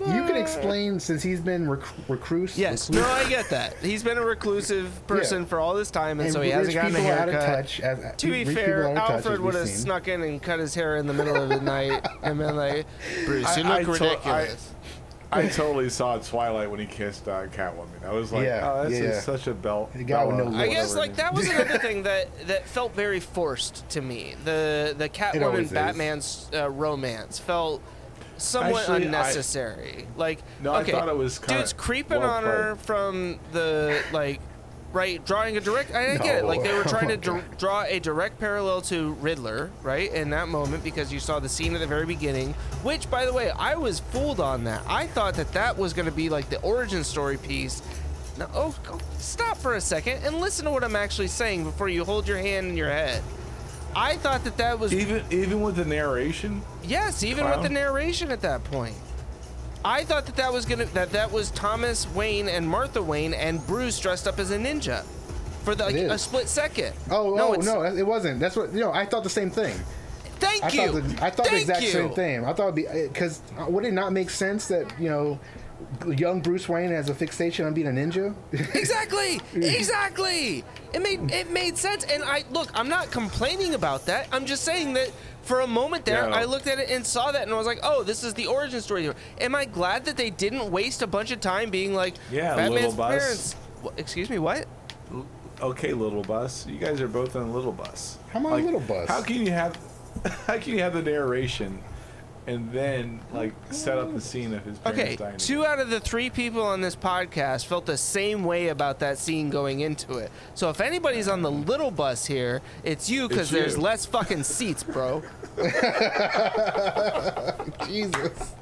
You 0.00 0.24
can 0.26 0.36
explain 0.36 1.00
since 1.00 1.22
he's 1.24 1.40
been 1.40 1.68
rec- 1.68 1.80
recluse. 2.08 2.56
Yes, 2.56 2.88
recluse- 2.88 3.04
no, 3.06 3.12
I 3.12 3.28
get 3.28 3.48
that. 3.50 3.74
He's 3.78 4.04
been 4.04 4.18
a 4.18 4.24
reclusive 4.24 5.04
person 5.08 5.42
Yeah. 5.42 5.48
for 5.48 5.58
all 5.58 5.74
this 5.74 5.90
time, 5.90 6.20
and, 6.20 6.26
and 6.28 6.32
so 6.32 6.40
he 6.40 6.50
hasn't 6.50 6.74
gotten 6.74 6.94
a 6.94 6.98
people 6.98 7.10
are 7.10 7.18
out 7.18 7.28
of 7.28 7.34
haircut. 7.34 7.56
touch. 7.64 7.80
As, 7.80 7.98
uh, 8.04 8.12
To 8.16 8.30
be 8.30 8.44
fair, 8.44 8.82
are 8.82 8.88
out 8.90 8.90
of 8.92 8.96
touch, 8.98 9.10
Alfred 9.26 9.40
would 9.40 9.54
we've 9.54 9.66
snuck 9.68 10.06
in 10.06 10.22
and 10.22 10.40
cut 10.40 10.60
his 10.60 10.74
hair 10.74 10.98
in 10.98 11.06
the 11.08 11.14
middle 11.14 11.34
of 11.34 11.48
the 11.48 11.60
night 11.60 12.06
and 12.22 12.38
been 12.38 12.54
like, 12.54 12.86
Bruce, 13.24 13.56
you 13.56 13.64
I- 13.64 13.80
look 13.82 14.26
I 14.26 14.44
to- 14.46 14.56
I- 15.30 15.48
totally 15.48 15.88
saw 15.90 16.18
Twilight 16.18 16.70
when 16.70 16.80
he 16.80 16.86
kissed 16.86 17.28
uh, 17.28 17.46
Catwoman. 17.48 18.04
I 18.04 18.12
was 18.12 18.32
like, 18.32 18.44
Yeah, 18.44 18.72
oh, 18.72 18.88
this 18.88 18.98
yeah. 18.98 19.04
is 19.10 19.24
such 19.24 19.46
a 19.46 19.54
belt. 19.54 19.92
The 19.94 20.04
guy 20.04 20.24
with 20.24 20.36
no 20.36 20.54
I 20.56 20.68
guess 20.68 20.94
like 20.96 21.16
that 21.16 21.34
was 21.34 21.48
another 21.50 21.78
thing 21.78 22.02
that 22.04 22.28
that 22.46 22.66
felt 22.66 22.94
very 22.94 23.20
forced 23.20 23.88
to 23.90 24.00
me. 24.00 24.34
The 24.44 24.94
the 24.96 25.08
Catwoman 25.08 25.62
is. 25.64 25.72
Batman's 25.72 26.50
uh, 26.54 26.70
romance 26.70 27.38
felt 27.38 27.82
somewhat 28.38 28.82
Actually, 28.82 29.02
I- 29.02 29.06
unnecessary. 29.06 30.06
like 30.16 30.38
No, 30.62 30.72
I 30.72 30.82
okay, 30.82 30.92
thought 30.92 31.08
it 31.08 31.16
was 31.16 31.38
kinda 31.38 31.60
dudes 31.60 31.72
creeping 31.72 32.20
well 32.20 32.30
on 32.30 32.44
her 32.44 32.76
from 32.76 33.38
the 33.52 34.02
like 34.12 34.40
right 34.92 35.24
drawing 35.24 35.56
a 35.56 35.60
direct 35.60 35.94
I, 35.94 36.14
I 36.14 36.16
get 36.16 36.38
it. 36.38 36.44
Like 36.44 36.62
they 36.62 36.74
were 36.74 36.84
trying 36.84 37.10
Oh 37.10 37.14
to 37.14 37.16
dr- 37.16 37.58
draw 37.58 37.82
a 37.82 37.98
direct 37.98 38.38
parallel 38.38 38.80
to 38.82 39.12
Riddler 39.14 39.70
right 39.82 40.12
in 40.12 40.30
that 40.30 40.48
moment 40.48 40.82
because 40.82 41.12
you 41.12 41.20
saw 41.20 41.40
the 41.40 41.48
scene 41.48 41.74
at 41.74 41.80
the 41.80 41.86
very 41.86 42.06
beginning 42.06 42.54
which 42.82 43.10
by 43.10 43.26
the 43.26 43.32
way 43.32 43.50
I 43.50 43.74
was 43.74 44.00
fooled 44.00 44.40
on 44.40 44.64
that. 44.64 44.82
I 44.86 45.06
thought 45.06 45.34
that 45.34 45.52
that 45.52 45.76
was 45.76 45.92
going 45.92 46.06
to 46.06 46.12
be 46.12 46.28
like 46.28 46.48
the 46.48 46.60
origin 46.62 47.04
story 47.04 47.36
piece. 47.36 47.82
No, 48.38 48.48
oh, 48.54 48.74
oh, 48.90 48.98
stop 49.18 49.56
for 49.56 49.74
a 49.74 49.80
second 49.80 50.24
and 50.24 50.40
listen 50.40 50.64
to 50.64 50.70
what 50.70 50.84
I'm 50.84 50.96
actually 50.96 51.28
saying 51.28 51.64
before 51.64 51.88
you 51.88 52.04
hold 52.04 52.28
your 52.28 52.38
hand 52.38 52.68
in 52.68 52.76
your 52.76 52.88
head. 52.88 53.22
I 53.96 54.16
thought 54.16 54.44
that 54.44 54.56
that 54.58 54.78
was 54.78 54.92
Even 54.94 55.24
even 55.30 55.60
with 55.60 55.76
the 55.76 55.84
narration, 55.84 56.62
yes, 56.84 57.22
even 57.22 57.46
with 57.46 57.62
the 57.62 57.68
narration 57.68 58.30
at 58.30 58.42
that 58.42 58.62
point. 58.64 58.94
I 59.84 60.04
thought 60.04 60.26
that 60.26 60.36
that 60.36 60.52
was 60.52 60.64
gonna 60.64 60.86
that 60.86 61.10
that 61.12 61.30
was 61.30 61.50
Thomas 61.52 62.06
Wayne 62.14 62.48
and 62.48 62.68
Martha 62.68 63.02
Wayne 63.02 63.34
and 63.34 63.64
Bruce 63.66 63.98
dressed 63.98 64.26
up 64.26 64.38
as 64.38 64.50
a 64.50 64.58
ninja 64.58 65.04
for 65.64 65.74
the, 65.74 65.84
like, 65.84 65.94
a 65.94 66.18
split 66.18 66.48
second. 66.48 66.94
Oh, 67.10 67.32
oh 67.32 67.36
no, 67.36 67.54
oh 67.54 67.60
no, 67.60 67.82
it 67.82 68.06
wasn't. 68.06 68.40
That's 68.40 68.56
what 68.56 68.72
you 68.72 68.80
know. 68.80 68.92
I 68.92 69.04
thought 69.06 69.22
the 69.22 69.30
same 69.30 69.50
thing. 69.50 69.78
Thank 70.40 70.64
I 70.64 70.68
you. 70.68 70.92
thought 70.92 71.08
the, 71.08 71.24
I 71.24 71.30
thought 71.30 71.50
the 71.50 71.56
exact 71.56 71.82
you. 71.82 71.88
same 71.88 72.10
thing. 72.10 72.44
I 72.44 72.52
thought 72.52 72.68
it'd 72.68 72.74
be 72.74 72.86
because 73.08 73.42
would 73.68 73.84
it 73.84 73.92
not 73.92 74.12
make 74.12 74.30
sense 74.30 74.68
that 74.68 74.86
you 74.98 75.08
know, 75.08 75.38
young 76.16 76.40
Bruce 76.40 76.68
Wayne 76.68 76.90
has 76.90 77.08
a 77.08 77.14
fixation 77.14 77.66
on 77.66 77.74
being 77.74 77.86
a 77.86 77.90
ninja? 77.90 78.34
Exactly. 78.74 79.40
exactly. 79.54 80.64
It 80.92 81.02
made 81.02 81.30
it 81.30 81.50
made 81.50 81.76
sense, 81.76 82.04
and 82.04 82.22
I 82.24 82.44
look. 82.50 82.70
I'm 82.74 82.88
not 82.88 83.10
complaining 83.10 83.74
about 83.74 84.06
that. 84.06 84.26
I'm 84.32 84.46
just 84.46 84.64
saying 84.64 84.94
that 84.94 85.10
for 85.42 85.60
a 85.60 85.66
moment 85.66 86.04
there, 86.04 86.26
Yeah. 86.28 86.34
I 86.34 86.44
looked 86.44 86.66
at 86.66 86.78
it 86.78 86.90
and 86.90 87.06
saw 87.06 87.30
that, 87.32 87.42
and 87.42 87.52
I 87.52 87.56
was 87.56 87.66
like, 87.66 87.80
"Oh, 87.82 88.02
this 88.02 88.24
is 88.24 88.32
the 88.34 88.46
origin 88.46 88.80
story." 88.80 89.10
Am 89.40 89.54
I 89.54 89.64
glad 89.66 90.04
that 90.06 90.16
they 90.16 90.30
didn't 90.30 90.70
waste 90.70 91.02
a 91.02 91.06
bunch 91.06 91.30
of 91.30 91.40
time 91.40 91.70
being 91.70 91.94
like, 91.94 92.14
Yeah, 92.30 92.54
Batman's 92.56 92.74
little 92.74 92.92
bus. 92.92 93.18
parents." 93.22 93.56
Wha- 93.82 93.92
excuse 93.98 94.30
me, 94.30 94.38
what? 94.38 94.66
okay, 95.60 95.92
little 95.92 96.22
bus. 96.22 96.66
You 96.66 96.78
guys 96.78 97.00
are 97.00 97.08
both 97.08 97.36
on 97.36 97.52
little 97.52 97.72
bus. 97.72 98.16
How 98.30 98.38
am 98.40 98.46
on 98.46 98.60
a 98.60 98.64
little 98.64 98.80
bus. 98.80 99.08
How 99.08 99.22
can 99.22 99.36
you 99.44 99.52
have 99.52 99.76
how 100.46 100.58
can 100.58 100.72
you 100.72 100.80
have 100.80 100.94
the 100.94 101.02
narration 101.02 101.80
and 102.48 102.72
then 102.72 103.20
like 103.32 103.52
set 103.70 103.98
up 103.98 104.12
the 104.14 104.20
scene 104.20 104.54
of 104.54 104.64
his 104.64 104.78
parents 104.78 105.02
Okay, 105.02 105.16
dying? 105.16 105.36
two 105.36 105.66
out 105.66 105.78
of 105.78 105.90
the 105.90 106.00
three 106.00 106.30
people 106.30 106.62
on 106.62 106.80
this 106.80 106.96
podcast 106.96 107.66
felt 107.66 107.84
the 107.86 107.96
same 107.96 108.42
way 108.42 108.68
about 108.68 108.98
that 109.00 109.18
scene 109.18 109.50
going 109.50 109.80
into 109.80 110.14
it. 110.18 110.30
So 110.54 110.70
if 110.70 110.80
anybody's 110.80 111.28
on 111.28 111.42
the 111.42 111.50
little 111.50 111.90
bus 111.90 112.24
here, 112.24 112.62
it's 112.84 113.10
you 113.10 113.28
because 113.28 113.50
there's 113.50 113.76
less 113.76 114.06
fucking 114.06 114.42
seats, 114.44 114.82
bro. 114.82 115.22
Jesus. 117.86 118.52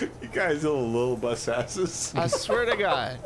You 0.00 0.28
guys 0.32 0.64
are 0.64 0.70
little 0.70 1.16
bus 1.16 1.48
asses. 1.48 2.12
I 2.16 2.26
swear 2.28 2.64
to 2.66 2.76
God. 2.76 3.18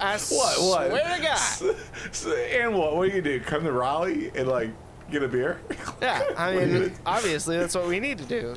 I 0.00 0.16
What? 0.18 0.60
What? 0.60 0.88
swear 0.90 1.16
to 1.16 1.22
God. 1.22 1.26
S- 1.26 1.62
s- 2.10 2.26
and 2.52 2.74
what? 2.74 2.96
What 2.96 3.08
do 3.10 3.16
you 3.16 3.22
do? 3.22 3.40
Come 3.40 3.64
to 3.64 3.72
Raleigh 3.72 4.30
and 4.34 4.48
like 4.48 4.70
get 5.14 5.22
a 5.22 5.28
beer? 5.28 5.60
Yeah, 6.02 6.22
I 6.36 6.54
mean, 6.54 6.92
obviously 7.06 7.56
that's 7.56 7.74
what 7.74 7.86
we 7.86 7.98
need 8.00 8.18
to 8.18 8.24
do. 8.24 8.54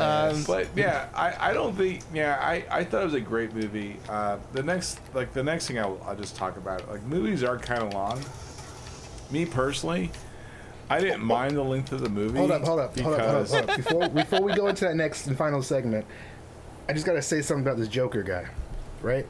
Um, 0.00 0.42
But 0.44 0.68
yeah, 0.74 1.08
I, 1.14 1.50
I 1.50 1.52
don't 1.52 1.76
think 1.76 2.02
yeah 2.14 2.38
I, 2.40 2.64
I 2.70 2.84
thought 2.84 3.02
it 3.02 3.06
was 3.06 3.14
a 3.14 3.20
great 3.20 3.54
movie. 3.54 3.98
Uh, 4.08 4.38
the 4.52 4.62
next 4.62 5.00
like 5.12 5.32
the 5.34 5.42
next 5.42 5.66
thing 5.66 5.78
I'll, 5.78 6.00
I'll 6.06 6.16
just 6.16 6.36
talk 6.36 6.56
about 6.56 6.88
like 6.90 7.02
movies 7.02 7.42
are 7.44 7.58
kind 7.58 7.82
of 7.82 7.92
long. 7.92 8.20
Me 9.30 9.44
personally, 9.44 10.10
I 10.88 11.00
didn't 11.00 11.22
mind 11.24 11.56
the 11.56 11.62
length 11.64 11.92
of 11.92 12.00
the 12.00 12.08
movie. 12.08 12.38
Hold 12.38 12.50
up, 12.50 12.62
hold 12.64 12.80
up, 12.80 12.98
hold 12.98 13.14
up, 13.14 13.20
hold 13.20 13.36
up, 13.36 13.48
hold 13.48 13.70
up. 13.70 13.76
Before 13.76 14.08
before 14.08 14.40
we 14.42 14.54
go 14.54 14.68
into 14.68 14.84
that 14.84 14.96
next 14.96 15.26
and 15.26 15.36
final 15.36 15.62
segment, 15.62 16.06
I 16.88 16.92
just 16.92 17.04
gotta 17.06 17.22
say 17.22 17.42
something 17.42 17.64
about 17.66 17.76
this 17.78 17.88
Joker 17.88 18.22
guy, 18.22 18.46
right? 19.02 19.26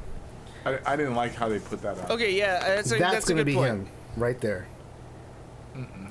I, 0.66 0.78
I 0.86 0.96
didn't 0.96 1.14
like 1.14 1.34
how 1.34 1.48
they 1.48 1.58
put 1.58 1.82
that 1.82 1.98
up. 1.98 2.10
okay, 2.10 2.32
yeah, 2.36 2.58
that's 2.60 2.90
a, 2.92 2.98
That's, 2.98 3.12
that's 3.12 3.28
gonna 3.28 3.40
good 3.40 3.46
be 3.46 3.54
point. 3.54 3.70
him 3.70 3.88
right 4.16 4.40
there. 4.40 4.66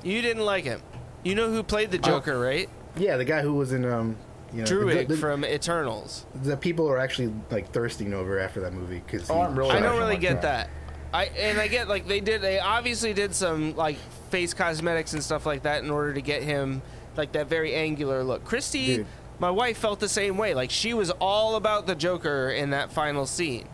You 0.02 0.20
didn't 0.22 0.44
like 0.44 0.64
him. 0.64 0.80
You 1.22 1.34
know 1.34 1.50
who 1.50 1.62
played 1.62 1.90
the 1.90 1.98
Joker, 1.98 2.38
right? 2.38 2.68
Yeah, 2.96 3.16
the 3.16 3.24
guy 3.24 3.40
who 3.42 3.54
was 3.54 3.72
in 3.72 3.84
um, 3.84 4.16
you 4.52 4.60
know, 4.60 4.66
Druid 4.66 5.08
the, 5.08 5.14
the, 5.14 5.20
from 5.20 5.44
Eternals. 5.44 6.26
the 6.42 6.56
people 6.56 6.88
are 6.88 6.98
actually 6.98 7.32
like 7.50 7.72
thirsting 7.72 8.12
over 8.14 8.38
after 8.38 8.60
that 8.60 8.72
movie 8.72 9.02
because 9.04 9.28
Oh, 9.30 9.40
I'm 9.40 9.58
really 9.58 9.70
I 9.72 9.80
don't 9.80 9.98
really 9.98 10.16
get 10.18 10.34
God. 10.34 10.42
that. 10.42 10.70
I 11.12 11.24
and 11.38 11.58
I 11.60 11.68
get 11.68 11.88
like 11.88 12.06
they 12.06 12.20
did. 12.20 12.42
They 12.42 12.58
obviously 12.58 13.12
did 13.14 13.34
some 13.34 13.74
like 13.76 13.96
face 14.30 14.52
cosmetics 14.52 15.12
and 15.14 15.22
stuff 15.22 15.46
like 15.46 15.62
that 15.62 15.82
in 15.84 15.90
order 15.90 16.12
to 16.12 16.20
get 16.20 16.42
him 16.42 16.82
like 17.16 17.32
that 17.32 17.48
very 17.48 17.74
angular 17.74 18.22
look. 18.24 18.44
Christy, 18.44 18.96
Dude. 18.96 19.06
my 19.38 19.50
wife, 19.50 19.78
felt 19.78 20.00
the 20.00 20.08
same 20.08 20.36
way. 20.36 20.54
Like 20.54 20.70
she 20.70 20.92
was 20.92 21.10
all 21.12 21.54
about 21.56 21.86
the 21.86 21.94
Joker 21.94 22.50
in 22.50 22.70
that 22.70 22.92
final 22.92 23.26
scene. 23.26 23.66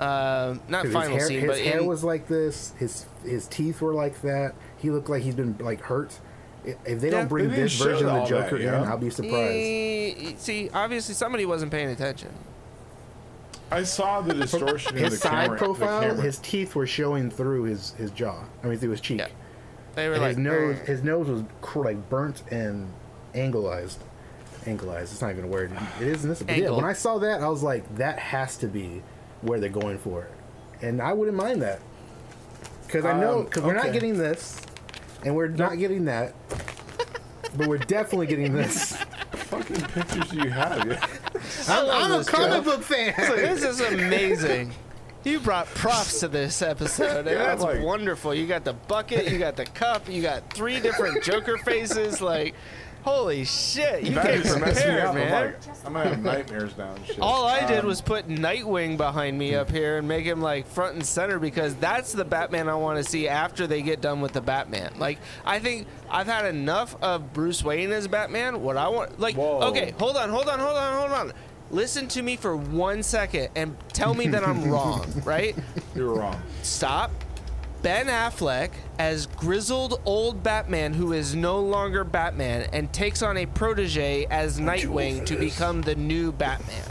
Um, 0.00 0.60
not 0.68 0.84
'Cause 0.84 0.92
final 0.92 1.16
hair, 1.16 1.26
scene, 1.26 1.40
his 1.40 1.48
but 1.50 1.58
hair 1.58 1.78
in, 1.80 1.86
was 1.86 2.02
like 2.04 2.28
this. 2.28 2.72
His 2.78 3.06
his 3.24 3.46
teeth 3.46 3.80
were 3.80 3.94
like 3.94 4.20
that. 4.22 4.54
He 4.78 4.90
looked 4.90 5.08
like 5.08 5.22
he's 5.22 5.34
been 5.34 5.56
like 5.60 5.80
hurt. 5.80 6.18
If 6.64 7.00
they 7.00 7.10
Yeah, 7.10 7.18
don't 7.18 7.28
bring 7.28 7.48
this 7.50 7.74
version 7.80 8.06
of 8.08 8.12
all 8.14 8.26
the 8.26 8.34
that, 8.34 8.50
Joker 8.50 8.56
in. 8.56 8.68
I'll 8.74 8.98
be 8.98 9.10
surprised. 9.10 10.38
See, 10.40 10.68
obviously 10.74 11.14
somebody 11.14 11.46
wasn't 11.46 11.70
paying 11.70 11.90
attention. 11.90 12.30
I 13.70 13.82
saw 13.84 14.20
the 14.20 14.34
distortion 14.42 14.96
in 14.96 15.04
His 15.04 15.14
the 15.14 15.18
side 15.28 15.44
camera. 15.44 15.58
profile, 15.58 16.00
camera. 16.02 16.22
his 16.22 16.38
teeth 16.38 16.74
were 16.74 16.86
showing 16.86 17.30
through 17.30 17.64
his 17.64 17.92
his 17.92 18.10
jaw. 18.10 18.44
I 18.62 18.66
mean, 18.68 18.78
through 18.78 18.90
his 18.90 19.00
cheek. 19.00 19.18
Yeah. 19.18 19.28
They 19.94 20.08
were 20.08 20.14
And 20.14 20.22
like 20.22 20.36
his 20.36 20.38
nose, 20.38 20.78
his 20.86 21.02
nose 21.02 21.28
was 21.28 21.42
cr- 21.62 21.80
like 21.84 22.08
burnt 22.10 22.42
and 22.50 22.88
angleized. 23.34 23.98
Angleized. 24.64 25.02
It's 25.12 25.20
not 25.22 25.30
even 25.30 25.44
a 25.44 25.48
word. 25.48 25.72
It 26.00 26.06
is 26.08 26.22
in 26.24 26.30
this. 26.30 26.42
But 26.42 26.56
yeah, 26.58 26.70
when 26.70 26.84
I 26.84 26.92
saw 26.92 27.18
that, 27.18 27.40
I 27.40 27.48
was 27.48 27.62
like, 27.62 27.96
that 27.96 28.18
has 28.18 28.56
to 28.58 28.66
be 28.66 29.02
where 29.42 29.58
they're 29.60 29.68
going 29.70 29.98
for 29.98 30.22
it, 30.24 30.32
and 30.84 31.00
I 31.00 31.12
wouldn't 31.12 31.36
mind 31.36 31.62
that 31.62 31.80
because 32.86 33.04
I 33.04 33.18
know 33.18 33.40
Um, 33.40 33.44
because 33.44 33.62
we're 33.62 33.74
not 33.74 33.92
getting 33.92 34.16
this, 34.18 34.60
and 35.24 35.34
we're 35.34 35.48
not 35.48 35.78
getting 35.78 36.04
that, 36.06 36.34
but 37.56 37.66
we're 37.66 37.78
definitely 37.78 38.26
getting 38.26 38.52
this. 38.52 38.96
fucking 39.46 39.76
pictures 39.76 40.28
do 40.30 40.36
you 40.38 40.50
have? 40.50 40.86
Yeah. 40.86 41.06
I'm, 41.68 42.12
I'm 42.12 42.20
a 42.20 42.24
comic 42.24 42.50
Joe. 42.50 42.60
book 42.62 42.82
fan. 42.82 43.14
This 43.16 43.62
is 43.62 43.80
amazing. 43.92 44.72
You 45.24 45.40
brought 45.40 45.66
props 45.66 46.20
to 46.20 46.28
this 46.28 46.62
episode, 46.62 47.26
Yeah, 47.26 47.34
that's 47.34 47.62
like- 47.62 47.82
wonderful. 47.82 48.32
You 48.34 48.46
got 48.46 48.64
the 48.64 48.74
bucket, 48.74 49.28
you 49.30 49.38
got 49.38 49.56
the 49.56 49.64
cup, 49.66 50.08
you 50.08 50.22
got 50.22 50.52
three 50.52 50.78
different 50.80 51.22
Joker 51.24 51.58
faces. 51.58 52.20
Like, 52.20 52.54
holy 53.06 53.44
shit, 53.44 54.02
you 54.02 54.14
That 54.14 54.26
came 54.26 54.42
just 54.42 54.58
messed 54.60 54.76
me 54.86 54.92
prepared, 54.92 55.04
up. 55.04 55.08
I'm 55.10 55.14
man. 55.14 55.32
like, 55.32 55.86
I'm 55.86 55.92
gonna 55.92 56.08
have 56.08 56.22
nightmares 56.22 56.76
now 56.76 56.92
and 56.94 57.06
shit. 57.06 57.18
All 57.20 57.44
I 57.46 57.64
did 57.66 57.80
Um, 57.80 57.86
was 57.86 58.00
put 58.00 58.28
Nightwing 58.28 58.96
behind 58.96 59.38
me 59.38 59.54
up 59.54 59.70
here 59.70 59.98
and 59.98 60.08
make 60.08 60.24
him 60.26 60.40
like 60.42 60.66
front 60.66 60.94
and 60.94 61.06
center 61.06 61.38
because 61.38 61.74
that's 61.76 62.12
the 62.12 62.24
Batman 62.24 62.68
I 62.68 62.74
want 62.74 63.02
to 63.02 63.08
see 63.08 63.28
after 63.28 63.66
they 63.66 63.80
get 63.82 64.00
done 64.00 64.20
with 64.20 64.32
the 64.32 64.40
Batman. 64.40 64.92
Like, 64.98 65.18
I 65.44 65.58
think 65.60 65.86
I've 66.10 66.26
had 66.26 66.46
enough 66.46 66.96
of 67.02 67.32
Bruce 67.32 67.62
Wayne 67.62 67.92
as 67.92 68.08
Batman. 68.08 68.60
What 68.62 68.76
I 68.76 68.88
want, 68.88 69.20
like, 69.20 69.36
Whoa. 69.36 69.60
okay, 69.68 69.94
hold 69.98 70.16
on, 70.16 70.28
hold 70.28 70.48
on, 70.48 70.58
hold 70.58 70.76
on, 70.76 70.98
hold 70.98 71.12
on. 71.12 71.32
Listen 71.70 72.06
to 72.08 72.22
me 72.22 72.36
for 72.36 72.56
one 72.56 73.02
second 73.02 73.48
and 73.56 73.76
tell 73.92 74.14
me 74.14 74.26
that 74.28 74.46
I'm 74.46 74.70
wrong, 74.70 75.06
right? 75.24 75.56
You're 75.94 76.14
wrong. 76.14 76.40
Stop. 76.62 77.10
Ben 77.86 78.08
Affleck 78.08 78.70
as 78.98 79.26
grizzled 79.26 80.00
old 80.04 80.42
Batman 80.42 80.92
who 80.92 81.12
is 81.12 81.36
no 81.36 81.60
longer 81.60 82.02
Batman 82.02 82.68
and 82.72 82.92
takes 82.92 83.22
on 83.22 83.36
a 83.36 83.46
protege 83.46 84.26
as 84.28 84.58
Nightwing 84.58 85.24
to 85.26 85.36
become 85.36 85.82
the 85.82 85.94
new 85.94 86.32
Batman. 86.32 86.82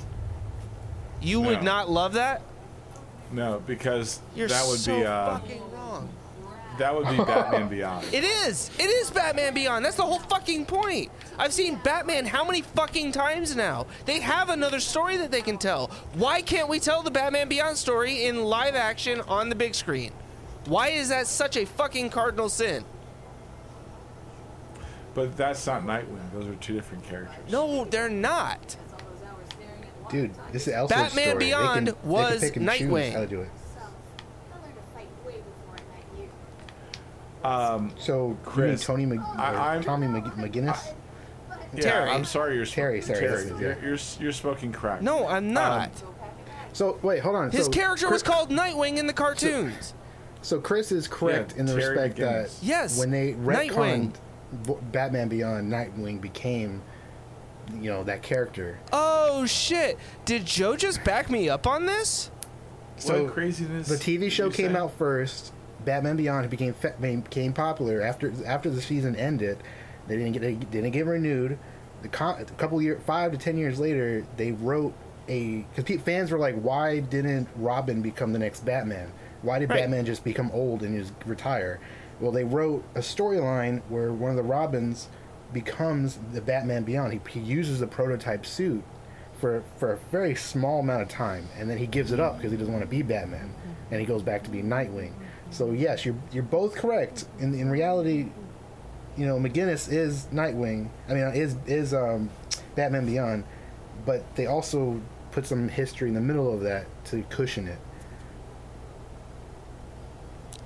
You 1.22 1.42
would 1.42 1.64
not 1.64 1.90
love 1.90 2.14
that? 2.14 2.44
No, 3.30 3.62
because 3.68 4.22
You're 4.38 4.48
that 4.48 4.66
would 4.66 4.80
so 4.80 4.98
be 4.98 5.04
uh, 5.06 5.38
fucking 5.38 5.62
wrong. 5.74 6.08
that 6.80 6.96
would 6.96 7.10
be 7.10 7.18
Batman 7.18 7.68
Beyond. 7.68 8.06
It 8.14 8.24
is. 8.24 8.72
It 8.80 8.90
is 8.90 9.12
Batman 9.12 9.54
Beyond. 9.54 9.84
That's 9.84 9.98
the 9.98 10.04
whole 10.04 10.20
fucking 10.20 10.66
point. 10.66 11.12
I've 11.38 11.52
seen 11.52 11.78
Batman 11.84 12.26
how 12.26 12.46
many 12.46 12.62
fucking 12.62 13.12
times 13.12 13.54
now? 13.54 13.86
They 14.06 14.22
have 14.22 14.48
another 14.50 14.80
story 14.80 15.18
that 15.18 15.30
they 15.30 15.42
can 15.42 15.58
tell. 15.58 15.92
Why 16.14 16.42
can't 16.42 16.70
we 16.70 16.80
tell 16.80 17.04
the 17.04 17.12
Batman 17.12 17.50
Beyond 17.50 17.76
story 17.76 18.28
in 18.28 18.46
live 18.46 18.76
action 18.76 19.20
on 19.28 19.50
the 19.50 19.56
big 19.56 19.76
screen? 19.76 20.14
Why 20.66 20.90
is 20.90 21.10
that 21.10 21.28
such 21.28 21.58
a 21.58 21.66
fucking 21.66 22.10
cardinal 22.10 22.50
sin? 22.50 22.84
But 25.14 25.38
that's 25.38 25.66
not 25.66 25.84
Nightwing. 25.84 26.32
Those 26.34 26.48
are 26.48 26.56
two 26.56 26.74
different 26.74 27.04
characters. 27.06 27.52
No, 27.52 27.86
they're 27.86 28.10
not. 28.10 28.76
Dude, 30.10 30.32
this 30.52 30.68
is 30.68 30.74
Elseworlds 30.74 30.90
Batman 30.90 31.10
story. 31.12 31.34
They 31.34 31.38
Beyond 31.46 31.76
can- 31.76 31.86
they 31.86 31.92
can 32.02 32.10
was 32.10 32.42
pick 32.42 32.56
and 32.58 32.70
choose 32.70 32.82
Nightwing. 32.82 33.14
How 33.14 33.20
to 33.22 33.28
do 33.28 33.42
it. 33.42 33.50
I 33.50 34.56
learned 34.58 34.76
to 34.76 34.82
fight 34.94 35.08
way 35.26 35.36
before 35.38 35.76
I 35.76 35.82
met 35.96 37.90
you. 37.96 38.04
So, 38.04 38.28
mean 38.28 38.38
Chris, 38.44 38.84
Tony 38.86 39.06
Mc, 39.06 39.20
I- 39.38 39.54
I'm- 39.74 39.84
Tommy 39.84 40.08
Mc, 40.08 40.24
McGinnis? 40.36 40.94
Yeah, 41.74 41.82
Terry. 41.82 42.10
I'm 42.12 42.26
sorry. 42.26 42.56
You're 42.56 42.66
sp- 42.68 42.76
Terry, 42.76 43.02
sorry, 43.02 43.20
Terry, 43.20 43.32
that's 43.46 43.60
you're, 43.60 43.72
yeah. 43.72 43.76
you're 43.82 43.98
you're 44.20 44.32
smoking 44.32 44.72
crack. 44.72 45.02
No, 45.02 45.28
I'm 45.28 45.52
not. 45.54 45.90
Um, 46.04 46.14
so 46.74 47.00
wait, 47.02 47.20
hold 47.20 47.36
on. 47.36 47.52
His 47.52 47.66
so, 47.66 47.72
character 47.72 48.08
Chris, 48.08 48.24
was 48.24 48.24
called 48.24 48.50
Nightwing 48.50 48.98
in 48.98 49.08
the 49.08 49.14
cartoons. 49.14 49.88
So 49.90 49.96
Chris 50.62 50.92
is 50.92 51.08
correct 51.08 51.54
Yeah, 51.54 51.60
in 51.62 51.66
the 51.66 51.76
Terry 51.76 51.98
respect 51.98 52.18
that 52.20 52.52
Yes, 52.62 53.00
when 53.00 53.10
they 53.12 53.34
Nightwing. 53.34 53.70
retconned 53.72 54.14
B- 54.68 54.74
Batman 54.92 55.28
Beyond, 55.28 55.72
Nightwing 55.72 56.22
became, 56.22 56.82
you 57.74 57.90
know, 57.92 58.04
that 58.04 58.22
character. 58.22 58.78
Oh 58.94 59.46
shit! 59.48 59.98
Did 60.26 60.46
Joe 60.46 60.76
just 60.76 61.04
back 61.04 61.30
me 61.32 61.50
up 61.50 61.66
on 61.66 61.86
this? 61.88 62.30
So 62.98 63.24
what 63.26 63.34
craziness? 63.34 63.88
the 63.88 63.96
TV 63.96 64.30
show 64.32 64.50
came 64.50 64.74
say? 64.74 64.78
out 64.80 64.94
first. 64.98 65.52
Batman 65.84 66.16
Beyond 66.16 66.50
became 66.50 66.74
became 67.02 67.54
popular 67.54 68.02
after 68.02 68.32
after 68.46 68.70
the 68.70 68.82
season 68.82 69.16
ended. 69.16 69.58
They 70.08 70.16
didn't 70.18 70.34
get 70.34 70.42
they 70.44 70.54
didn't 70.54 70.92
get 70.92 71.06
renewed. 71.08 71.58
The 72.04 72.08
co- 72.10 72.38
a 72.40 72.46
couple 72.58 72.80
year 72.82 73.00
five 73.06 73.32
to 73.32 73.38
ten 73.38 73.58
years 73.58 73.80
later, 73.80 74.26
they 74.38 74.52
wrote 74.52 74.94
a 75.28 75.66
because 75.76 76.02
fans 76.02 76.30
were 76.32 76.38
like, 76.40 76.56
why 76.56 77.00
didn't 77.00 77.48
Robin 77.56 78.02
become 78.04 78.32
the 78.32 78.40
next 78.40 78.64
Batman? 78.64 79.12
Why 79.46 79.60
did 79.60 79.70
Right. 79.70 79.82
Batman 79.82 80.06
just 80.06 80.24
become 80.24 80.50
old 80.54 80.82
and 80.84 80.98
just 80.98 81.14
retire? 81.26 81.80
Well, 82.20 82.32
they 82.32 82.44
wrote 82.44 82.84
a 82.96 83.00
storyline 83.00 83.82
where 83.90 84.12
one 84.12 84.32
of 84.32 84.38
the 84.38 84.44
Robins 84.44 85.08
becomes 85.54 86.18
the 86.34 86.42
Batman 86.42 86.84
Beyond. 86.84 87.14
He, 87.14 87.22
he 87.30 87.40
uses 87.40 87.80
the 87.80 87.88
prototype 87.88 88.46
suit 88.46 88.84
for 89.40 89.64
for 89.78 89.92
a 89.94 89.98
very 90.12 90.34
small 90.36 90.80
amount 90.80 91.04
of 91.04 91.10
time, 91.10 91.48
and 91.58 91.70
then 91.70 91.78
he 91.78 91.88
gives 91.88 92.12
it 92.12 92.20
up 92.20 92.38
because 92.38 92.52
he 92.52 92.58
doesn't 92.58 92.74
want 92.74 92.84
to 92.84 92.90
be 92.90 93.02
Batman, 93.02 93.54
and 93.92 94.00
he 94.00 94.06
goes 94.06 94.24
back 94.24 94.44
to 94.44 94.50
being 94.50 94.66
Nightwing. 94.68 95.12
So 95.52 95.72
yes, 95.72 96.06
you're 96.06 96.16
you're 96.32 96.44
both 96.44 96.76
correct. 96.76 97.26
In 97.40 97.54
in 97.54 97.70
reality, 97.70 98.28
you 99.18 99.26
know 99.26 99.38
McGinnis 99.38 99.92
is 99.92 100.28
Nightwing. 100.34 100.90
I 101.08 101.14
mean, 101.14 101.24
is 101.34 101.56
is 101.68 101.94
um, 101.94 102.30
Batman 102.76 103.06
Beyond, 103.06 103.44
but 104.06 104.24
they 104.36 104.48
also 104.48 105.02
put 105.32 105.46
some 105.46 105.68
history 105.68 106.08
in 106.08 106.16
the 106.16 106.22
middle 106.22 106.52
of 106.54 106.62
that 106.62 106.88
to 107.06 107.24
cushion 107.30 107.68
it. 107.68 107.78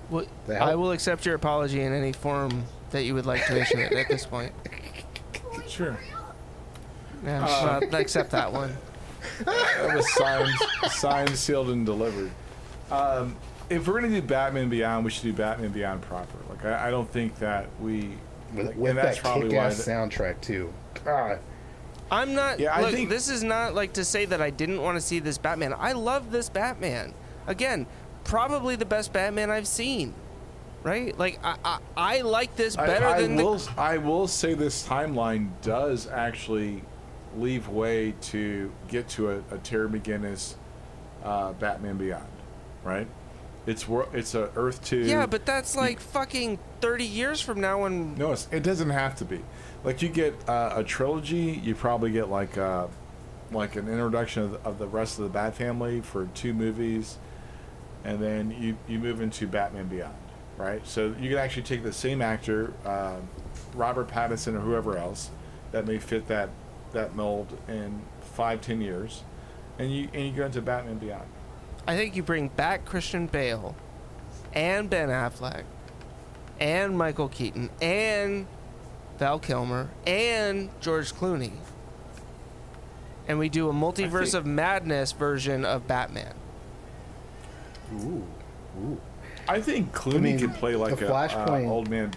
Well, 0.10 0.26
I 0.50 0.76
will 0.76 0.92
accept 0.92 1.26
your 1.26 1.36
apology 1.36 1.82
in 1.82 1.94
any 1.94 2.14
form 2.14 2.64
that 2.92 3.04
you 3.04 3.14
would 3.14 3.26
like 3.26 3.46
to 3.48 3.60
issue 3.60 3.78
it 3.78 3.92
at 3.94 4.08
this 4.08 4.26
point. 4.26 4.52
Sure. 5.68 5.98
Yeah, 7.24 7.46
I'll 7.46 7.96
accept 7.96 8.32
that 8.32 8.52
one. 8.52 8.76
That 9.46 9.96
was 9.96 10.14
signed, 10.16 10.50
signed, 10.90 11.36
sealed, 11.38 11.70
and 11.70 11.86
delivered. 11.86 12.32
Um, 12.90 13.36
if 13.70 13.88
we're 13.88 14.02
gonna 14.02 14.20
do 14.20 14.26
Batman 14.26 14.70
Beyond, 14.70 15.06
we 15.06 15.12
should 15.12 15.24
do 15.24 15.34
Batman 15.34 15.70
Beyond 15.70 16.02
proper. 16.02 16.38
Like 16.50 16.66
I, 16.66 16.88
I 16.88 16.92
don't 16.92 17.10
think 17.10 17.38
that 17.40 17.68
we. 17.80 18.10
With, 18.54 18.68
like, 18.68 18.76
with 18.78 18.96
that's 18.96 19.18
that 19.18 19.24
probably 19.24 19.50
why. 19.50 19.70
kick-ass 19.70 19.86
the- 19.86 19.92
soundtrack 19.92 20.42
too. 20.42 20.74
God, 21.06 21.40
I'm 22.10 22.34
not. 22.34 22.60
Yeah, 22.60 22.76
I 22.76 22.92
think- 22.92 23.10
this 23.10 23.30
is 23.30 23.44
not 23.44 23.76
like 23.76 23.94
to 23.94 24.04
say 24.06 24.26
that 24.26 24.42
I 24.42 24.50
didn't 24.50 24.82
want 24.82 24.98
to 24.98 25.02
see 25.02 25.20
this 25.20 25.38
Batman. 25.38 25.74
I 25.78 25.92
love 25.92 26.32
this 26.32 26.50
Batman. 26.50 27.14
Again, 27.48 27.86
probably 28.30 28.76
the 28.76 28.86
best 28.86 29.12
Batman 29.12 29.50
I've 29.50 29.68
seen. 29.68 30.14
Right? 30.84 31.18
Like 31.18 31.40
I, 31.44 31.58
I, 31.66 31.80
I 31.98 32.22
like 32.22 32.56
this 32.56 32.78
better 32.78 33.08
I, 33.08 33.22
than 33.22 33.36
will. 33.36 33.58
the. 33.58 33.72
I 33.78 33.98
will 33.98 34.28
say 34.28 34.54
this 34.54 34.88
timeline 34.88 35.50
does 35.62 36.08
actually 36.08 36.84
leave 37.36 37.68
way 37.68 38.14
to 38.22 38.72
get 38.88 39.10
to 39.10 39.32
a, 39.32 39.38
a 39.52 39.58
Terry 39.58 39.90
McGinnis 39.90 40.56
uh, 41.22 41.52
Batman 41.54 41.98
Beyond, 41.98 42.24
right? 42.84 43.08
It's 43.66 43.86
it's 44.14 44.36
a 44.36 44.50
Earth 44.56 44.82
two. 44.84 45.02
Yeah, 45.02 45.26
but 45.26 45.46
that's 45.46 45.76
like 45.76 46.00
fucking 46.00 46.60
30 46.80 47.04
years 47.04 47.42
from 47.42 47.60
now 47.60 47.82
when. 47.82 48.16
No, 48.16 48.32
it 48.32 48.64
doesn't 48.64 48.90
have 48.90 49.16
to 49.18 49.26
be. 49.26 49.42
Like 49.84 50.02
you 50.02 50.08
get 50.08 50.34
uh, 50.48 50.74
a 50.78 50.84
trilogy, 50.84 51.60
you 51.62 51.76
probably 51.76 52.12
get 52.12 52.30
like 52.30 52.58
uh, 52.58 52.88
like 53.52 53.76
an 53.76 53.90
introduction 53.90 54.44
of 54.44 54.52
the, 54.52 54.60
of 54.62 54.80
the 54.80 54.88
rest 54.88 55.18
of 55.20 55.26
the 55.26 55.30
Bat 55.30 55.56
family 55.56 56.00
for 56.00 56.28
two 56.34 56.54
movies, 56.54 57.18
and 58.04 58.22
then 58.22 58.56
you 58.60 58.78
you 58.88 59.00
move 59.00 59.22
into 59.22 59.48
Batman 59.48 59.88
Beyond, 59.88 60.16
right? 60.58 60.86
So 60.88 61.14
you 61.20 61.30
can 61.30 61.38
actually 61.38 61.64
take 61.64 61.84
the 61.84 61.94
same 61.94 62.22
actor, 62.22 62.74
uh, 62.86 63.18
Robert 63.74 64.08
Pattinson 64.08 64.56
or 64.56 64.60
whoever 64.60 64.98
else, 64.98 65.30
that 65.72 65.86
may 65.86 65.98
fit 66.00 66.28
that 66.28 66.50
that 66.94 67.16
mold 67.16 67.58
in 67.68 68.02
five 68.22 68.62
ten 68.62 68.82
years, 68.82 69.24
and 69.78 69.92
you 69.94 70.08
and 70.14 70.26
you 70.26 70.32
go 70.32 70.46
into 70.46 70.62
Batman 70.62 70.98
Beyond. 70.98 71.28
I 71.88 71.96
think 71.96 72.16
you 72.16 72.24
bring 72.24 72.50
back 72.50 72.86
Christian 72.86 73.28
Bale 73.28 73.76
and 74.54 74.90
Ben 74.90 75.10
Affleck 75.10 75.64
and 76.60 76.98
Michael 76.98 77.30
Keaton 77.30 77.70
and 77.82 78.46
Val 79.18 79.40
Kilmer 79.40 79.90
and 80.06 80.70
George 80.82 81.14
Clooney. 81.14 81.54
And 83.28 83.38
we 83.40 83.50
do 83.50 83.70
a 83.70 83.74
multiverse 83.74 84.32
think- 84.32 84.34
of 84.36 84.46
madness 84.46 85.12
version 85.12 85.64
of 85.66 85.88
Batman. 85.88 86.34
Ooh, 87.94 88.24
ooh. 88.82 89.02
I 89.48 89.60
think 89.62 89.92
Clooney 89.94 90.22
mean, 90.22 90.40
could 90.40 90.54
play 90.56 90.76
like 90.76 90.98
the 90.98 91.08
a 91.08 91.14
uh, 91.14 91.28
Flashpoint- 91.28 91.68
old 91.68 91.90
man. 91.90 92.12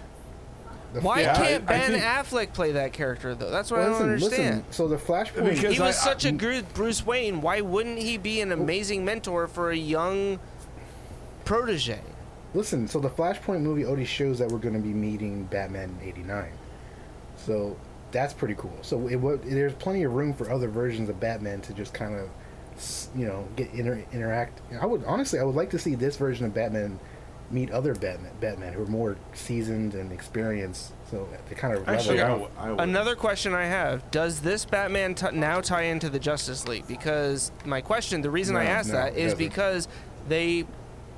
The 0.93 1.01
Why 1.01 1.21
Yeah, 1.21 1.35
can't 1.35 1.63
I 1.63 1.65
Ben 1.79 1.91
think- 1.93 2.03
Affleck 2.03 2.53
play 2.53 2.73
that 2.73 2.93
character 2.93 3.33
though? 3.33 3.49
That's 3.49 3.71
what 3.71 3.79
Well, 3.79 3.95
I 3.95 3.99
don't 3.99 4.11
listen, 4.11 4.13
understand. 4.29 4.57
listen. 4.67 4.71
So 4.73 4.87
the 4.87 4.97
Flashpoint. 4.97 5.45
Because 5.49 5.59
he 5.61 5.67
was 5.69 5.79
I- 5.81 5.87
I- 5.87 5.91
such 5.91 6.25
a 6.25 6.31
good 6.31 6.71
Bruce 6.75 7.03
Wayne. 7.03 7.41
Why 7.41 7.61
wouldn't 7.61 7.97
he 7.97 8.17
be 8.19 8.41
an 8.41 8.51
amazing 8.51 9.03
mentor 9.03 9.47
for 9.47 9.71
a 9.71 9.75
young 9.75 10.39
protege? 11.45 11.99
Listen, 12.53 12.87
so 12.87 12.99
the 12.99 13.09
Flashpoint 13.09 13.61
movie 13.61 13.85
already 13.85 14.05
shows 14.05 14.37
that 14.39 14.49
we're 14.49 14.59
going 14.59 14.75
to 14.75 14.79
be 14.79 14.93
meeting 14.93 15.45
Batman 15.45 15.89
in 16.01 16.07
'89, 16.07 16.51
so 17.35 17.75
that's 18.11 18.31
pretty 18.33 18.53
cool. 18.55 18.77
So 18.83 19.07
it, 19.07 19.15
wa- 19.15 19.37
there's 19.43 19.73
plenty 19.73 20.03
of 20.03 20.13
room 20.13 20.33
for 20.33 20.51
other 20.51 20.67
versions 20.67 21.09
of 21.09 21.19
Batman 21.19 21.61
to 21.61 21.73
just 21.73 21.95
kind 21.95 22.13
of, 22.15 22.29
you 23.15 23.25
know, 23.25 23.47
get 23.55 23.73
inter- 23.73 24.03
interact. 24.11 24.61
I 24.79 24.85
would 24.85 25.03
honestly, 25.05 25.39
I 25.39 25.43
would 25.43 25.55
like 25.55 25.69
to 25.71 25.79
see 25.79 25.95
this 25.95 26.17
version 26.17 26.45
of 26.45 26.53
Batman 26.53 26.99
meet 27.51 27.69
other 27.71 27.93
Batman, 27.93 28.31
Batman 28.39 28.73
who 28.73 28.81
are 28.83 28.87
more 28.87 29.15
seasoned 29.33 29.93
and 29.93 30.11
experienced. 30.11 30.91
So 31.11 31.27
they 31.49 31.55
kind 31.55 31.75
of 31.77 31.87
Actually, 31.87 32.21
I, 32.21 32.29
level 32.31 32.47
w- 32.47 32.59
out. 32.59 32.65
I 32.67 32.71
would. 32.71 32.79
Another 32.81 33.15
question 33.15 33.53
I 33.53 33.65
have: 33.65 34.09
Does 34.11 34.41
this 34.41 34.65
Batman 34.65 35.13
t- 35.15 35.27
now 35.33 35.61
tie 35.61 35.83
into 35.83 36.09
the 36.09 36.19
Justice 36.19 36.67
League? 36.67 36.87
Because 36.87 37.51
my 37.65 37.81
question, 37.81 38.21
the 38.21 38.31
reason 38.31 38.55
I 38.55 38.63
No, 38.65 38.69
asked 38.71 38.89
no, 38.89 38.95
that 38.95 39.13
it 39.13 39.19
is 39.19 39.33
doesn't. 39.33 39.37
because 39.37 39.87
they 40.27 40.65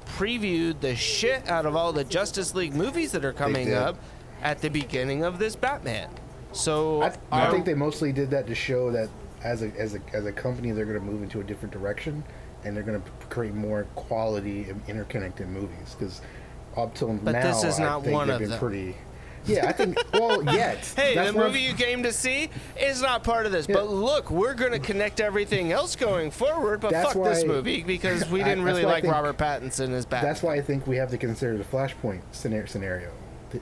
previewed 0.05 0.81
the 0.81 0.95
shit 0.95 1.47
out 1.49 1.65
of 1.65 1.75
all 1.75 1.91
the 1.93 2.03
Justice 2.03 2.53
League 2.53 2.75
movies 2.75 3.11
that 3.13 3.25
are 3.25 3.33
coming 3.33 3.73
up 3.73 3.97
at 4.41 4.59
the 4.59 4.69
beginning 4.69 5.23
of 5.23 5.39
this 5.39 5.55
Batman. 5.55 6.09
So 6.51 7.01
I, 7.01 7.13
I 7.31 7.45
No. 7.45 7.51
think 7.51 7.65
they 7.65 7.73
mostly 7.73 8.11
did 8.11 8.29
that 8.31 8.45
to 8.47 8.55
show 8.55 8.91
that 8.91 9.09
as 9.45 9.61
a 9.61 9.67
as 9.77 9.95
a 9.95 9.99
as 10.13 10.25
a 10.25 10.31
company 10.31 10.71
they're 10.71 10.85
going 10.85 10.99
to 10.99 11.05
move 11.05 11.23
into 11.23 11.39
a 11.39 11.43
different 11.43 11.71
direction, 11.71 12.23
and 12.65 12.75
they're 12.75 12.83
going 12.83 13.01
to 13.01 13.09
create 13.29 13.53
more 13.53 13.83
quality 13.95 14.63
and 14.69 14.81
interconnected 14.89 15.47
movies. 15.47 15.95
Because 15.97 16.21
up 16.75 16.93
till 16.95 17.13
But 17.13 17.31
now, 17.33 17.43
this 17.43 17.63
is 17.63 17.79
I 17.79 17.83
not 17.83 18.03
think 18.03 18.13
one 18.13 18.27
they've 18.27 18.35
of 18.35 18.39
been 18.41 18.49
them. 18.49 18.59
pretty. 18.59 18.95
Yeah, 19.45 19.67
I 19.67 19.73
think. 19.73 19.95
Well, 20.11 20.43
yet. 20.55 20.91
Hey, 20.95 21.13
the 21.13 21.31
movie 21.31 21.59
you 21.61 21.75
came 21.75 22.01
to 22.01 22.11
see 22.11 22.49
is 22.81 22.99
not 23.03 23.23
part 23.23 23.45
of 23.45 23.51
this. 23.51 23.69
Yeah. 23.69 23.75
But 23.75 23.89
look, 23.91 24.31
we're 24.31 24.55
going 24.55 24.71
to 24.71 24.79
connect 24.79 25.19
everything 25.19 25.71
else 25.71 25.95
going 25.95 26.31
forward. 26.31 26.81
But 26.81 26.89
That's 26.91 27.13
fuck 27.13 27.23
this 27.25 27.45
movie 27.45 27.83
because 27.83 28.27
we 28.27 28.39
didn't 28.43 28.65
that's 28.65 28.73
really 28.75 28.85
like 28.85 29.03
think- 29.03 29.13
Robert 29.13 29.37
Pattinson 29.37 29.91
as 29.91 30.03
Batman. 30.07 30.31
That's 30.31 30.41
why 30.41 30.55
I 30.55 30.61
think 30.61 30.87
we 30.87 30.95
have 30.97 31.11
to 31.11 31.17
consider 31.19 31.57
the 31.59 31.63
Flashpoint 31.63 32.21
scenario. 32.31 33.11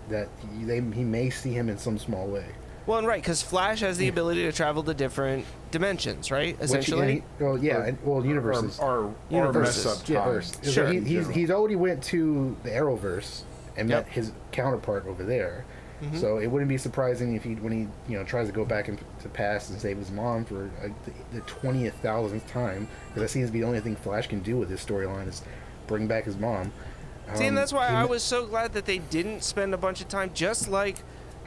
that 0.07 0.29
he, 0.57 0.63
they, 0.63 0.79
he 0.79 1.03
may 1.03 1.29
see 1.29 1.51
him 1.51 1.67
in 1.67 1.77
some 1.77 1.97
small 1.99 2.27
way. 2.27 2.45
Well, 2.85 2.97
and 2.97 3.07
right, 3.07 3.21
because 3.21 3.41
Flash 3.41 3.79
has 3.79 3.97
the 3.97 4.07
ability 4.09 4.43
to 4.43 4.51
travel 4.51 4.83
to 4.83 4.93
different 4.93 5.45
dimensions, 5.71 6.31
right? 6.31 6.57
Essentially. 6.59 7.01
and 7.01 7.11
he- 7.11 7.43
well, 7.43 7.57
yeah, 7.57 7.77
Or- 7.77 7.83
and- 7.83 7.97
well, 8.03 8.25
universes. 8.25 8.79
or, 8.79 8.85
or, 8.89 9.03
or 9.05 9.13
Universes. 9.29 9.85
mess 9.85 10.01
up 10.01 10.09
yeah, 10.09 10.19
time. 10.21 10.31
verse. 10.33 10.51
So 10.63 10.71
Sure. 10.71 10.87
he, 10.87 10.99
he's 10.99 11.27
he's 11.29 11.49
already 11.51 11.75
went 11.77 12.03
to 12.05 12.55
the 12.63 12.69
Arrowverse 12.71 13.43
and 13.77 13.89
Yep. 13.89 14.05
met 14.05 14.13
his 14.13 14.31
counterpart 14.51 15.07
over 15.07 15.23
there. 15.23 15.65
Mm-hmm. 16.03 16.17
So 16.17 16.37
it 16.39 16.47
wouldn't 16.47 16.67
be 16.67 16.77
surprising 16.77 17.33
if 17.35 17.43
he, 17.45 17.55
when 17.55 17.71
he, 17.71 18.11
you 18.11 18.17
know, 18.19 18.25
tries 18.25 18.47
to 18.47 18.53
go 18.53 18.65
back 18.65 18.89
into 18.89 19.03
the 19.21 19.29
past 19.29 19.69
and 19.69 19.79
save 19.79 19.97
his 19.97 20.11
mom 20.11 20.43
for 20.43 20.69
uh, 20.83 20.89
the 21.33 21.39
twentieth 21.41 21.93
thousandth 22.01 22.45
time, 22.51 22.89
because 23.07 23.21
that 23.21 23.29
seems 23.29 23.47
to 23.47 23.53
be 23.53 23.61
the 23.61 23.65
only 23.65 23.79
thing 23.79 23.95
Flash 23.95 24.27
can 24.27 24.41
do 24.41 24.57
with 24.57 24.69
his 24.69 24.85
storyline 24.85 25.29
is 25.29 25.41
bring 25.87 26.05
back 26.05 26.25
his 26.25 26.35
mom. 26.37 26.73
See, 27.35 27.43
Um, 27.43 27.47
and 27.49 27.57
that's 27.57 27.71
why 27.71 27.87
he 27.87 27.95
I 27.95 28.03
was 28.03 28.21
so 28.21 28.45
glad 28.45 28.73
that 28.73 28.83
they 28.85 28.97
didn't 28.97 29.43
spend 29.45 29.73
a 29.73 29.77
bunch 29.77 30.01
of 30.01 30.09
time, 30.09 30.31
just 30.33 30.67
like 30.67 30.97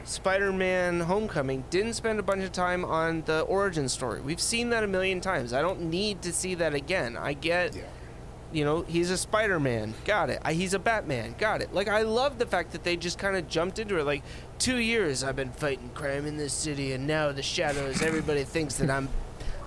Spider-Man: 0.07 1.01
Homecoming 1.01 1.63
didn't 1.69 1.93
spend 1.93 2.19
a 2.19 2.23
bunch 2.23 2.43
of 2.43 2.51
time 2.51 2.83
on 2.85 3.23
the 3.25 3.41
origin 3.41 3.89
story. 3.89 4.21
We've 4.21 4.41
seen 4.41 4.69
that 4.71 4.83
a 4.83 4.87
million 4.87 5.21
times. 5.21 5.53
I 5.53 5.61
don't 5.61 5.89
need 5.89 6.21
to 6.23 6.33
see 6.33 6.55
that 6.55 6.73
again. 6.73 7.17
I 7.17 7.33
get, 7.33 7.75
Yeah. 7.75 7.83
you 8.51 8.63
know, 8.65 8.81
he's 8.83 9.11
a 9.11 9.17
Spider-Man, 9.17 9.93
got 10.05 10.29
it. 10.29 10.39
I, 10.43 10.53
he's 10.53 10.73
a 10.73 10.79
Batman, 10.79 11.35
got 11.37 11.61
it. 11.61 11.73
Like 11.73 11.87
I 11.87 12.03
love 12.03 12.39
the 12.39 12.45
fact 12.45 12.71
that 12.71 12.83
they 12.83 12.95
just 12.95 13.19
kind 13.19 13.35
of 13.35 13.47
jumped 13.47 13.79
into 13.79 13.99
it. 13.99 14.03
Like 14.05 14.23
two 14.59 14.77
years 14.77 15.23
I've 15.23 15.35
been 15.35 15.51
fighting 15.51 15.89
crime 15.93 16.25
in 16.25 16.37
this 16.37 16.53
city, 16.53 16.93
and 16.93 17.05
now 17.05 17.31
the 17.31 17.43
shadows. 17.43 18.01
Everybody 18.01 18.43
thinks 18.43 18.75
that 18.75 18.89
I'm. 18.89 19.09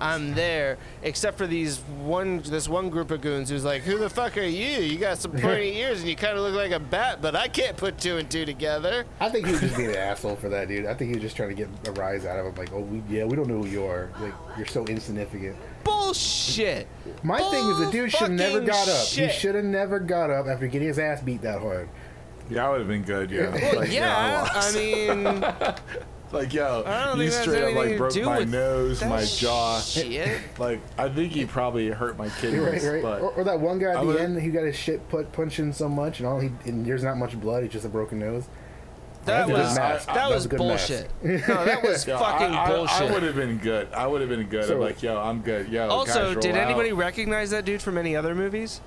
I'm 0.01 0.34
there, 0.34 0.78
except 1.03 1.36
for 1.38 1.46
these 1.46 1.78
one, 2.03 2.38
this 2.40 2.68
one 2.68 2.88
group 2.90 3.11
of 3.11 3.20
goons 3.20 3.51
who's 3.51 3.64
like, 3.64 3.82
"Who 3.82 3.98
the 3.98 4.09
fuck 4.11 4.36
are 4.38 4.42
you? 4.42 4.80
You 4.82 4.98
got 4.98 5.18
some 5.18 5.32
pointy 5.32 5.76
ears 5.78 6.01
and 6.01 6.09
you 6.09 6.16
kind 6.16 6.36
of 6.36 6.42
look 6.42 6.55
like 6.55 6.72
a 6.72 6.80
bat, 6.80 7.20
but 7.20 7.36
I 7.36 7.48
can't 7.48 7.76
put 7.76 7.98
two 7.98 8.16
and 8.16 8.30
two 8.30 8.44
together." 8.46 9.05
I 9.20 9.28
think 9.28 9.46
he 9.46 9.53
was 9.53 9.61
just 9.61 9.76
being 9.76 9.90
an 9.90 9.96
asshole 9.96 10.36
for 10.36 10.48
that, 10.48 10.68
dude. 10.68 10.86
I 10.86 10.94
think 10.94 11.09
he 11.11 11.14
was 11.14 11.22
just 11.22 11.36
trying 11.36 11.51
to 11.51 11.55
get 11.55 11.68
a 11.86 11.92
rise 11.92 12.24
out 12.24 12.38
of 12.38 12.46
him. 12.46 12.55
Like, 12.55 12.72
oh, 12.72 12.80
we, 12.80 13.03
yeah, 13.09 13.24
we 13.24 13.36
don't 13.36 13.46
know 13.48 13.62
who 13.62 13.66
you 13.68 13.84
are. 13.84 14.11
Like, 14.20 14.34
you're 14.57 14.66
so 14.66 14.84
insignificant. 14.86 15.57
Bullshit. 15.84 16.88
My 17.22 17.38
thing 17.38 17.68
is, 17.70 17.78
the 17.78 17.90
dude 17.90 18.11
should 18.11 18.20
have 18.20 18.30
never 18.30 18.61
got 18.61 18.88
up. 18.88 19.07
fucking 19.07 19.28
He 19.28 19.32
should 19.32 19.55
have 19.55 19.64
never 19.64 19.98
got 19.98 20.30
up 20.30 20.46
after 20.46 20.66
getting 20.66 20.88
his 20.88 20.98
ass 20.98 21.20
beat 21.22 21.42
that 21.42 21.61
hard. 21.61 21.88
Yeah, 22.48 22.66
I 22.66 22.70
would 22.70 22.78
have 22.80 22.88
been 22.88 23.03
good. 23.03 23.30
Yeah. 23.30 23.51
Well, 23.51 23.76
Like, 23.76 23.92
yeah, 23.92 24.48
I 24.53 24.68
I 24.68 24.72
mean, 24.74 25.44
like 26.33 26.53
yo, 26.53 26.83
I 26.87 27.07
don't 27.07 27.18
you 27.20 27.31
straight 27.31 27.64
up 27.64 27.74
like 27.74 27.97
broke 27.99 28.16
my 28.24 28.45
nose, 28.45 29.03
my 29.05 29.24
jaw. 29.24 29.81
Shit. 29.81 30.41
Like 30.59 30.81
I 30.99 31.09
think 31.09 31.33
he 31.33 31.45
probably 31.47 31.89
hurt 31.89 32.16
my 32.16 32.28
kidneys, 32.28 32.85
Right, 32.85 32.93
right. 32.95 33.03
but 33.03 33.20
Or, 33.22 33.33
or 33.33 33.45
that 33.45 33.59
one 33.59 33.78
guy 33.78 33.91
at 33.91 33.97
I 33.97 34.01
the 34.01 34.07
would've- 34.07 34.20
end 34.20 34.41
he 34.43 34.51
got 34.51 34.64
his 34.64 34.76
shit 34.76 35.09
put 35.09 35.33
punched 35.33 35.59
in 35.59 35.72
so 35.72 35.89
much, 35.89 36.20
and 36.20 36.28
all 36.28 36.39
he 36.39 36.51
and 36.64 36.85
there's 36.87 37.03
not 37.03 37.16
much 37.16 37.39
blood. 37.41 37.64
It's 37.64 37.72
just 37.72 37.85
a 37.85 37.89
broken 37.89 38.18
nose. 38.18 38.47
That 39.26 39.47
That's 39.47 39.51
a 39.51 39.53
good 39.53 39.59
was 39.62 39.76
mask. 39.76 40.07
that 40.07 40.14
That's 40.14 40.35
was 40.35 40.45
a 40.45 40.49
good 40.49 40.61
mask. 40.61 40.89
bullshit. 40.89 41.11
No, 41.49 41.64
that 41.66 41.83
was 41.83 42.07
yo, 42.07 42.18
fucking 42.18 42.55
I, 42.55 42.64
I, 42.64 42.68
bullshit. 42.70 43.03
I 43.03 43.12
would 43.12 43.22
have 43.22 43.35
been 43.35 43.59
good. 43.59 43.93
I 43.93 44.07
would 44.07 44.20
have 44.22 44.31
been 44.31 44.47
good. 44.47 44.64
So- 44.64 44.74
I'm 44.76 44.81
like, 44.81 45.03
yo, 45.03 45.18
I'm 45.20 45.41
good. 45.43 45.68
Yo, 45.68 45.89
also, 45.89 46.35
guys, 46.35 46.43
did 46.43 46.57
anybody 46.57 46.91
out. 46.93 46.97
recognize 46.97 47.51
that 47.51 47.64
dude 47.66 47.83
from 47.83 47.99
any 47.99 48.16
other 48.16 48.35
movies? 48.35 48.81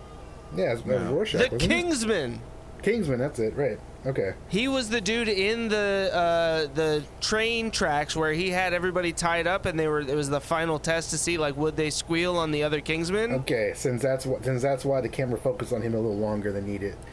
Yeah, 0.55 0.73
it's 0.73 0.85
No. 0.85 0.97
Rorschach. 1.13 1.39
The 1.49 1.55
wasn't 1.55 1.63
it? 1.63 1.67
Kingsman. 1.75 2.41
Kingsman. 2.81 3.19
That's 3.19 3.37
it, 3.39 3.55
right? 3.55 3.79
Okay. 4.05 4.33
He 4.49 4.67
was 4.67 4.89
the 4.89 4.99
dude 4.99 5.29
in 5.29 5.69
the 5.69 6.09
uh, 6.13 6.73
the 6.73 7.03
train 7.21 7.71
tracks 7.71 8.15
where 8.15 8.33
he 8.33 8.49
had 8.49 8.73
everybody 8.73 9.13
tied 9.13 9.47
up, 9.47 9.65
and 9.65 9.79
they 9.79 9.87
were 9.87 10.01
it 10.01 10.15
was 10.15 10.29
the 10.29 10.41
final 10.41 10.77
test 10.77 11.11
to 11.11 11.17
see 11.17 11.37
like 11.37 11.55
would 11.55 11.77
they 11.77 11.89
squeal 11.89 12.35
on 12.37 12.51
the 12.51 12.63
other 12.63 12.81
Kingsmen. 12.81 13.31
Okay. 13.41 13.71
Since 13.75 14.01
that's 14.01 14.25
what 14.25 14.43
since 14.43 14.61
that's 14.61 14.83
why 14.83 14.99
the 15.01 15.09
camera 15.09 15.37
focused 15.37 15.71
on 15.71 15.81
him 15.81 15.93
a 15.93 15.97
little 15.97 16.17
longer 16.17 16.51
than 16.51 16.65
needed. 16.65 16.95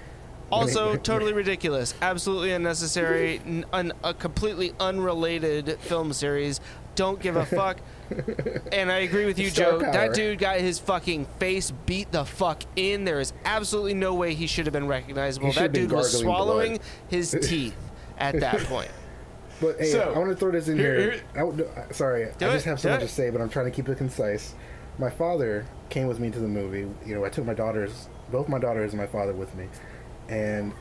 Also, 0.52 0.96
totally 0.96 1.32
ridiculous, 1.32 1.94
absolutely 2.02 2.50
unnecessary, 2.50 3.40
n- 3.46 3.64
un- 3.72 3.92
a 4.02 4.12
completely 4.12 4.72
unrelated 4.80 5.78
film 5.78 6.12
series. 6.12 6.60
Don't 6.96 7.20
give 7.20 7.36
a 7.36 7.46
fuck. 7.60 7.76
and 8.72 8.90
I 8.90 8.98
agree 8.98 9.26
with 9.26 9.38
you, 9.38 9.50
Star 9.50 9.72
Joe. 9.72 9.80
power. 9.80 9.92
That 9.92 10.14
dude 10.14 10.38
got 10.38 10.58
his 10.60 10.78
fucking 10.78 11.26
face 11.38 11.70
beat 11.86 12.10
the 12.12 12.24
fuck 12.24 12.62
in. 12.76 13.04
There 13.04 13.20
is 13.20 13.32
absolutely 13.44 13.94
no 13.94 14.14
way 14.14 14.34
he 14.34 14.46
should 14.46 14.66
have 14.66 14.72
been 14.72 14.86
recognizable. 14.86 15.52
That 15.52 15.72
dude 15.72 15.92
was 15.92 16.18
swallowing 16.18 16.72
blood. 16.76 16.86
his 17.08 17.30
teeth 17.42 17.76
at 18.18 18.40
that 18.40 18.58
point. 18.64 18.90
But 19.60 19.78
hey, 19.78 19.86
So, 19.92 20.12
I 20.14 20.18
want 20.18 20.30
to 20.30 20.36
throw 20.36 20.50
this 20.50 20.68
in 20.68 20.78
here- 20.78 21.12
here. 21.12 21.22
I 21.88 21.92
sorry, 21.92 22.24
I 22.24 22.28
it, 22.28 22.38
just 22.38 22.64
have 22.64 22.80
so 22.80 22.90
much 22.90 23.02
it. 23.02 23.08
to 23.08 23.12
say, 23.12 23.30
but 23.30 23.40
I'm 23.40 23.48
trying 23.50 23.66
to 23.66 23.70
keep 23.70 23.88
it 23.88 23.98
concise. 23.98 24.54
My 24.98 25.10
father 25.10 25.66
came 25.90 26.06
with 26.06 26.18
me 26.18 26.30
to 26.30 26.38
the 26.38 26.48
movie. 26.48 26.86
You 27.06 27.14
know, 27.14 27.24
I 27.24 27.28
took 27.28 27.44
my 27.44 27.54
daughters, 27.54 28.08
both 28.32 28.48
my 28.48 28.58
daughters 28.58 28.92
and 28.92 29.00
my 29.00 29.06
father 29.06 29.32
with 29.34 29.54
me, 29.54 29.68
and 30.28 30.72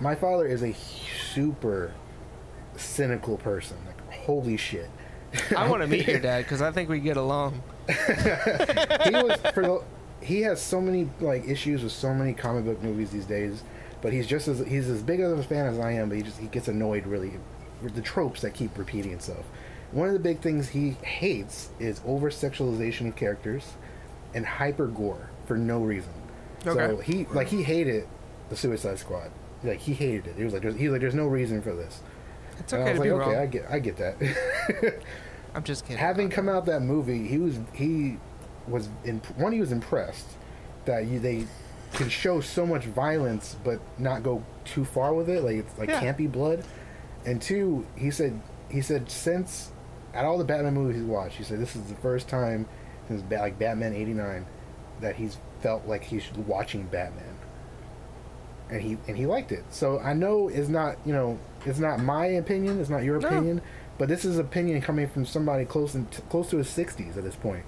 my 0.00 0.14
father 0.14 0.46
is 0.46 0.62
a 0.62 0.74
super 1.34 1.92
cynical 2.76 3.36
person. 3.38 3.76
Like, 3.86 4.12
holy 4.12 4.56
shit. 4.56 4.90
I 5.56 5.68
want 5.68 5.82
to 5.82 5.88
meet 5.88 6.06
your 6.06 6.18
dad 6.18 6.44
because 6.44 6.60
I 6.62 6.70
think 6.72 6.88
we 6.88 6.98
get 7.00 7.16
along. 7.16 7.62
he 7.88 9.10
was 9.10 9.38
for 9.54 9.62
the, 9.62 9.82
he 10.20 10.42
has 10.42 10.60
so 10.60 10.80
many 10.80 11.08
like 11.20 11.46
issues 11.48 11.82
with 11.82 11.92
so 11.92 12.12
many 12.14 12.32
comic 12.34 12.64
book 12.64 12.82
movies 12.82 13.10
these 13.10 13.26
days, 13.26 13.62
but 14.02 14.12
he's 14.12 14.26
just 14.26 14.48
as 14.48 14.60
he's 14.66 14.88
as 14.88 15.02
big 15.02 15.20
of 15.20 15.38
a 15.38 15.42
fan 15.42 15.66
as 15.66 15.78
I 15.78 15.92
am. 15.92 16.08
But 16.08 16.16
he 16.18 16.22
just 16.22 16.38
he 16.38 16.46
gets 16.48 16.68
annoyed 16.68 17.06
really 17.06 17.32
with 17.82 17.94
the 17.94 18.02
tropes 18.02 18.40
that 18.42 18.54
keep 18.54 18.76
repeating 18.76 19.12
itself. 19.12 19.44
One 19.92 20.06
of 20.06 20.12
the 20.14 20.20
big 20.20 20.40
things 20.40 20.68
he 20.68 20.90
hates 21.02 21.70
is 21.80 22.00
over 22.06 22.30
sexualization 22.30 23.08
of 23.08 23.16
characters 23.16 23.72
and 24.34 24.46
hyper 24.46 24.86
gore 24.86 25.30
for 25.46 25.56
no 25.56 25.80
reason. 25.80 26.12
So 26.64 26.78
Okay. 26.78 27.02
he 27.12 27.24
like 27.26 27.48
he 27.48 27.62
hated 27.62 28.06
the 28.50 28.56
Suicide 28.56 28.98
Squad. 28.98 29.30
Like 29.64 29.78
he 29.78 29.92
hated 29.94 30.26
it. 30.28 30.36
He 30.36 30.44
was 30.44 30.52
like, 30.52 30.62
there's, 30.62 30.76
he 30.76 30.84
was 30.88 30.92
like, 30.92 31.00
there's 31.00 31.14
no 31.14 31.26
reason 31.26 31.60
for 31.62 31.74
this. 31.74 32.00
It's 32.60 32.72
okay 32.72 32.82
I 32.90 32.92
to 32.92 32.98
was 32.98 33.06
be 33.06 33.10
okay, 33.12 33.30
wrong. 33.32 33.36
I 33.42 33.46
get, 33.46 33.66
I 33.70 33.78
get 33.78 33.96
that. 33.96 35.00
I'm 35.54 35.64
just 35.64 35.84
kidding. 35.84 35.98
having 35.98 36.30
come 36.30 36.48
out 36.48 36.66
that 36.66 36.80
movie, 36.82 37.26
he 37.26 37.38
was 37.38 37.58
he 37.72 38.18
was 38.68 38.88
in 39.04 39.18
one. 39.36 39.52
He 39.52 39.60
was 39.60 39.72
impressed 39.72 40.26
that 40.84 41.06
you 41.06 41.18
they 41.18 41.46
can 41.94 42.08
show 42.08 42.40
so 42.40 42.64
much 42.64 42.84
violence 42.84 43.56
but 43.64 43.80
not 43.98 44.22
go 44.22 44.44
too 44.64 44.84
far 44.84 45.12
with 45.12 45.28
it. 45.28 45.42
Like 45.42 45.56
it's 45.56 45.78
like 45.78 45.88
Yeah. 45.88 46.00
campy 46.00 46.30
blood. 46.30 46.64
And 47.26 47.42
two, 47.42 47.84
he 47.96 48.10
said 48.10 48.40
he 48.70 48.80
said 48.80 49.10
since 49.10 49.72
at 50.14 50.24
all 50.24 50.38
the 50.38 50.44
Batman 50.44 50.74
movies 50.74 50.96
he's 50.96 51.04
watched, 51.04 51.36
he 51.36 51.42
said 51.44 51.58
this 51.58 51.74
is 51.74 51.82
the 51.84 51.96
first 51.96 52.28
time 52.28 52.66
since 53.08 53.22
like 53.30 53.58
Batman 53.58 53.92
'89 53.92 54.46
that 55.00 55.16
he's 55.16 55.38
felt 55.60 55.86
like 55.88 56.04
he's 56.04 56.30
watching 56.46 56.84
Batman. 56.84 57.24
And 58.70 58.80
he 58.80 58.96
and 59.08 59.16
he 59.16 59.26
liked 59.26 59.50
it. 59.50 59.64
So 59.70 59.98
I 59.98 60.12
know 60.12 60.46
it's 60.48 60.68
not 60.68 60.96
you 61.04 61.12
know 61.12 61.38
it's 61.66 61.78
not 61.78 62.00
my 62.00 62.26
opinion. 62.26 62.80
It's 62.80 62.90
not 62.90 63.02
your 63.04 63.18
No. 63.20 63.28
opinion. 63.28 63.62
But 63.98 64.08
this 64.08 64.24
is 64.24 64.38
opinion 64.38 64.80
coming 64.80 65.06
from 65.08 65.26
somebody 65.26 65.64
close 65.66 65.94
in, 65.94 66.06
close 66.30 66.48
to 66.50 66.56
his 66.56 66.68
60s 66.68 67.16
at 67.18 67.24
this 67.24 67.36
point, 67.36 67.64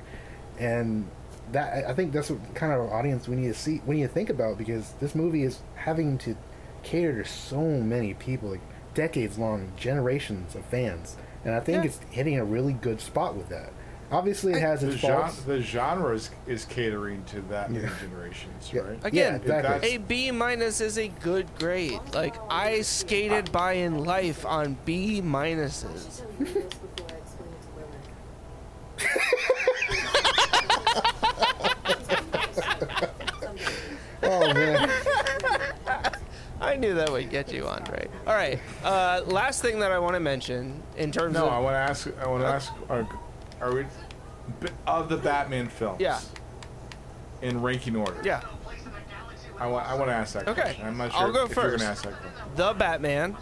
and 0.58 1.06
that 1.52 1.86
I- 1.86 1.90
I 1.90 1.94
think 1.94 2.12
that's 2.12 2.30
what 2.30 2.54
kind 2.54 2.72
of 2.72 2.90
audience 2.90 3.28
we 3.28 3.36
need 3.36 3.48
to 3.48 3.54
see, 3.54 3.82
we 3.86 3.96
need 3.96 4.02
to 4.02 4.08
think 4.08 4.30
about 4.30 4.56
because 4.56 4.92
this 5.00 5.14
movie 5.14 5.42
is 5.42 5.58
having 5.74 6.16
to 6.18 6.34
cater 6.82 7.22
to 7.22 7.28
so 7.28 7.60
many 7.60 8.14
people, 8.14 8.48
like 8.50 8.60
decades 8.94 9.38
long, 9.38 9.72
generations 9.76 10.54
of 10.54 10.64
fans, 10.64 11.16
and 11.44 11.54
I 11.54 11.60
think 11.60 11.84
Yeah. 11.84 11.90
it's 11.90 12.00
hitting 12.10 12.38
a 12.38 12.44
really 12.44 12.72
good 12.72 13.00
spot 13.00 13.36
with 13.36 13.48
that. 13.50 13.70
Obviously, 14.12 14.52
it 14.52 14.60
has 14.60 14.82
The, 14.82 14.88
its 14.90 14.96
genre, 14.96 15.22
faults. 15.22 15.42
the 15.42 15.60
genre 15.62 16.14
is, 16.14 16.30
is 16.46 16.64
catering 16.66 17.24
to 17.24 17.40
that 17.48 17.70
many 17.70 17.84
Yeah. 17.84 17.90
generations, 17.98 18.70
Yeah. 18.72 18.80
right? 18.82 18.98
Again, 19.04 19.42
yeah, 19.46 19.54
exactly. 19.56 19.94
A 19.94 19.96
B 19.98 20.30
minus 20.30 20.80
is 20.82 20.98
a 20.98 21.08
good 21.08 21.46
grade. 21.58 21.98
Like 22.12 22.36
I 22.50 22.82
skated 22.82 23.50
by 23.52 23.72
in 23.72 24.04
life 24.04 24.44
on 24.44 24.76
B 24.84 25.22
minuses. 25.22 26.18
Tell 26.18 26.30
me 26.38 26.44
this 26.52 26.64
before 26.74 27.06
I 27.08 27.14
explain 27.16 27.48
it 27.52 27.62
to 27.62 27.70
Lily. 27.78 29.12
oh 34.22 34.54
man, 34.54 34.90
I 36.60 36.76
knew 36.76 36.94
that 36.94 37.10
would 37.10 37.30
get 37.30 37.52
you, 37.52 37.66
Andre. 37.66 38.06
All 38.26 38.34
right. 38.34 38.60
Uh, 38.84 39.22
last 39.26 39.62
thing 39.62 39.78
that 39.80 39.90
I 39.90 39.98
want 39.98 40.14
to 40.14 40.20
mention 40.20 40.80
in 40.96 41.10
terms 41.10 41.34
No, 41.34 41.46
of 41.46 41.52
I 41.52 41.58
want 41.58 41.74
to 41.74 41.78
ask. 41.78 42.08
I 42.20 42.26
want 42.28 42.42
to 42.42 42.48
ask. 42.48 42.72
Are, 42.88 43.06
are 43.62 43.72
we 43.74 43.86
of 44.86 45.08
the 45.08 45.16
Batman 45.16 45.68
films? 45.68 46.00
Yeah. 46.00 46.18
In 47.40 47.60
ranking 47.62 47.96
order. 47.96 48.20
yeah, 48.24 48.40
I 49.58 49.66
want. 49.66 49.86
I 49.88 49.94
want 49.94 50.08
to 50.08 50.14
ask 50.14 50.34
that. 50.34 50.46
Okay, 50.48 50.60
Question. 50.62 50.86
I'm 50.86 50.96
not 50.96 51.10
sure 51.12 51.20
I'll 51.22 51.32
go 51.32 51.44
if 51.44 51.54
you're 51.56 51.64
first. 51.64 51.78
gonna 51.78 51.90
ask 51.90 52.04
that 52.04 52.12
question. 52.14 52.40
the 52.56 52.72
Batman. 52.74 53.36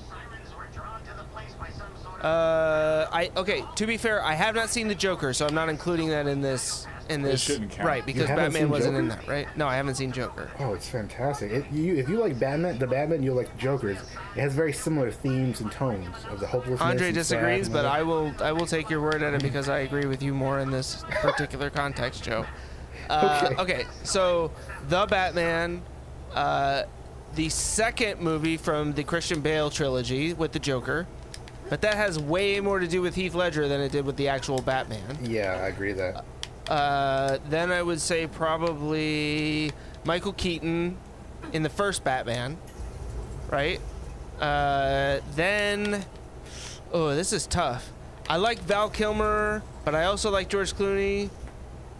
Uh, 2.22 3.08
I 3.12 3.30
okay. 3.36 3.64
To 3.76 3.86
be 3.86 3.96
fair, 3.96 4.22
I 4.22 4.34
have 4.34 4.54
not 4.54 4.68
seen 4.68 4.88
the 4.88 4.94
Joker, 4.94 5.32
so 5.32 5.46
I'm 5.46 5.54
not 5.54 5.68
including 5.68 6.08
that 6.10 6.26
in 6.26 6.40
this. 6.40 6.86
In 7.08 7.22
this, 7.22 7.42
shouldn't 7.42 7.72
count. 7.72 7.88
right? 7.88 8.06
Because 8.06 8.28
haven't 8.28 8.44
Batman 8.44 8.62
seen 8.62 8.70
wasn't 8.70 8.96
in 8.96 9.08
that, 9.08 9.26
right? 9.26 9.48
No, 9.56 9.66
I 9.66 9.74
haven't 9.74 9.96
seen 9.96 10.12
Joker. 10.12 10.48
oh, 10.60 10.74
it's 10.74 10.88
fantastic. 10.88 11.50
It, 11.50 11.64
you, 11.72 11.96
if 11.96 12.08
you 12.08 12.20
like 12.20 12.38
Batman, 12.38 12.78
the 12.78 12.86
Batman, 12.86 13.20
you'll 13.24 13.34
like 13.34 13.56
Joker's. 13.58 13.98
It 14.36 14.40
has 14.40 14.54
very 14.54 14.72
similar 14.72 15.10
themes 15.10 15.60
and 15.60 15.72
tones 15.72 16.06
of 16.30 16.38
the 16.38 16.46
hopelessness. 16.46 16.80
Andre 16.80 17.08
and 17.08 17.16
sad 17.16 17.20
disagrees, 17.20 17.66
and 17.66 17.72
but 17.72 17.84
all. 17.84 17.92
I 17.92 18.02
will 18.02 18.32
I 18.40 18.52
will 18.52 18.66
take 18.66 18.88
your 18.88 19.00
word 19.00 19.24
at 19.24 19.34
it 19.34 19.42
because 19.42 19.68
I 19.68 19.78
agree 19.80 20.06
with 20.06 20.22
you 20.22 20.32
more 20.34 20.60
in 20.60 20.70
this 20.70 21.02
particular 21.20 21.68
context, 21.68 22.22
Joe. 22.22 22.46
Uh, 23.08 23.48
Okay. 23.50 23.62
okay, 23.62 23.84
so 24.04 24.52
the 24.88 25.04
Batman, 25.06 25.82
uh, 26.32 26.84
the 27.34 27.48
second 27.48 28.20
movie 28.20 28.56
from 28.56 28.92
the 28.92 29.02
Christian 29.02 29.40
Bale 29.40 29.68
trilogy 29.68 30.32
with 30.32 30.52
the 30.52 30.60
Joker, 30.60 31.08
but 31.70 31.80
that 31.82 31.94
has 31.94 32.18
way 32.18 32.60
more 32.60 32.80
to 32.80 32.88
do 32.88 33.00
with 33.00 33.14
Heath 33.14 33.34
Ledger 33.34 33.68
than 33.68 33.80
it 33.80 33.92
did 33.92 34.04
with 34.04 34.16
the 34.16 34.28
actual 34.28 34.60
Batman. 34.60 35.16
Yeah, 35.22 35.52
I 35.62 35.68
agree 35.68 35.92
that. 35.92 36.24
Uh, 36.68 37.38
then 37.48 37.70
I 37.70 37.80
would 37.80 38.00
say 38.00 38.26
probably 38.26 39.70
Michael 40.04 40.32
Keaton 40.32 40.96
in 41.52 41.62
the 41.62 41.68
first 41.68 42.02
Batman, 42.02 42.58
right? 43.50 43.80
Uh, 44.40 45.20
then, 45.36 46.04
oh, 46.92 47.14
this 47.14 47.32
is 47.32 47.46
tough. 47.46 47.90
I 48.28 48.36
like 48.36 48.58
Val 48.60 48.90
Kilmer, 48.90 49.62
but 49.84 49.94
I 49.94 50.04
also 50.04 50.30
like 50.30 50.48
George 50.48 50.74
Clooney, 50.74 51.30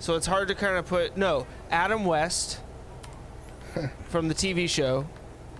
so 0.00 0.16
it's 0.16 0.26
hard 0.26 0.48
to 0.48 0.54
kind 0.56 0.76
of 0.76 0.86
put. 0.86 1.16
No, 1.16 1.46
Adam 1.70 2.04
West 2.04 2.60
from 4.08 4.26
the 4.26 4.34
TV 4.34 4.68
show, 4.68 5.06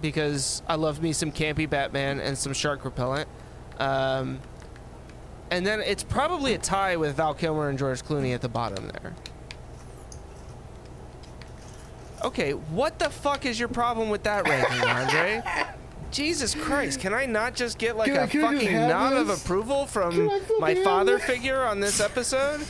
because 0.00 0.62
I 0.66 0.74
love 0.74 1.00
me 1.00 1.12
some 1.12 1.30
campy 1.30 1.68
Batman 1.70 2.18
and 2.18 2.36
some 2.36 2.52
shark 2.52 2.84
repellent. 2.84 3.28
Um, 3.81 4.39
and 5.51 5.66
then 5.66 5.81
it's 5.81 6.05
probably 6.05 6.55
a 6.55 6.59
tie 6.59 6.97
with 6.97 7.16
Val 7.16 7.35
Kilmer 7.35 7.68
and 7.70 7.78
George 7.78 8.03
Clooney 8.03 8.35
at 8.35 8.41
the 8.43 8.49
bottom 8.49 8.89
there. 8.89 9.14
Okay, 12.24 12.53
what 12.53 12.99
the 12.99 13.09
fuck 13.09 13.47
is 13.47 13.59
your 13.59 13.68
problem 13.68 14.11
with 14.11 14.22
that 14.24 14.47
ranking, 14.47 14.83
Andre? 14.89 15.43
Jesus 16.11 16.55
Christ, 16.57 17.01
can 17.01 17.14
I 17.14 17.24
not 17.24 17.55
just 17.55 17.78
get 17.78 17.97
like 17.97 18.09
Can 18.09 18.16
I- 18.18 18.24
a 18.24 18.28
can 18.28 18.41
fucking 18.43 18.68
have 18.68 18.89
nod 18.89 19.12
of 19.14 19.31
approval 19.31 19.87
from 19.87 20.28
my 20.59 20.74
father 20.74 21.16
this? 21.16 21.24
figure 21.24 21.62
on 21.62 21.78
this 21.81 22.01
episode? 22.01 22.61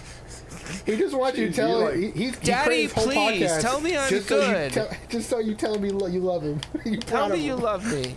He 0.86 0.96
just 0.96 1.16
wants 1.16 1.36
you 1.38 1.48
to 1.48 1.52
tell 1.52 1.88
him. 1.88 2.02
like- 2.02 2.14
he, 2.14 2.26
he 2.26 2.30
Daddy, 2.32 2.86
created 2.86 2.90
this 2.90 3.04
whole 3.04 3.28
please, 3.30 3.58
tell 3.62 3.80
me 3.80 3.96
I'm 3.96 4.08
just 4.10 4.28
So 4.28 4.40
good. 4.40 4.64
you 4.74 4.82
tell, 4.82 4.90
just 5.08 5.28
so 5.30 5.38
you 5.40 5.54
tell 5.54 5.78
me 5.80 5.90
lo- 5.90 6.06
you 6.06 6.20
love 6.20 6.42
him. 6.42 6.60
you 6.84 6.98
Tell 6.98 7.18
proud 7.18 7.32
of 7.32 7.38
me 7.38 7.44
you 7.44 7.54
love 7.56 7.92
me. 7.92 8.14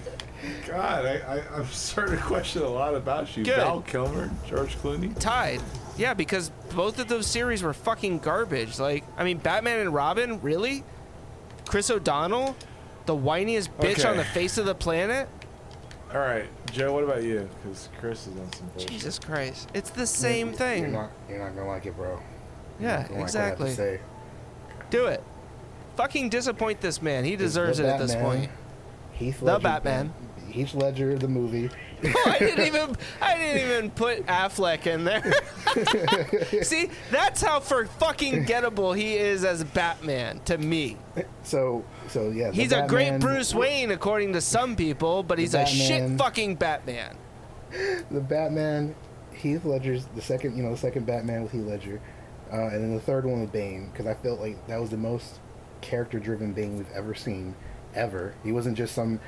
God, 0.68 1.06
I, 1.06 1.18
I, 1.38 1.56
I'm 1.56 1.66
starting 1.68 2.18
to 2.18 2.22
question 2.24 2.62
a 2.62 2.68
lot 2.68 2.96
about 2.96 3.36
you. 3.38 3.44
Good. 3.46 3.56
Val 3.58 3.82
Kilmer, 3.82 4.30
George 4.48 4.76
Clooney. 4.78 5.18
Tied. 5.20 5.62
Yeah, 5.98 6.14
because 6.14 6.50
both 6.76 7.00
of 7.00 7.08
those 7.08 7.28
series 7.28 7.62
were 7.64 7.74
fucking 7.74 8.20
garbage. 8.20 8.80
Like, 8.80 9.04
I 9.18 9.24
mean, 9.24 9.38
Batman 9.38 9.80
and 9.80 9.94
Robin, 9.94 10.42
really? 10.42 10.84
Chris 11.68 11.90
O'Donnell, 11.90 12.56
the 13.06 13.16
whiniest 13.16 13.70
bitch 13.80 14.00
Okay. 14.00 14.08
on 14.10 14.18
the 14.18 14.26
face 14.26 14.58
of 14.58 14.66
the 14.66 14.76
planet? 14.76 15.30
All 16.14 16.20
right, 16.20 16.46
Joe. 16.72 16.94
What 16.94 17.04
about 17.04 17.24
you? 17.24 17.50
Because 17.64 17.90
Chris 18.00 18.28
is 18.28 18.38
on 18.38 18.52
some 18.54 18.68
bullshit. 18.68 18.90
Jesus 18.92 19.18
Christ. 19.20 19.70
It's 19.74 19.90
the 19.90 20.06
same 20.06 20.50
You're 20.50 20.58
thing. 20.58 20.92
not, 20.92 21.12
you're 21.30 21.40
not 21.40 21.56
gonna 21.56 21.68
like 21.68 21.86
it, 21.86 21.96
bro. 21.96 22.20
You're 22.80 22.90
Yeah, 22.90 22.98
not 23.00 23.08
gonna 23.10 23.20
like 23.22 23.28
what 23.34 23.36
I 23.36 23.44
have 23.46 23.52
exactly. 23.54 23.70
to 23.70 23.76
say. 23.76 24.00
Do 24.92 25.06
it. 25.08 25.24
Fucking 25.96 26.30
disappoint 26.30 26.82
this 26.82 27.02
man. 27.02 27.24
He 27.24 27.36
deserves 27.36 27.78
The 27.80 27.86
it 27.86 27.90
at 27.90 28.00
this 28.00 28.16
point. 28.16 28.50
Heath 29.14 29.40
The 29.40 29.46
Ledger, 29.46 29.60
Batman. 29.64 30.14
Heath 30.54 30.76
Ledger, 30.76 31.18
the 31.18 31.28
movie, 31.28 31.68
I 32.26 32.38
didn't 32.38 32.66
even 32.68 32.96
I 33.20 33.36
didn't 33.36 33.72
even 33.72 33.92
put 33.92 34.24
Affleck 34.28 34.86
in 34.86 35.04
there. 35.04 35.34
See, 36.64 36.92
that's 37.10 37.42
how 37.42 37.60
for 37.60 37.88
fucking 37.88 38.46
gettable 38.46 38.96
he 38.96 39.16
is 39.16 39.44
as 39.44 39.64
Batman 39.64 40.42
to 40.46 40.60
me. 40.60 40.98
So, 41.42 41.84
so 42.08 42.30
yeah. 42.30 42.52
He's 42.52 42.72
a 42.72 42.86
great 42.88 43.20
Bruce 43.20 43.56
Wayne 43.56 43.90
according 43.90 44.34
to 44.34 44.42
some 44.42 44.76
people, 44.76 45.24
but 45.24 45.40
he's 45.40 45.56
a 45.56 45.66
shit 45.66 46.20
fucking 46.20 46.56
Batman. 46.56 47.18
The 48.12 48.22
Batman, 48.22 48.94
Heath 49.34 49.66
Ledger's 49.66 50.06
the 50.16 50.22
second, 50.22 50.56
you 50.56 50.62
know, 50.62 50.70
the 50.70 50.78
second 50.78 51.08
Batman 51.08 51.42
with 51.42 51.52
Heath 51.52 51.66
Ledger, 51.66 52.00
uh, 52.52 52.68
and 52.68 52.84
then 52.84 52.94
the 52.94 53.02
third 53.02 53.26
one 53.26 53.42
with 53.42 53.52
Bane, 53.52 53.90
because 53.92 54.06
I 54.06 54.14
felt 54.14 54.40
like 54.40 54.68
that 54.68 54.80
was 54.80 54.92
the 54.92 54.98
most 54.98 55.40
character-driven 55.82 56.54
Bane 56.54 56.78
we've 56.78 56.92
ever 56.94 57.16
seen, 57.16 57.56
ever. 57.96 58.36
He 58.44 58.52
wasn't 58.52 58.78
just 58.78 58.94
some 58.94 59.20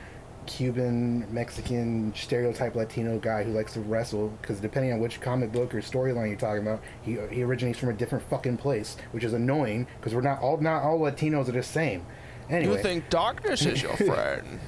Cuban, 0.47 1.25
Mexican, 1.33 2.13
stereotype 2.15 2.75
Latino 2.75 3.17
guy 3.19 3.43
who 3.43 3.51
likes 3.51 3.73
to 3.73 3.81
wrestle. 3.81 4.29
Because 4.41 4.59
depending 4.59 4.93
on 4.93 4.99
which 4.99 5.19
comic 5.21 5.51
book 5.51 5.73
or 5.73 5.79
storyline 5.79 6.27
you're 6.29 6.37
talking 6.37 6.61
about, 6.61 6.81
he 7.03 7.17
he 7.31 7.43
originates 7.43 7.79
from 7.79 7.89
a 7.89 7.93
different 7.93 8.23
fucking 8.29 8.57
place, 8.57 8.97
which 9.11 9.23
is 9.23 9.33
annoying 9.33 9.87
because 9.99 10.13
we're 10.13 10.21
not 10.21 10.41
all 10.41 10.57
not 10.57 10.83
all 10.83 10.99
Latinos 10.99 11.47
are 11.49 11.53
the 11.53 11.63
same. 11.63 12.05
Anyway, 12.49 12.75
You 12.77 12.81
think 12.83 13.09
darkness 13.09 13.65
is 13.65 13.81
your 13.81 13.95
friend? 13.97 14.59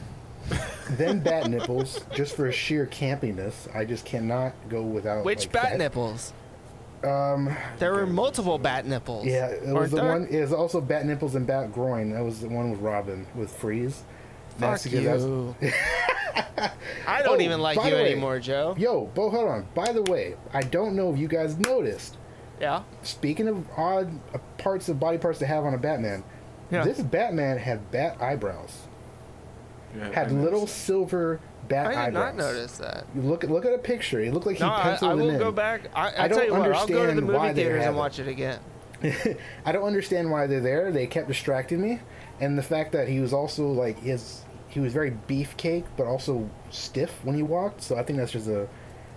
then 0.91 1.19
bat 1.23 1.49
nipples, 1.49 2.05
just 2.13 2.35
for 2.35 2.51
sheer 2.51 2.85
campiness, 2.87 3.73
I 3.75 3.85
just 3.85 4.05
cannot 4.05 4.53
go 4.69 4.81
without. 4.81 5.25
Which 5.25 5.45
like, 5.45 5.51
bat 5.51 5.77
nipples? 5.77 6.33
Um, 7.03 7.55
There 7.77 7.93
were 7.93 8.07
multiple 8.07 8.57
bat 8.57 8.85
nipples. 8.87 9.25
yeah, 9.27 9.47
it 9.49 9.67
was 9.73 9.91
the 9.91 9.97
there? 9.97 10.11
one. 10.11 10.27
It 10.31 10.41
was 10.41 10.51
also 10.53 10.81
bat 10.81 11.05
nipples 11.05 11.35
and 11.35 11.45
bat 11.45 11.71
groin. 11.71 12.11
That 12.13 12.23
was 12.23 12.39
the 12.41 12.49
one 12.49 12.71
with 12.71 12.79
Robin 12.79 13.27
with 13.35 13.51
Freeze. 13.51 14.01
Fuck 14.59 14.85
you. 14.91 15.55
I 17.07 17.21
don't 17.23 17.39
Oh, 17.39 17.41
even 17.41 17.59
like 17.61 17.77
you 17.77 17.83
way- 17.93 18.11
anymore, 18.11 18.39
Joe. 18.39 18.75
Yo, 18.77 19.05
Bo, 19.13 19.29
hold 19.29 19.47
on. 19.49 19.67
By 19.75 19.91
the 19.91 20.03
way, 20.03 20.35
I 20.53 20.61
don't 20.61 20.95
know 20.95 21.11
if 21.13 21.19
you 21.19 21.27
guys 21.27 21.57
noticed. 21.57 22.17
Yeah. 22.59 22.83
Speaking 23.03 23.47
of 23.47 23.65
odd 23.77 24.09
parts 24.57 24.89
of 24.89 24.99
body 24.99 25.17
parts 25.17 25.39
to 25.39 25.45
have 25.45 25.63
on 25.63 25.73
a 25.73 25.77
Batman, 25.77 26.23
Yeah. 26.71 26.83
this 26.83 26.99
Batman 26.99 27.57
had 27.59 27.91
bat 27.91 28.17
eyebrows. 28.21 28.87
Yeah, 29.95 30.09
Had 30.11 30.27
I 30.27 30.31
little 30.31 30.61
noticed. 30.61 30.83
silver 30.85 31.39
bat 31.67 31.87
eyebrows. 31.87 31.97
I 31.97 32.05
did 32.09 32.17
eyebrows. 32.17 32.35
not 32.37 32.43
notice 32.53 32.77
that. 32.79 33.05
You 33.15 33.21
look 33.21 33.43
look 33.43 33.65
at 33.65 33.73
a 33.73 33.77
picture. 33.77 34.19
It 34.19 34.33
looked 34.33 34.45
like 34.47 34.57
he 34.57 34.63
No, 34.63 34.71
I, 34.71 34.81
penciled 34.81 35.11
I 35.11 35.15
them 35.15 35.23
will 35.25 35.33
in. 35.33 35.39
go 35.39 35.51
back. 35.51 35.81
I, 35.95 36.01
I, 36.01 36.07
I 36.07 36.27
tell 36.27 36.37
don't 36.39 36.47
you 36.47 36.53
what, 36.53 36.71
I'll 36.73 36.87
go 36.87 37.05
to 37.07 37.13
the 37.13 37.21
movie 37.21 37.47
they 37.49 37.53
theaters 37.63 37.83
have 37.83 37.89
and 37.89 37.95
it. 37.95 37.99
watch 37.99 38.19
it 38.19 38.27
again. 38.27 38.59
I 39.65 39.71
don't 39.71 39.83
understand 39.83 40.31
why 40.31 40.47
they're 40.47 40.59
there. 40.59 40.91
They 40.91 41.05
kept 41.05 41.27
distracting 41.27 41.79
me, 41.79 41.99
and 42.41 42.57
the 42.57 42.63
fact 42.63 42.91
that 42.93 43.07
he 43.07 43.19
was 43.19 43.31
also 43.31 43.67
like 43.67 43.99
his 43.99 44.41
he 44.77 44.83
was 44.83 44.93
very 44.93 45.09
beefcake, 45.27 45.85
but 45.97 46.05
also 46.05 46.47
stiff 46.69 47.11
when 47.23 47.35
he 47.35 47.41
walked. 47.41 47.81
So 47.81 47.97
I 47.97 48.03
think 48.03 48.19
that's 48.19 48.31
just 48.31 48.47
a, 48.47 48.67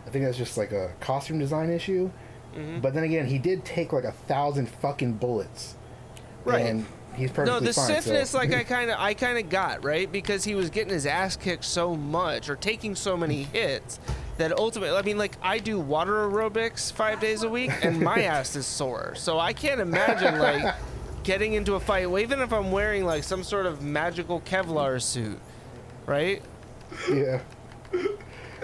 I 0.07 0.11
think 0.11 0.25
that's 0.25 0.39
just 0.39 0.57
like 0.57 0.73
a 0.73 0.95
costume 1.01 1.39
design 1.39 1.69
issue. 1.71 2.11
Mm-hmm. 2.57 2.81
But 2.81 2.95
then 2.95 3.05
again, 3.05 3.27
he 3.27 3.37
did 3.37 3.63
take 3.63 3.93
like 3.93 4.05
a 4.05 4.13
thousand 4.13 4.71
fucking 4.71 5.15
bullets, 5.15 5.77
Right. 6.47 6.65
And 6.65 6.87
he's 7.15 7.31
perfectly 7.31 7.61
No, 7.61 7.67
the 7.67 7.75
fine. 7.75 7.85
stiffness, 7.85 8.31
so. 8.31 8.39
like 8.39 8.55
I 8.55 8.65
kind 8.77 8.91
of, 8.91 8.97
I 8.99 9.13
kind 9.13 9.37
of 9.37 9.51
got 9.51 9.85
right 9.85 10.11
because 10.11 10.45
he 10.45 10.55
was 10.55 10.71
getting 10.71 10.95
his 10.95 11.05
ass 11.05 11.37
kicked 11.37 11.67
so 11.67 11.95
much 11.95 12.49
or 12.49 12.57
taking 12.57 12.95
so 12.95 13.15
many 13.15 13.43
hits 13.53 14.01
that 14.39 14.57
ultimately, 14.59 14.97
I 14.97 15.03
mean, 15.03 15.19
like 15.19 15.37
I 15.43 15.59
do 15.59 15.79
water 15.79 16.27
aerobics 16.27 16.91
five 16.91 17.21
days 17.21 17.43
a 17.43 17.51
week 17.51 17.71
and 17.83 18.01
my 18.01 18.23
ass 18.25 18.57
is 18.57 18.65
sore, 18.65 19.15
so 19.15 19.39
I 19.39 19.53
can't 19.53 19.83
imagine 19.83 20.39
like 20.39 20.75
getting 21.23 21.53
into 21.53 21.75
a 21.75 21.81
fight, 21.81 22.11
well, 22.11 22.23
even 22.23 22.41
if 22.41 22.51
I'm 22.51 22.73
wearing 22.73 23.05
like 23.05 23.25
some 23.25 23.45
sort 23.45 23.67
of 23.67 23.83
magical 23.83 24.41
Kevlar 24.41 25.03
suit, 25.03 25.39
right? 26.11 26.43
yeah. 27.09 27.41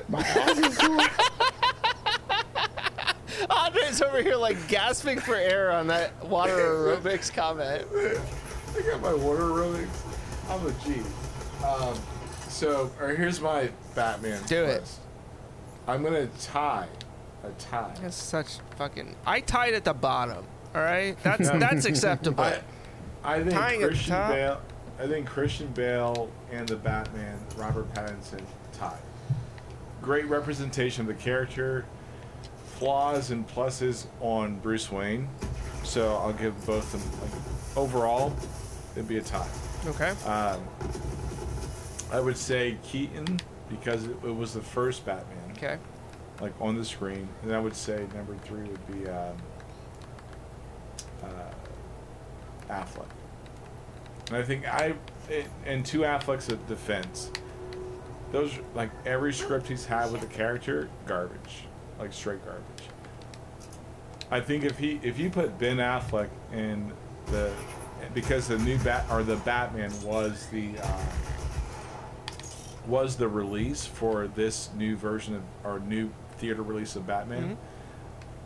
My 0.08 0.20
ass 0.20 0.58
is 0.58 0.76
sore. 0.76 0.98
Andre's 3.50 4.02
over 4.02 4.20
here 4.20 4.34
like 4.34 4.66
gasping 4.68 5.20
for 5.20 5.36
air 5.36 5.70
on 5.70 5.86
that 5.86 6.24
water 6.24 6.56
aerobics 6.56 7.32
comment. 7.32 7.86
I 7.94 8.80
got 8.82 9.00
my 9.00 9.14
water 9.14 9.42
aerobics. 9.42 9.88
I'm 10.50 10.66
a 10.66 10.72
G. 10.84 11.02
Um, 11.64 11.96
so, 12.48 12.90
or 13.00 13.14
here's 13.14 13.40
my 13.40 13.70
Batman. 13.94 14.42
Do 14.46 14.64
it. 14.64 14.90
I'm 15.86 16.02
gonna 16.02 16.26
tie 16.40 16.88
a 17.44 17.50
tie. 17.60 17.94
That's 18.02 18.16
such 18.16 18.58
fucking. 18.76 19.14
I 19.24 19.40
tied 19.40 19.74
at 19.74 19.84
the 19.84 19.94
bottom. 19.94 20.44
All 20.74 20.82
right, 20.82 21.16
that's 21.22 21.48
that's 21.60 21.84
acceptable. 21.84 22.42
I, 22.42 22.60
I 23.22 23.38
think 23.38 23.52
Tying 23.52 23.82
at 23.82 23.82
the 23.82 23.88
Christian 23.88 24.14
top? 24.14 24.30
Bale. 24.30 24.60
I 24.98 25.06
think 25.06 25.26
Christian 25.26 25.68
Bale 25.72 26.30
and 26.50 26.66
the 26.68 26.76
Batman, 26.76 27.38
Robert 27.56 27.92
Pattinson, 27.94 28.42
tie. 28.72 28.98
Great 30.02 30.26
representation 30.26 31.02
of 31.02 31.08
the 31.08 31.22
character, 31.22 31.84
flaws 32.78 33.30
and 33.30 33.46
pluses 33.48 34.06
on 34.20 34.56
Bruce 34.60 34.90
Wayne. 34.90 35.28
So 35.84 36.16
I'll 36.16 36.32
give 36.32 36.54
both 36.66 36.94
of 36.94 37.02
them. 37.20 37.20
Like, 37.20 37.76
overall, 37.76 38.34
it'd 38.94 39.08
be 39.08 39.18
a 39.18 39.22
tie. 39.22 39.48
okay. 39.86 40.10
Um, 40.26 40.60
I 42.10 42.20
would 42.20 42.36
say 42.36 42.76
Keaton 42.82 43.38
because 43.68 44.04
it, 44.04 44.16
it 44.24 44.34
was 44.34 44.54
the 44.54 44.60
first 44.60 45.04
Batman, 45.04 45.50
Okay. 45.56 45.76
like 46.40 46.52
on 46.60 46.76
the 46.76 46.84
screen, 46.84 47.28
and 47.42 47.52
I 47.54 47.58
would 47.60 47.74
say 47.76 48.06
number 48.14 48.34
three 48.44 48.62
would 48.68 48.86
be 49.02 49.08
um, 49.08 49.36
uh, 51.22 52.72
Affleck. 52.72 53.06
And 54.28 54.36
I 54.36 54.42
think 54.42 54.66
I, 54.66 54.94
it, 55.28 55.46
and 55.64 55.84
to 55.86 56.00
Affleck's 56.00 56.48
at 56.48 56.66
defense, 56.66 57.30
those 58.32 58.52
like 58.74 58.90
every 59.04 59.32
script 59.32 59.68
he's 59.68 59.86
had 59.86 60.10
with 60.12 60.20
the 60.20 60.26
character, 60.26 60.88
garbage, 61.06 61.64
like 61.98 62.12
straight 62.12 62.44
garbage. 62.44 62.64
I 64.30 64.40
think 64.40 64.64
if 64.64 64.78
he 64.78 64.98
if 65.02 65.18
you 65.18 65.30
put 65.30 65.58
Ben 65.58 65.76
Affleck 65.76 66.28
in 66.52 66.92
the 67.26 67.52
because 68.14 68.48
the 68.48 68.58
new 68.58 68.78
bat 68.78 69.04
or 69.10 69.22
the 69.22 69.36
Batman 69.36 69.92
was 70.02 70.46
the 70.48 70.70
uh, 70.82 71.00
was 72.86 73.16
the 73.16 73.28
release 73.28 73.86
for 73.86 74.26
this 74.28 74.70
new 74.76 74.96
version 74.96 75.36
of 75.36 75.42
or 75.64 75.78
new 75.80 76.10
theater 76.38 76.62
release 76.62 76.96
of 76.96 77.06
Batman 77.06 77.56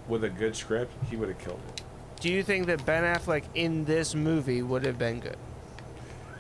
with 0.09 0.25
a 0.25 0.29
good 0.29 0.55
script, 0.57 0.93
he 1.09 1.17
would 1.17 1.29
have 1.29 1.39
killed 1.39 1.61
it. 1.69 1.83
Do 2.21 2.31
you 2.31 2.43
think 2.43 2.67
that 2.67 2.85
Ben 2.85 3.03
Affleck 3.05 3.45
in 3.55 3.85
this 3.85 4.15
movie 4.15 4.63
would 4.63 4.85
have 4.85 4.99
been 4.99 5.21
good? 5.21 5.39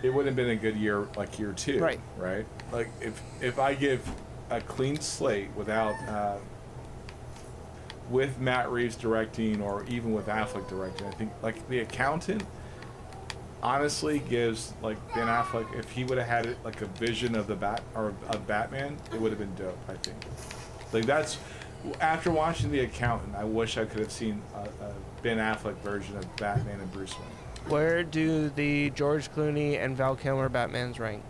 It 0.02 0.10
wouldn't 0.10 0.26
have 0.26 0.36
been 0.36 0.50
a 0.50 0.60
good 0.60 0.76
year, 0.76 1.08
like 1.16 1.38
year 1.38 1.52
two, 1.52 1.78
Right. 1.78 2.00
Right. 2.16 2.46
Like 2.72 2.88
if 3.00 3.20
if 3.40 3.58
I 3.58 3.74
give 3.74 4.08
a 4.50 4.60
clean 4.60 5.00
slate 5.00 5.50
without 5.54 5.94
uh, 6.08 6.36
with 8.08 8.38
Matt 8.40 8.70
Reeves 8.70 8.96
directing 8.96 9.60
or 9.60 9.84
even 9.84 10.12
with 10.12 10.26
Affleck 10.26 10.68
directing, 10.68 11.06
I 11.06 11.10
think 11.12 11.32
like 11.42 11.68
the 11.68 11.80
accountant 11.80 12.42
honestly 13.62 14.20
gives 14.20 14.72
like 14.82 14.96
Ben 15.14 15.26
Affleck 15.26 15.78
if 15.78 15.90
he 15.90 16.04
would 16.04 16.18
have 16.18 16.26
had 16.26 16.46
it 16.46 16.56
like 16.64 16.80
a 16.80 16.86
vision 16.86 17.36
of 17.36 17.46
the 17.46 17.54
bat 17.56 17.82
or 17.94 18.14
of 18.28 18.46
Batman, 18.46 18.96
it 19.12 19.20
would 19.20 19.30
have 19.30 19.38
been 19.38 19.54
dope. 19.54 19.78
I 19.88 19.94
think. 19.94 20.16
Like 20.92 21.06
that's 21.06 21.38
after 22.00 22.30
watching 22.30 22.70
the 22.70 22.80
accountant, 22.80 23.34
I 23.36 23.44
wish 23.44 23.78
I 23.78 23.84
could 23.84 24.00
have 24.00 24.12
seen 24.12 24.42
a, 24.54 24.84
a 24.84 24.94
Ben 25.22 25.38
Affleck 25.38 25.76
version 25.78 26.16
of 26.16 26.36
Batman 26.36 26.80
and 26.80 26.92
Bruce 26.92 27.14
Wayne. 27.18 27.28
Where 27.68 28.02
do 28.02 28.48
the 28.50 28.90
George 28.90 29.30
Clooney 29.32 29.78
and 29.82 29.96
Val 29.96 30.16
Kilmer 30.16 30.48
Batmans 30.48 30.98
rank 30.98 31.22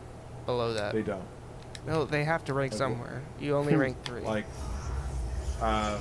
below 0.47 0.73
that? 0.75 0.93
They 0.95 1.03
don't. 1.03 1.23
no, 1.87 2.05
they 2.05 2.25
have 2.25 2.45
to 2.47 2.55
rank 2.55 2.73
Okay. 2.73 2.79
somewhere. 2.79 3.23
You 3.41 3.57
only 3.57 3.75
rank 3.77 3.97
three. 4.05 4.23
Like, 4.23 4.47
um, 5.61 5.99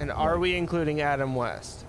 and 0.00 0.10
are 0.10 0.38
we 0.38 0.54
including 0.56 1.00
Adam 1.00 1.34
West? 1.34 1.84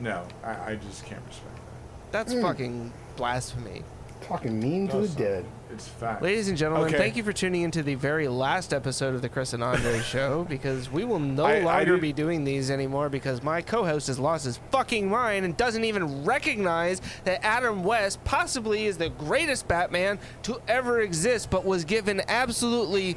no, 0.00 0.26
I, 0.42 0.72
I 0.72 0.74
just 0.76 1.04
can't 1.04 1.22
respect 1.28 1.54
that. 1.56 2.12
That's 2.12 2.34
Mm. 2.34 2.42
fucking 2.42 2.92
blasphemy. 3.16 3.82
Talking 4.22 4.58
mean 4.58 4.88
to 4.88 4.96
the 4.96 5.02
it's 5.04 5.12
not. 5.12 5.18
dead. 5.18 5.44
It's 5.72 5.88
fact. 5.88 6.22
Ladies 6.22 6.48
and 6.48 6.58
gentlemen, 6.58 6.88
Okay. 6.88 6.98
thank 6.98 7.16
you 7.16 7.22
for 7.22 7.32
tuning 7.32 7.62
into 7.62 7.82
the 7.82 7.94
very 7.94 8.28
last 8.28 8.74
episode 8.74 9.14
of 9.14 9.22
the 9.22 9.28
Chris 9.28 9.52
and 9.54 9.62
Andre 9.64 10.00
show 10.04 10.44
because 10.48 10.90
we 10.90 11.04
will 11.04 11.18
no 11.18 11.44
I- 11.44 11.56
I 11.56 11.60
longer 11.60 11.92
did- 11.92 12.00
be 12.02 12.12
doing 12.12 12.44
these 12.44 12.70
anymore 12.70 13.08
because 13.08 13.42
my 13.42 13.62
co-host 13.62 14.08
has 14.08 14.18
lost 14.18 14.44
his 14.44 14.58
fucking 14.70 15.08
mind 15.08 15.44
and 15.46 15.56
doesn't 15.56 15.84
even 15.84 16.24
recognize 16.24 17.00
that 17.24 17.44
Adam 17.44 17.82
West 17.84 18.22
possibly 18.24 18.84
is 18.86 18.98
the 18.98 19.08
greatest 19.08 19.66
Batman 19.66 20.18
to 20.42 20.60
ever 20.68 21.00
exist 21.00 21.48
but 21.50 21.64
was 21.64 21.84
given 21.84 22.20
absolutely 22.28 23.16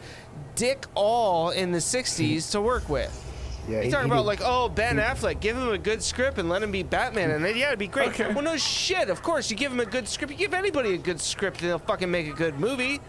dick 0.55 0.85
all 0.95 1.49
in 1.49 1.71
the 1.73 1.79
60s 1.79 2.51
to 2.51 2.61
work 2.61 2.87
with. 2.87 3.21
Yeah, 3.67 3.77
He's 3.77 3.85
he- 3.85 3.91
talking 3.91 4.07
he 4.07 4.11
about 4.11 4.21
did- 4.21 4.27
like, 4.27 4.41
oh, 4.43 4.69
Ben 4.69 4.97
Affleck, 4.97 5.39
give 5.39 5.57
him 5.57 5.69
a 5.69 5.77
good 5.77 6.03
script 6.03 6.37
and 6.37 6.49
let 6.49 6.61
him 6.61 6.71
be 6.71 6.83
Batman, 6.83 7.31
and 7.31 7.43
then 7.43 7.57
yeah, 7.57 7.67
it'd 7.67 7.79
be 7.79 7.87
great. 7.87 8.09
Okay. 8.09 8.31
Well, 8.33 8.43
no 8.43 8.57
shit. 8.57 9.09
Of 9.09 9.21
course, 9.23 9.49
you 9.49 9.57
give 9.57 9.71
him 9.71 9.79
a 9.79 9.85
good 9.85 10.07
script. 10.07 10.31
You 10.31 10.37
give 10.37 10.53
anybody 10.53 10.93
a 10.93 10.97
good 10.97 11.19
script, 11.19 11.61
and 11.61 11.69
they'll 11.69 11.79
fucking 11.79 12.09
make 12.11 12.27
a 12.27 12.33
good 12.33 12.59
movie. 12.59 12.99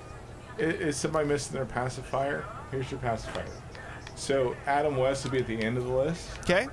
I- 0.58 0.62
Is, 0.62 0.96
somebody 0.96 1.28
missing 1.28 1.54
their 1.54 1.66
pacifier? 1.66 2.44
Here's 2.70 2.90
your 2.90 3.00
pacifier. 3.00 3.44
So 4.14 4.56
Adam 4.66 4.96
West 4.96 5.24
would 5.24 5.32
be 5.32 5.38
at 5.40 5.46
the 5.46 5.60
end 5.62 5.76
of 5.76 5.84
the 5.84 5.92
list. 5.92 6.28
Okay. 6.40 6.66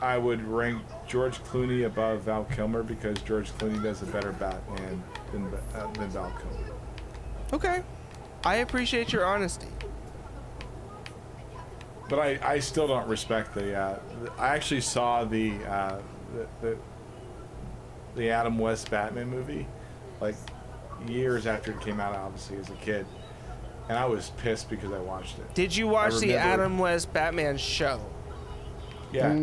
I 0.00 0.18
would 0.18 0.42
rank 0.46 0.82
George 1.08 1.42
Clooney 1.44 1.86
above 1.86 2.22
Val 2.22 2.44
Kilmer 2.44 2.82
because 2.82 3.18
George 3.22 3.50
Clooney 3.52 3.82
does 3.82 4.02
a 4.02 4.06
better 4.06 4.32
Batman 4.32 5.02
than 5.32 5.46
uh, 5.74 5.90
than 5.94 6.08
Val 6.10 6.32
Kilmer. 6.38 6.74
Okay. 7.52 7.82
I 8.44 8.56
appreciate 8.56 9.12
your 9.12 9.24
honesty 9.24 9.66
but 12.08 12.18
I, 12.18 12.38
I 12.42 12.58
still 12.58 12.86
don't 12.86 13.08
respect 13.08 13.54
the. 13.54 13.74
Uh, 13.74 13.98
I 14.38 14.54
actually 14.54 14.82
saw 14.82 15.24
the, 15.24 15.54
uh, 15.64 16.00
the, 16.34 16.46
the 16.60 16.76
the 18.14 18.30
Adam 18.30 18.58
West 18.58 18.90
Batman 18.90 19.28
movie, 19.28 19.66
like 20.20 20.36
years 21.08 21.46
after 21.46 21.72
it 21.72 21.80
came 21.80 22.00
out, 22.00 22.14
obviously 22.14 22.58
as 22.58 22.68
a 22.70 22.74
kid, 22.74 23.06
and 23.88 23.98
I 23.98 24.04
was 24.06 24.30
pissed 24.38 24.70
because 24.70 24.92
I 24.92 24.98
watched 24.98 25.38
it. 25.38 25.54
Did 25.54 25.76
you 25.76 25.88
watch 25.88 26.18
the 26.18 26.34
Adam 26.34 26.78
West 26.78 27.12
Batman 27.12 27.56
show? 27.56 28.00
Yeah. 29.12 29.32
Did 29.32 29.42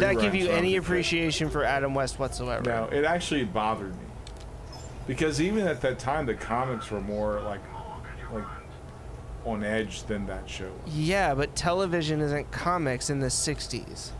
that 0.00 0.18
give 0.20 0.34
you 0.34 0.50
any 0.50 0.76
appreciation 0.76 1.48
for 1.48 1.64
Adam 1.64 1.94
West 1.94 2.18
whatsoever? 2.18 2.64
No, 2.64 2.84
it 2.86 3.04
actually 3.04 3.44
bothered 3.44 3.92
me 3.92 4.06
because 5.06 5.40
even 5.40 5.64
at 5.66 5.80
that 5.82 6.00
time, 6.00 6.26
the 6.26 6.34
comics 6.34 6.90
were 6.90 7.00
more 7.00 7.40
like 7.42 7.60
on 9.44 9.64
edge 9.64 10.04
than 10.04 10.26
that 10.26 10.48
show. 10.48 10.70
was. 10.84 10.94
Yeah, 10.96 11.34
but 11.34 11.54
television 11.56 12.20
isn't 12.20 12.50
comics 12.50 13.10
in 13.10 13.20
the 13.20 13.26
60s. 13.28 14.10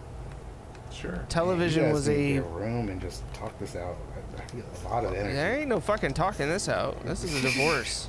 Sure. 0.92 1.24
Television 1.28 1.82
You 1.84 1.88
guys 1.88 1.94
was 1.94 2.08
need 2.08 2.34
to 2.34 2.44
a. 2.44 2.48
room 2.48 2.88
and 2.88 3.00
just 3.00 3.22
talk 3.32 3.58
this 3.58 3.74
out. 3.76 3.96
I, 4.38 4.42
I 4.42 4.46
feel 4.46 4.64
a 4.84 4.88
lot 4.88 5.04
of 5.04 5.14
energy. 5.14 5.34
There 5.34 5.54
ain't 5.60 5.68
no 5.68 5.80
fucking 5.80 6.14
talking 6.14 6.48
this 6.48 6.68
out. 6.68 7.04
This 7.06 7.24
is 7.24 7.34
a 7.36 7.40
divorce. 7.40 8.08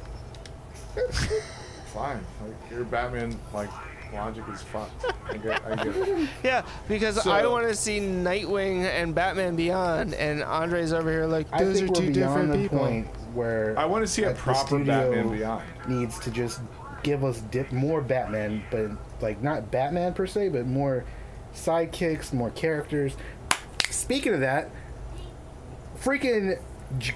Fine. 1.94 2.20
Like, 2.44 2.72
your 2.72 2.84
Batman 2.86 3.40
like 3.54 3.70
logic 4.14 4.44
is 4.52 4.62
fucked. 4.62 5.06
I 5.30 5.38
get. 5.38 5.64
I 5.66 5.76
get 5.76 5.88
it. 5.96 6.30
Yeah, 6.44 6.64
because 6.88 7.22
So- 7.22 7.32
I 7.32 7.46
want 7.48 7.68
to 7.68 7.76
see 7.76 8.00
Nightwing 8.00 8.84
and 8.86 9.14
Batman 9.16 9.56
Beyond, 9.56 10.14
and 10.16 10.44
Andre's 10.44 10.94
over 10.94 11.10
here 11.12 11.26
like, 11.26 11.48
I 11.52 11.64
those 11.64 11.80
think 11.80 11.90
are 11.90 11.94
we're 12.02 12.08
two 12.08 12.14
different 12.14 12.52
the 12.52 12.58
people. 12.58 12.80
point 12.80 13.08
where 13.34 13.78
I 13.78 13.86
want 13.86 14.04
to 14.04 14.08
see 14.12 14.24
a 14.24 14.34
proper 14.34 14.80
Batman 14.80 15.30
Beyond. 15.32 15.64
needs 15.88 16.20
to 16.20 16.32
just 16.32 16.60
give 17.04 17.24
us 17.24 17.40
dip 17.42 17.72
more 17.72 18.02
Batman, 18.02 18.64
but 18.72 18.92
like 19.22 19.42
not 19.44 19.70
Batman 19.72 20.14
per 20.14 20.26
se, 20.26 20.50
but 20.50 20.66
more 20.66 21.04
sidekicks, 21.54 22.34
more 22.34 22.50
characters. 22.52 23.16
Speaking 23.90 24.34
of 24.34 24.40
that, 24.40 24.70
freaking 26.02 26.58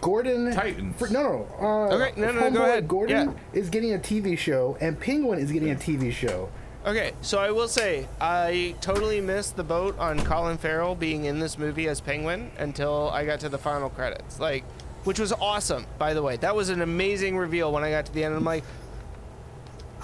Gordon 0.01 0.51
Titans. 0.53 0.95
fr- 0.97 1.07
no, 1.11 1.47
no, 1.59 1.67
uh, 1.67 1.95
Okay, 1.95 2.19
no, 2.19 2.31
no, 2.31 2.49
go 2.51 2.63
ahead. 2.63 2.87
Gordon 2.87 3.29
Yeah. 3.53 3.59
is 3.59 3.69
getting 3.69 3.93
a 3.93 3.99
TV 3.99 4.35
show, 4.35 4.77
and 4.81 4.99
Penguin 4.99 5.39
is 5.39 5.51
getting 5.51 5.71
a 5.71 5.75
TV 5.75 6.11
show. 6.11 6.49
Okay, 6.85 7.11
so 7.21 7.37
I 7.39 7.51
will 7.51 7.67
say 7.67 8.05
I 8.21 8.73
totally 8.79 9.19
missed 9.19 9.57
the 9.57 9.63
boat 9.63 9.97
on 9.99 10.23
Colin 10.23 10.57
Farrell 10.57 10.95
being 10.95 11.25
in 11.25 11.39
this 11.39 11.57
movie 11.57 11.87
as 11.89 11.99
Penguin 11.99 12.49
until 12.57 13.09
I 13.09 13.25
got 13.25 13.39
to 13.41 13.49
the 13.49 13.57
final 13.57 13.89
credits. 13.89 14.39
Like, 14.39 14.63
which 15.03 15.19
was 15.19 15.33
awesome, 15.33 15.85
by 15.99 16.13
the 16.13 16.21
way. 16.23 16.37
That 16.37 16.55
was 16.55 16.69
an 16.69 16.81
amazing 16.81 17.37
reveal 17.37 17.71
when 17.73 17.83
I 17.83 17.91
got 17.91 18.05
to 18.05 18.13
the 18.13 18.23
end. 18.23 18.35
I'm 18.35 18.43
like, 18.45 18.63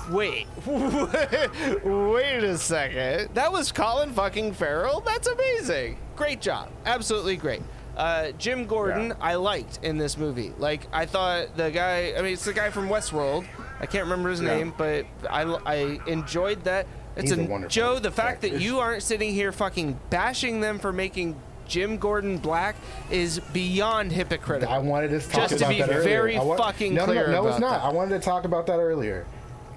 wait, 0.10 0.47
wait 0.66 2.43
a 2.43 2.58
second. 2.58 3.30
That 3.34 3.51
was 3.51 3.72
Colin 3.72 4.12
fucking 4.14 4.54
Farrell. 4.54 5.01
That's 5.01 5.28
amazing. 5.28 5.97
Great 6.16 6.41
job. 6.41 6.70
Absolutely 6.86 7.38
great. 7.38 7.62
Uh, 7.95 8.32
Jim 8.39 8.66
Gordon, 8.66 9.08
Yeah. 9.10 9.14
I 9.22 9.36
liked 9.36 9.80
in 9.84 9.97
this 9.97 10.18
movie. 10.18 10.54
Like, 10.58 10.88
I 10.91 11.06
thought 11.06 11.56
the 11.58 11.70
guy. 11.70 12.14
I 12.18 12.22
mean, 12.22 12.34
it's 12.34 12.45
the 12.45 12.54
guy 12.54 12.70
from 12.70 12.89
Westworld. 12.89 13.45
I 13.80 13.86
can't 13.86 14.06
remember 14.06 14.30
his 14.30 14.41
Yeah. 14.41 14.56
name, 14.58 14.74
but 14.78 15.06
I, 15.30 15.43
I 15.43 15.76
enjoyed 16.08 16.64
that. 16.64 16.88
It's 17.16 17.30
He's 17.30 17.39
a, 17.39 17.43
wonderful 17.43 17.70
Joe. 17.70 17.99
The 17.99 18.10
fact 18.12 18.41
that 18.41 18.54
you 18.60 18.80
aren't 18.80 19.04
sitting 19.04 19.32
here 19.34 19.51
fucking 19.51 19.99
bashing 20.10 20.60
them 20.62 20.80
for 20.80 20.91
making 20.91 21.36
Jim 21.68 21.97
Gordon 21.97 22.39
black 22.39 22.76
is 23.12 23.39
beyond 23.54 24.12
hypocritical. 24.12 24.74
I 24.74 24.80
wanted 24.80 25.10
to 25.10 25.20
talk 25.20 25.49
Just 25.49 25.60
to 25.60 25.66
about 25.66 25.70
be 25.70 25.80
that 25.82 25.89
earlier. 25.91 26.01
very 26.04 26.38
I 26.38 26.41
wa- 26.43 26.58
fucking 26.58 26.95
no, 26.95 27.06
clear 27.06 27.28
No, 27.28 27.28
no, 27.28 27.32
no, 27.34 27.39
about 27.41 27.49
it's 27.51 27.60
not. 27.60 27.82
that. 27.84 27.86
I 27.86 27.89
wanted 27.93 28.20
to 28.20 28.26
talk 28.26 28.45
about 28.45 28.66
that 28.66 28.80
earlier. 28.80 29.28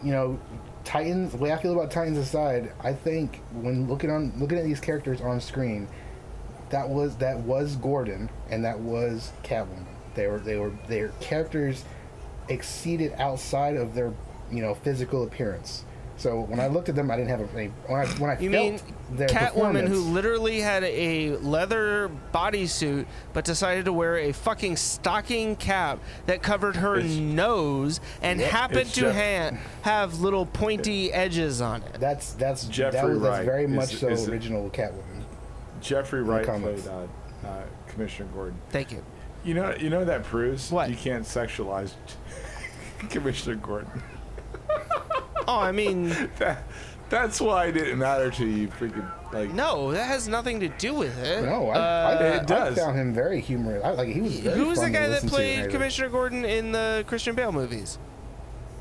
You 0.02 0.12
know, 0.12 0.40
Titans. 0.84 1.32
The 1.32 1.38
way 1.38 1.52
I 1.52 1.56
feel 1.56 1.72
about 1.72 1.90
Titans 1.90 2.18
aside, 2.18 2.72
I 2.80 2.92
think 2.92 3.40
when 3.52 3.88
looking 3.88 4.10
on 4.10 4.32
looking 4.38 4.58
at 4.58 4.64
these 4.64 4.80
characters 4.80 5.20
on 5.20 5.40
screen, 5.40 5.88
that 6.70 6.88
was 6.88 7.16
that 7.16 7.38
was 7.40 7.76
Gordon 7.76 8.30
and 8.50 8.64
that 8.64 8.80
was 8.80 9.32
Catwoman. 9.42 9.86
They 10.14 10.26
were 10.26 10.38
they 10.38 10.56
were 10.56 10.72
their 10.88 11.08
characters 11.20 11.84
exceeded 12.48 13.12
outside 13.18 13.76
of 13.76 13.94
their 13.94 14.12
you 14.50 14.62
know 14.62 14.74
physical 14.74 15.24
appearance. 15.24 15.84
So 16.18 16.40
when 16.40 16.60
I 16.60 16.66
looked 16.68 16.88
at 16.88 16.94
them, 16.94 17.10
I 17.10 17.16
didn't 17.16 17.28
have 17.28 17.54
any. 17.54 17.68
When 17.86 18.00
I 18.00 18.06
when 18.06 18.30
I 18.30 18.38
You 18.38 18.50
felt 18.50 18.64
mean 18.72 18.80
their 19.12 19.28
Catwoman, 19.28 19.86
who 19.86 20.00
literally 20.00 20.60
had 20.60 20.82
a 20.84 21.36
leather 21.36 22.10
bodysuit, 22.32 23.04
but 23.34 23.44
decided 23.44 23.84
to 23.84 23.92
wear 23.92 24.16
a 24.16 24.32
fucking 24.32 24.76
stocking 24.76 25.56
cap 25.56 25.98
that 26.24 26.42
covered 26.42 26.76
her 26.76 26.96
It's- 26.96 27.16
nose 27.16 28.00
and 28.22 28.40
happened 28.40 28.88
to 28.94 29.00
Jeff- 29.12 29.52
ha- 29.52 29.58
have 29.82 30.20
little 30.20 30.46
pointy 30.46 31.12
edges 31.12 31.60
on 31.60 31.82
it. 31.82 32.00
That's 32.00 32.32
that's 32.32 32.64
that 32.64 32.72
Jeffrey 32.72 33.12
was 33.14 33.22
that's 33.22 33.36
Wright 33.36 33.44
very 33.44 33.64
is- 33.64 33.70
much 33.70 33.96
so 33.96 34.08
is- 34.08 34.26
original 34.28 34.70
Catwoman. 34.70 35.02
Jeffrey 35.82 36.22
Wright 36.22 36.44
played 36.46 36.86
uh, 36.88 37.46
uh, 37.46 37.62
Commissioner 37.88 38.28
Gordon. 38.32 38.58
Thank 38.70 38.90
you. 38.90 39.04
You 39.44 39.52
know, 39.54 39.74
you 39.78 39.90
know 39.90 40.04
that 40.06 40.24
proves 40.24 40.72
What? 40.72 40.88
you 40.88 40.96
can't 40.96 41.24
sexualize 41.24 41.92
Commissioner 43.10 43.56
Gordon. 43.56 43.90
Oh, 45.48 45.58
I 45.60 45.72
mean, 45.72 46.08
That, 46.38 46.64
that's 47.08 47.40
why 47.40 47.66
it 47.66 47.72
didn't 47.72 47.98
matter 47.98 48.30
to 48.32 48.46
you. 48.46 48.68
Freaking 48.68 49.08
like 49.32 49.52
no, 49.52 49.92
that 49.92 50.06
has 50.06 50.26
nothing 50.28 50.60
to 50.60 50.68
do 50.68 50.94
with 50.94 51.16
it. 51.18 51.44
No, 51.44 51.68
I, 51.68 51.74
Uh, 51.74 51.78
I, 52.20 52.24
It 52.36 52.40
I 52.40 52.44
does. 52.44 52.78
found 52.78 52.98
him 52.98 53.12
very 53.14 53.40
humorous. 53.40 53.84
I, 53.84 53.90
like 53.90 54.08
he 54.08 54.20
was. 54.20 54.38
Very 54.40 54.58
Who 54.58 54.66
was 54.66 54.78
the 54.78 54.84
fun 54.86 54.92
to 54.92 54.98
guy 54.98 55.06
that 55.08 55.12
listen 55.14 55.28
to 55.28 55.34
played 55.34 55.58
and 55.60 55.70
Commissioner 55.72 56.08
Gordon 56.08 56.44
in 56.44 56.72
the 56.72 57.04
Christian 57.06 57.34
Bale 57.36 57.52
movies? 57.52 57.98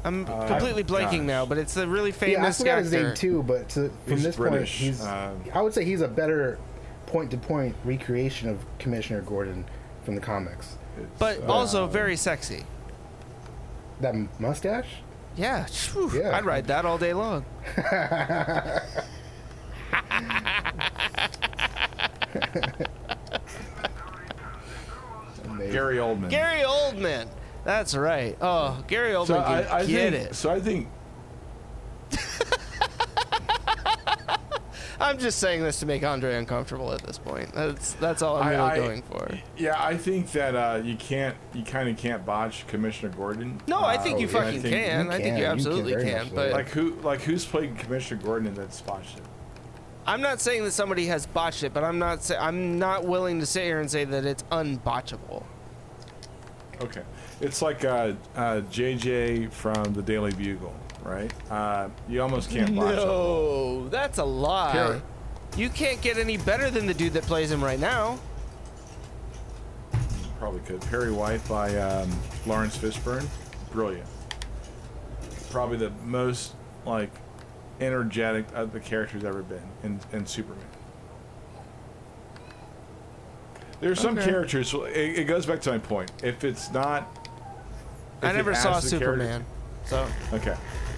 I'm 0.03 0.25
Uh, 0.27 0.47
completely 0.47 0.83
blanking 0.83 1.19
gosh. 1.19 1.27
now, 1.27 1.45
but 1.47 1.57
it's 1.57 1.73
the 1.73 1.87
really 1.87 2.09
everything. 2.09 2.31
Yeah, 2.33 2.37
I 2.39 2.41
famous 2.41 2.57
forgot 2.59 2.77
his 2.79 2.93
actor. 2.93 3.07
name 3.07 3.15
too. 3.15 3.43
But 3.43 3.69
to, 3.69 3.89
from 3.89 4.13
He's 4.13 4.23
this 4.23 4.35
point, 4.35 4.49
British, 4.51 4.77
he's. 4.77 5.03
um, 5.03 5.43
I 5.53 5.61
would 5.61 5.73
say 5.73 5.83
he's 5.83 6.01
a 6.01 6.07
better 6.07 6.59
point-to-point 7.07 7.75
recreation 7.83 8.49
of 8.49 8.59
Commissioner 8.79 9.21
Gordon 9.21 9.65
from 10.03 10.13
the 10.15 10.21
comics. 10.21 10.77
it's, 10.97 11.07
But 11.19 11.41
uh, 11.43 11.51
also 11.51 11.85
very 11.87 12.15
sexy. 12.15 12.63
That 14.01 14.15
mustache. 14.39 14.87
Yeah, 15.35 15.65
phew, 15.65 16.11
Yeah. 16.13 16.35
I'd 16.35 16.45
ride 16.45 16.67
that 16.67 16.85
all 16.85 16.97
day 16.97 17.13
long. 17.13 17.45
Amazing. 25.45 25.71
Gary 25.73 25.97
Oldman. 25.97 26.29
Gary 26.29 26.61
Oldman. 26.61 27.27
That's 27.63 27.95
right. 27.95 28.37
Oh, 28.41 28.83
Gary 28.87 29.13
Oldman 29.13 29.27
so 29.27 29.33
can 29.35 29.43
I, 29.43 29.75
I 29.77 29.85
get 29.85 30.13
think, 30.13 30.29
it. 30.29 30.35
So 30.35 30.49
I 30.51 30.59
think 30.59 30.87
I'm 34.99 35.17
just 35.17 35.39
saying 35.39 35.63
this 35.63 35.79
to 35.81 35.85
make 35.85 36.03
Andre 36.03 36.35
uncomfortable 36.35 36.91
at 36.93 37.01
this 37.01 37.17
point. 37.17 37.51
That's 37.53 37.93
that's 37.93 38.21
all 38.21 38.37
I'm 38.37 38.47
I- 38.47 38.51
really 38.51 38.61
I- 38.69 38.75
going 38.77 39.01
for. 39.03 39.29
Yeah, 39.57 39.75
I 39.77 39.97
think 39.97 40.31
that 40.33 40.55
uh, 40.55 40.81
you 40.83 40.95
can't, 40.95 41.35
you 41.53 41.63
kind 41.63 41.89
of 41.89 41.97
can't 41.97 42.25
botch 42.25 42.65
Commissioner 42.67 43.11
Gordon. 43.15 43.61
No, 43.67 43.79
I 43.79 43.95
Uh, 43.95 44.01
think 44.01 44.19
you 44.19 44.27
and 44.27 44.37
I 44.37 44.41
fucking 44.41 44.61
think- 44.61 44.75
can. 44.75 45.05
you 45.05 45.11
I 45.11 45.13
think 45.15 45.23
can. 45.25 45.33
you 45.35 45.39
You 45.41 45.45
can 45.47 45.51
absolutely 45.51 46.03
can. 46.03 46.29
But 46.33 46.51
Like 46.51 46.69
who, 46.69 46.95
like 47.01 47.21
who's 47.21 47.45
played 47.45 47.77
Commissioner 47.77 48.21
Gordon 48.23 48.47
and 48.47 48.55
that's 48.57 48.81
botched 48.81 49.17
it? 49.17 49.23
I'm 50.07 50.21
not 50.21 50.39
saying 50.39 50.63
that 50.65 50.71
somebody 50.71 51.07
has 51.07 51.25
botched 51.25 51.63
it, 51.63 51.73
but 51.73 51.83
I'm 51.83 51.97
not 51.97 52.21
say, 52.23 52.37
I'm 52.37 52.77
not 52.77 53.05
willing 53.05 53.39
to 53.39 53.45
sit 53.45 53.63
here 53.63 53.79
and 53.79 53.89
say 53.89 54.05
that 54.05 54.23
it's 54.25 54.43
unbotchable. 54.51 55.43
Okay, 56.81 57.01
it's 57.41 57.61
like 57.61 57.83
uh, 57.85 58.13
uh, 58.35 58.61
JJ 58.69 59.51
from 59.51 59.93
the 59.93 60.01
Daily 60.03 60.31
Bugle, 60.33 60.75
right? 61.05 61.31
Uh, 61.49 61.89
you 62.09 62.21
almost 62.21 62.49
can't 62.49 62.75
botch 62.75 62.93
it. 62.93 62.95
No, 62.97 63.87
that's 63.89 64.17
a 64.17 64.25
lie. 64.25 64.73
Here. 64.73 65.01
You 65.55 65.69
can't 65.69 66.01
get 66.01 66.17
any 66.17 66.35
better 66.37 66.69
than 66.69 66.85
the 66.85 66.93
dude 66.93 67.13
that 67.13 67.23
plays 67.23 67.49
him 67.49 67.63
right 67.63 67.79
now. 67.79 68.19
Probably 70.39 70.59
could. 70.61 70.81
Perry 70.81 71.11
White 71.11 71.47
by 71.47 71.77
um, 71.77 72.11
Laurence 72.45 72.77
Fishburne, 72.77 73.25
brilliant. 73.71 74.07
Probably 75.49 75.77
the 75.77 75.91
most 76.03 76.53
like 76.85 77.09
energetic 77.79 78.45
of 78.53 78.73
the 78.73 78.79
characters 78.79 79.23
ever 79.23 79.41
been 79.43 79.61
in, 79.83 79.99
in 80.11 80.25
Superman. 80.25 80.65
There's 83.79 83.99
some 83.99 84.17
Okay. 84.17 84.27
characters. 84.29 84.73
It, 84.73 85.19
it 85.19 85.23
goes 85.27 85.45
back 85.45 85.61
to 85.61 85.71
my 85.71 85.77
point. 85.77 86.11
If 86.23 86.43
it's 86.43 86.71
not, 86.71 87.29
I 88.21 88.27
if 88.27 88.33
it 88.33 88.37
never 88.37 88.55
saw 88.55 88.79
to 88.79 88.89
character- 88.89 88.97
Superman, 88.97 89.45
so 89.85 90.07
Okay. 90.33 90.55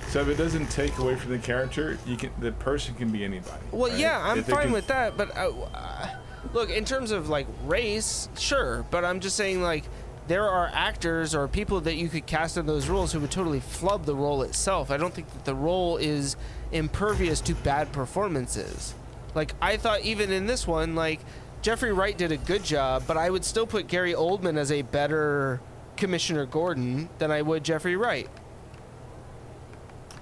So 0.10 0.22
if 0.22 0.30
it 0.30 0.38
doesn't 0.38 0.68
take 0.68 0.98
away 1.00 1.16
from 1.16 1.32
the 1.32 1.38
character, 1.40 1.98
you 2.06 2.16
can 2.18 2.32
the 2.40 2.52
person 2.54 2.96
can 2.96 3.10
be 3.12 3.24
anybody. 3.24 3.62
Well, 3.72 3.90
right? 3.92 4.00
yeah, 4.00 4.22
I'm 4.24 4.40
If 4.40 4.48
fine 4.48 4.64
can- 4.64 4.72
with 4.72 4.88
that, 4.88 5.18
but 5.18 5.36
uh, 5.38 5.52
uh, 5.74 6.10
look, 6.54 6.70
in 6.70 6.86
terms 6.86 7.12
of 7.12 7.28
like 7.30 7.48
race, 7.66 8.30
sure, 8.38 8.86
but 8.90 9.04
I'm 9.04 9.20
just 9.20 9.36
saying 9.36 9.62
like 9.62 9.84
there 10.28 10.48
are 10.50 10.70
actors 10.74 11.36
or 11.36 11.48
people 11.48 11.82
that 11.82 11.96
you 11.96 12.10
could 12.10 12.26
cast 12.26 12.58
in 12.58 12.66
those 12.66 12.88
roles 12.90 13.12
who 13.14 13.20
would 13.20 13.32
totally 13.32 13.60
flub 13.60 14.06
the 14.06 14.16
role 14.16 14.42
itself. 14.44 14.92
I 14.92 14.98
don't 14.98 15.14
think 15.14 15.32
that 15.34 15.46
the 15.46 15.56
role 15.56 15.98
is 15.98 16.36
impervious 16.72 17.40
to 17.42 17.56
bad 17.56 17.92
performances. 17.94 18.94
Like 19.36 19.54
I 19.62 19.78
thought, 19.78 20.02
even 20.02 20.32
in 20.32 20.46
this 20.48 20.66
one, 20.66 20.96
like 20.96 21.20
Jeffrey 21.62 21.92
Wright 21.92 22.18
did 22.18 22.32
a 22.32 22.38
good 22.38 22.64
job, 22.64 23.04
but 23.08 23.18
I 23.18 23.30
would 23.30 23.44
still 23.44 23.68
put 23.68 23.88
Gary 23.88 24.14
Oldman 24.14 24.58
as 24.58 24.72
a 24.72 24.84
better 24.84 25.60
Commissioner 25.98 26.46
Gordon 26.46 27.10
than 27.18 27.30
I 27.32 27.42
would 27.42 27.64
Jeffrey 27.66 27.96
Wright. 27.98 28.30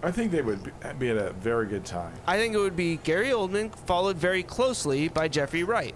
I 0.03 0.11
think 0.11 0.31
they 0.31 0.41
would 0.41 0.63
be- 0.63 0.71
be 0.99 1.09
at 1.09 1.17
a 1.17 1.31
very 1.33 1.65
good 1.67 1.85
time. 1.85 2.13
I 2.27 2.37
think 2.37 2.53
it 2.53 2.59
would 2.59 2.75
be 2.75 2.97
Gary 2.97 3.29
Oldman 3.29 3.73
followed 3.87 4.17
very 4.17 4.43
closely 4.43 5.07
by 5.07 5.27
Jeffrey 5.27 5.63
Wright. 5.63 5.95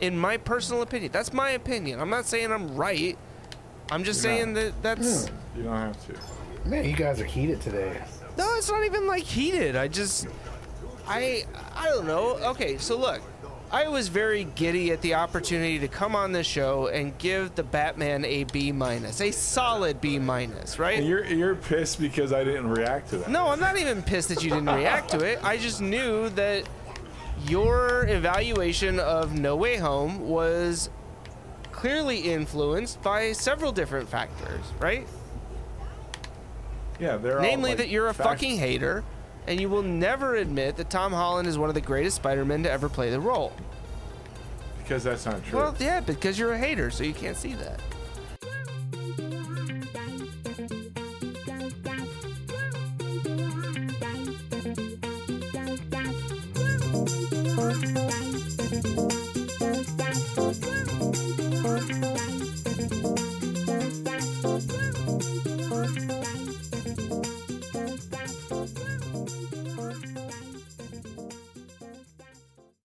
In 0.00 0.18
my 0.18 0.36
personal 0.36 0.82
opinion, 0.82 1.10
that's 1.12 1.32
my 1.32 1.50
opinion. 1.50 2.00
I'm 2.00 2.10
not 2.10 2.24
saying 2.26 2.52
I'm 2.52 2.76
right. 2.76 3.16
I'm 3.90 4.04
just 4.04 4.22
You're 4.24 4.34
saying 4.34 4.52
not. 4.54 4.60
that 4.82 4.82
that's 4.82 5.30
You 5.56 5.64
don't 5.64 5.76
have 5.76 6.06
to. 6.06 6.68
Man, 6.68 6.84
you 6.84 6.94
guys 6.94 7.20
are 7.20 7.24
heated 7.24 7.60
today. 7.60 8.00
no. 8.36 8.54
It's 8.56 8.68
not 8.70 8.84
even 8.84 9.06
like 9.06 9.22
heated. 9.24 9.74
I 9.76 9.88
just 9.88 10.26
I 11.06 11.44
I 11.74 11.86
don't 11.88 12.06
know. 12.06 12.36
Okay, 12.50 12.76
so 12.78 12.96
look, 12.98 13.20
I 13.70 13.88
was 13.88 14.08
very 14.08 14.44
giddy 14.44 14.92
at 14.92 15.02
the 15.02 15.14
opportunity 15.14 15.78
to 15.80 15.88
come 15.88 16.16
on 16.16 16.32
this 16.32 16.46
show 16.46 16.86
and 16.86 17.16
give 17.18 17.54
the 17.54 17.62
Batman 17.62 18.24
a 18.24 18.44
B 18.44 18.72
minus, 18.72 19.20
a 19.20 19.30
solid 19.30 20.00
B 20.00 20.18
minus, 20.18 20.78
right? 20.78 20.98
And 20.98 21.06
you're 21.06 21.24
you're 21.26 21.54
pissed 21.54 22.00
because 22.00 22.32
I 22.32 22.44
didn't 22.44 22.70
react 22.70 23.10
to 23.10 23.18
that. 23.18 23.30
No, 23.30 23.48
I'm 23.48 23.60
not 23.60 23.78
even 23.78 24.02
pissed 24.02 24.30
that 24.30 24.42
you 24.42 24.48
didn't 24.50 24.70
react 24.74 25.10
to 25.10 25.20
it. 25.24 25.44
I 25.44 25.58
just 25.58 25.82
knew 25.82 26.30
that 26.30 26.64
your 27.46 28.06
evaluation 28.08 28.98
of 29.00 29.38
No 29.38 29.54
Way 29.54 29.76
Home 29.76 30.20
was 30.28 30.88
clearly 31.70 32.20
influenced 32.20 33.02
by 33.02 33.32
several 33.32 33.70
different 33.70 34.08
factors, 34.08 34.64
right? 34.80 35.06
Yeah, 36.98 37.16
they're 37.18 37.36
all, 37.36 37.42
Namely, 37.42 37.70
like, 37.70 37.78
that 37.78 37.88
you're 37.90 38.08
a 38.08 38.14
fact- 38.14 38.28
fucking 38.28 38.56
hater 38.58 39.04
and 39.48 39.58
you 39.58 39.70
will 39.70 39.82
never 39.82 40.36
admit 40.36 40.76
that 40.76 40.90
Tom 40.90 41.10
Holland 41.10 41.48
is 41.48 41.56
one 41.56 41.70
of 41.70 41.74
the 41.74 41.80
greatest 41.80 42.16
Spider-Men 42.16 42.64
to 42.64 42.70
ever 42.70 42.88
play 42.90 43.08
the 43.10 43.18
role. 43.18 43.52
because 44.76 45.02
that's 45.02 45.24
not 45.24 45.42
true. 45.44 45.58
Well, 45.58 45.74
yeah, 45.80 46.00
because 46.00 46.38
you're 46.38 46.52
a 46.52 46.58
hater, 46.58 46.90
so 46.90 47.02
you 47.02 47.14
can't 47.14 47.36
see 47.36 47.54
that. 47.54 47.80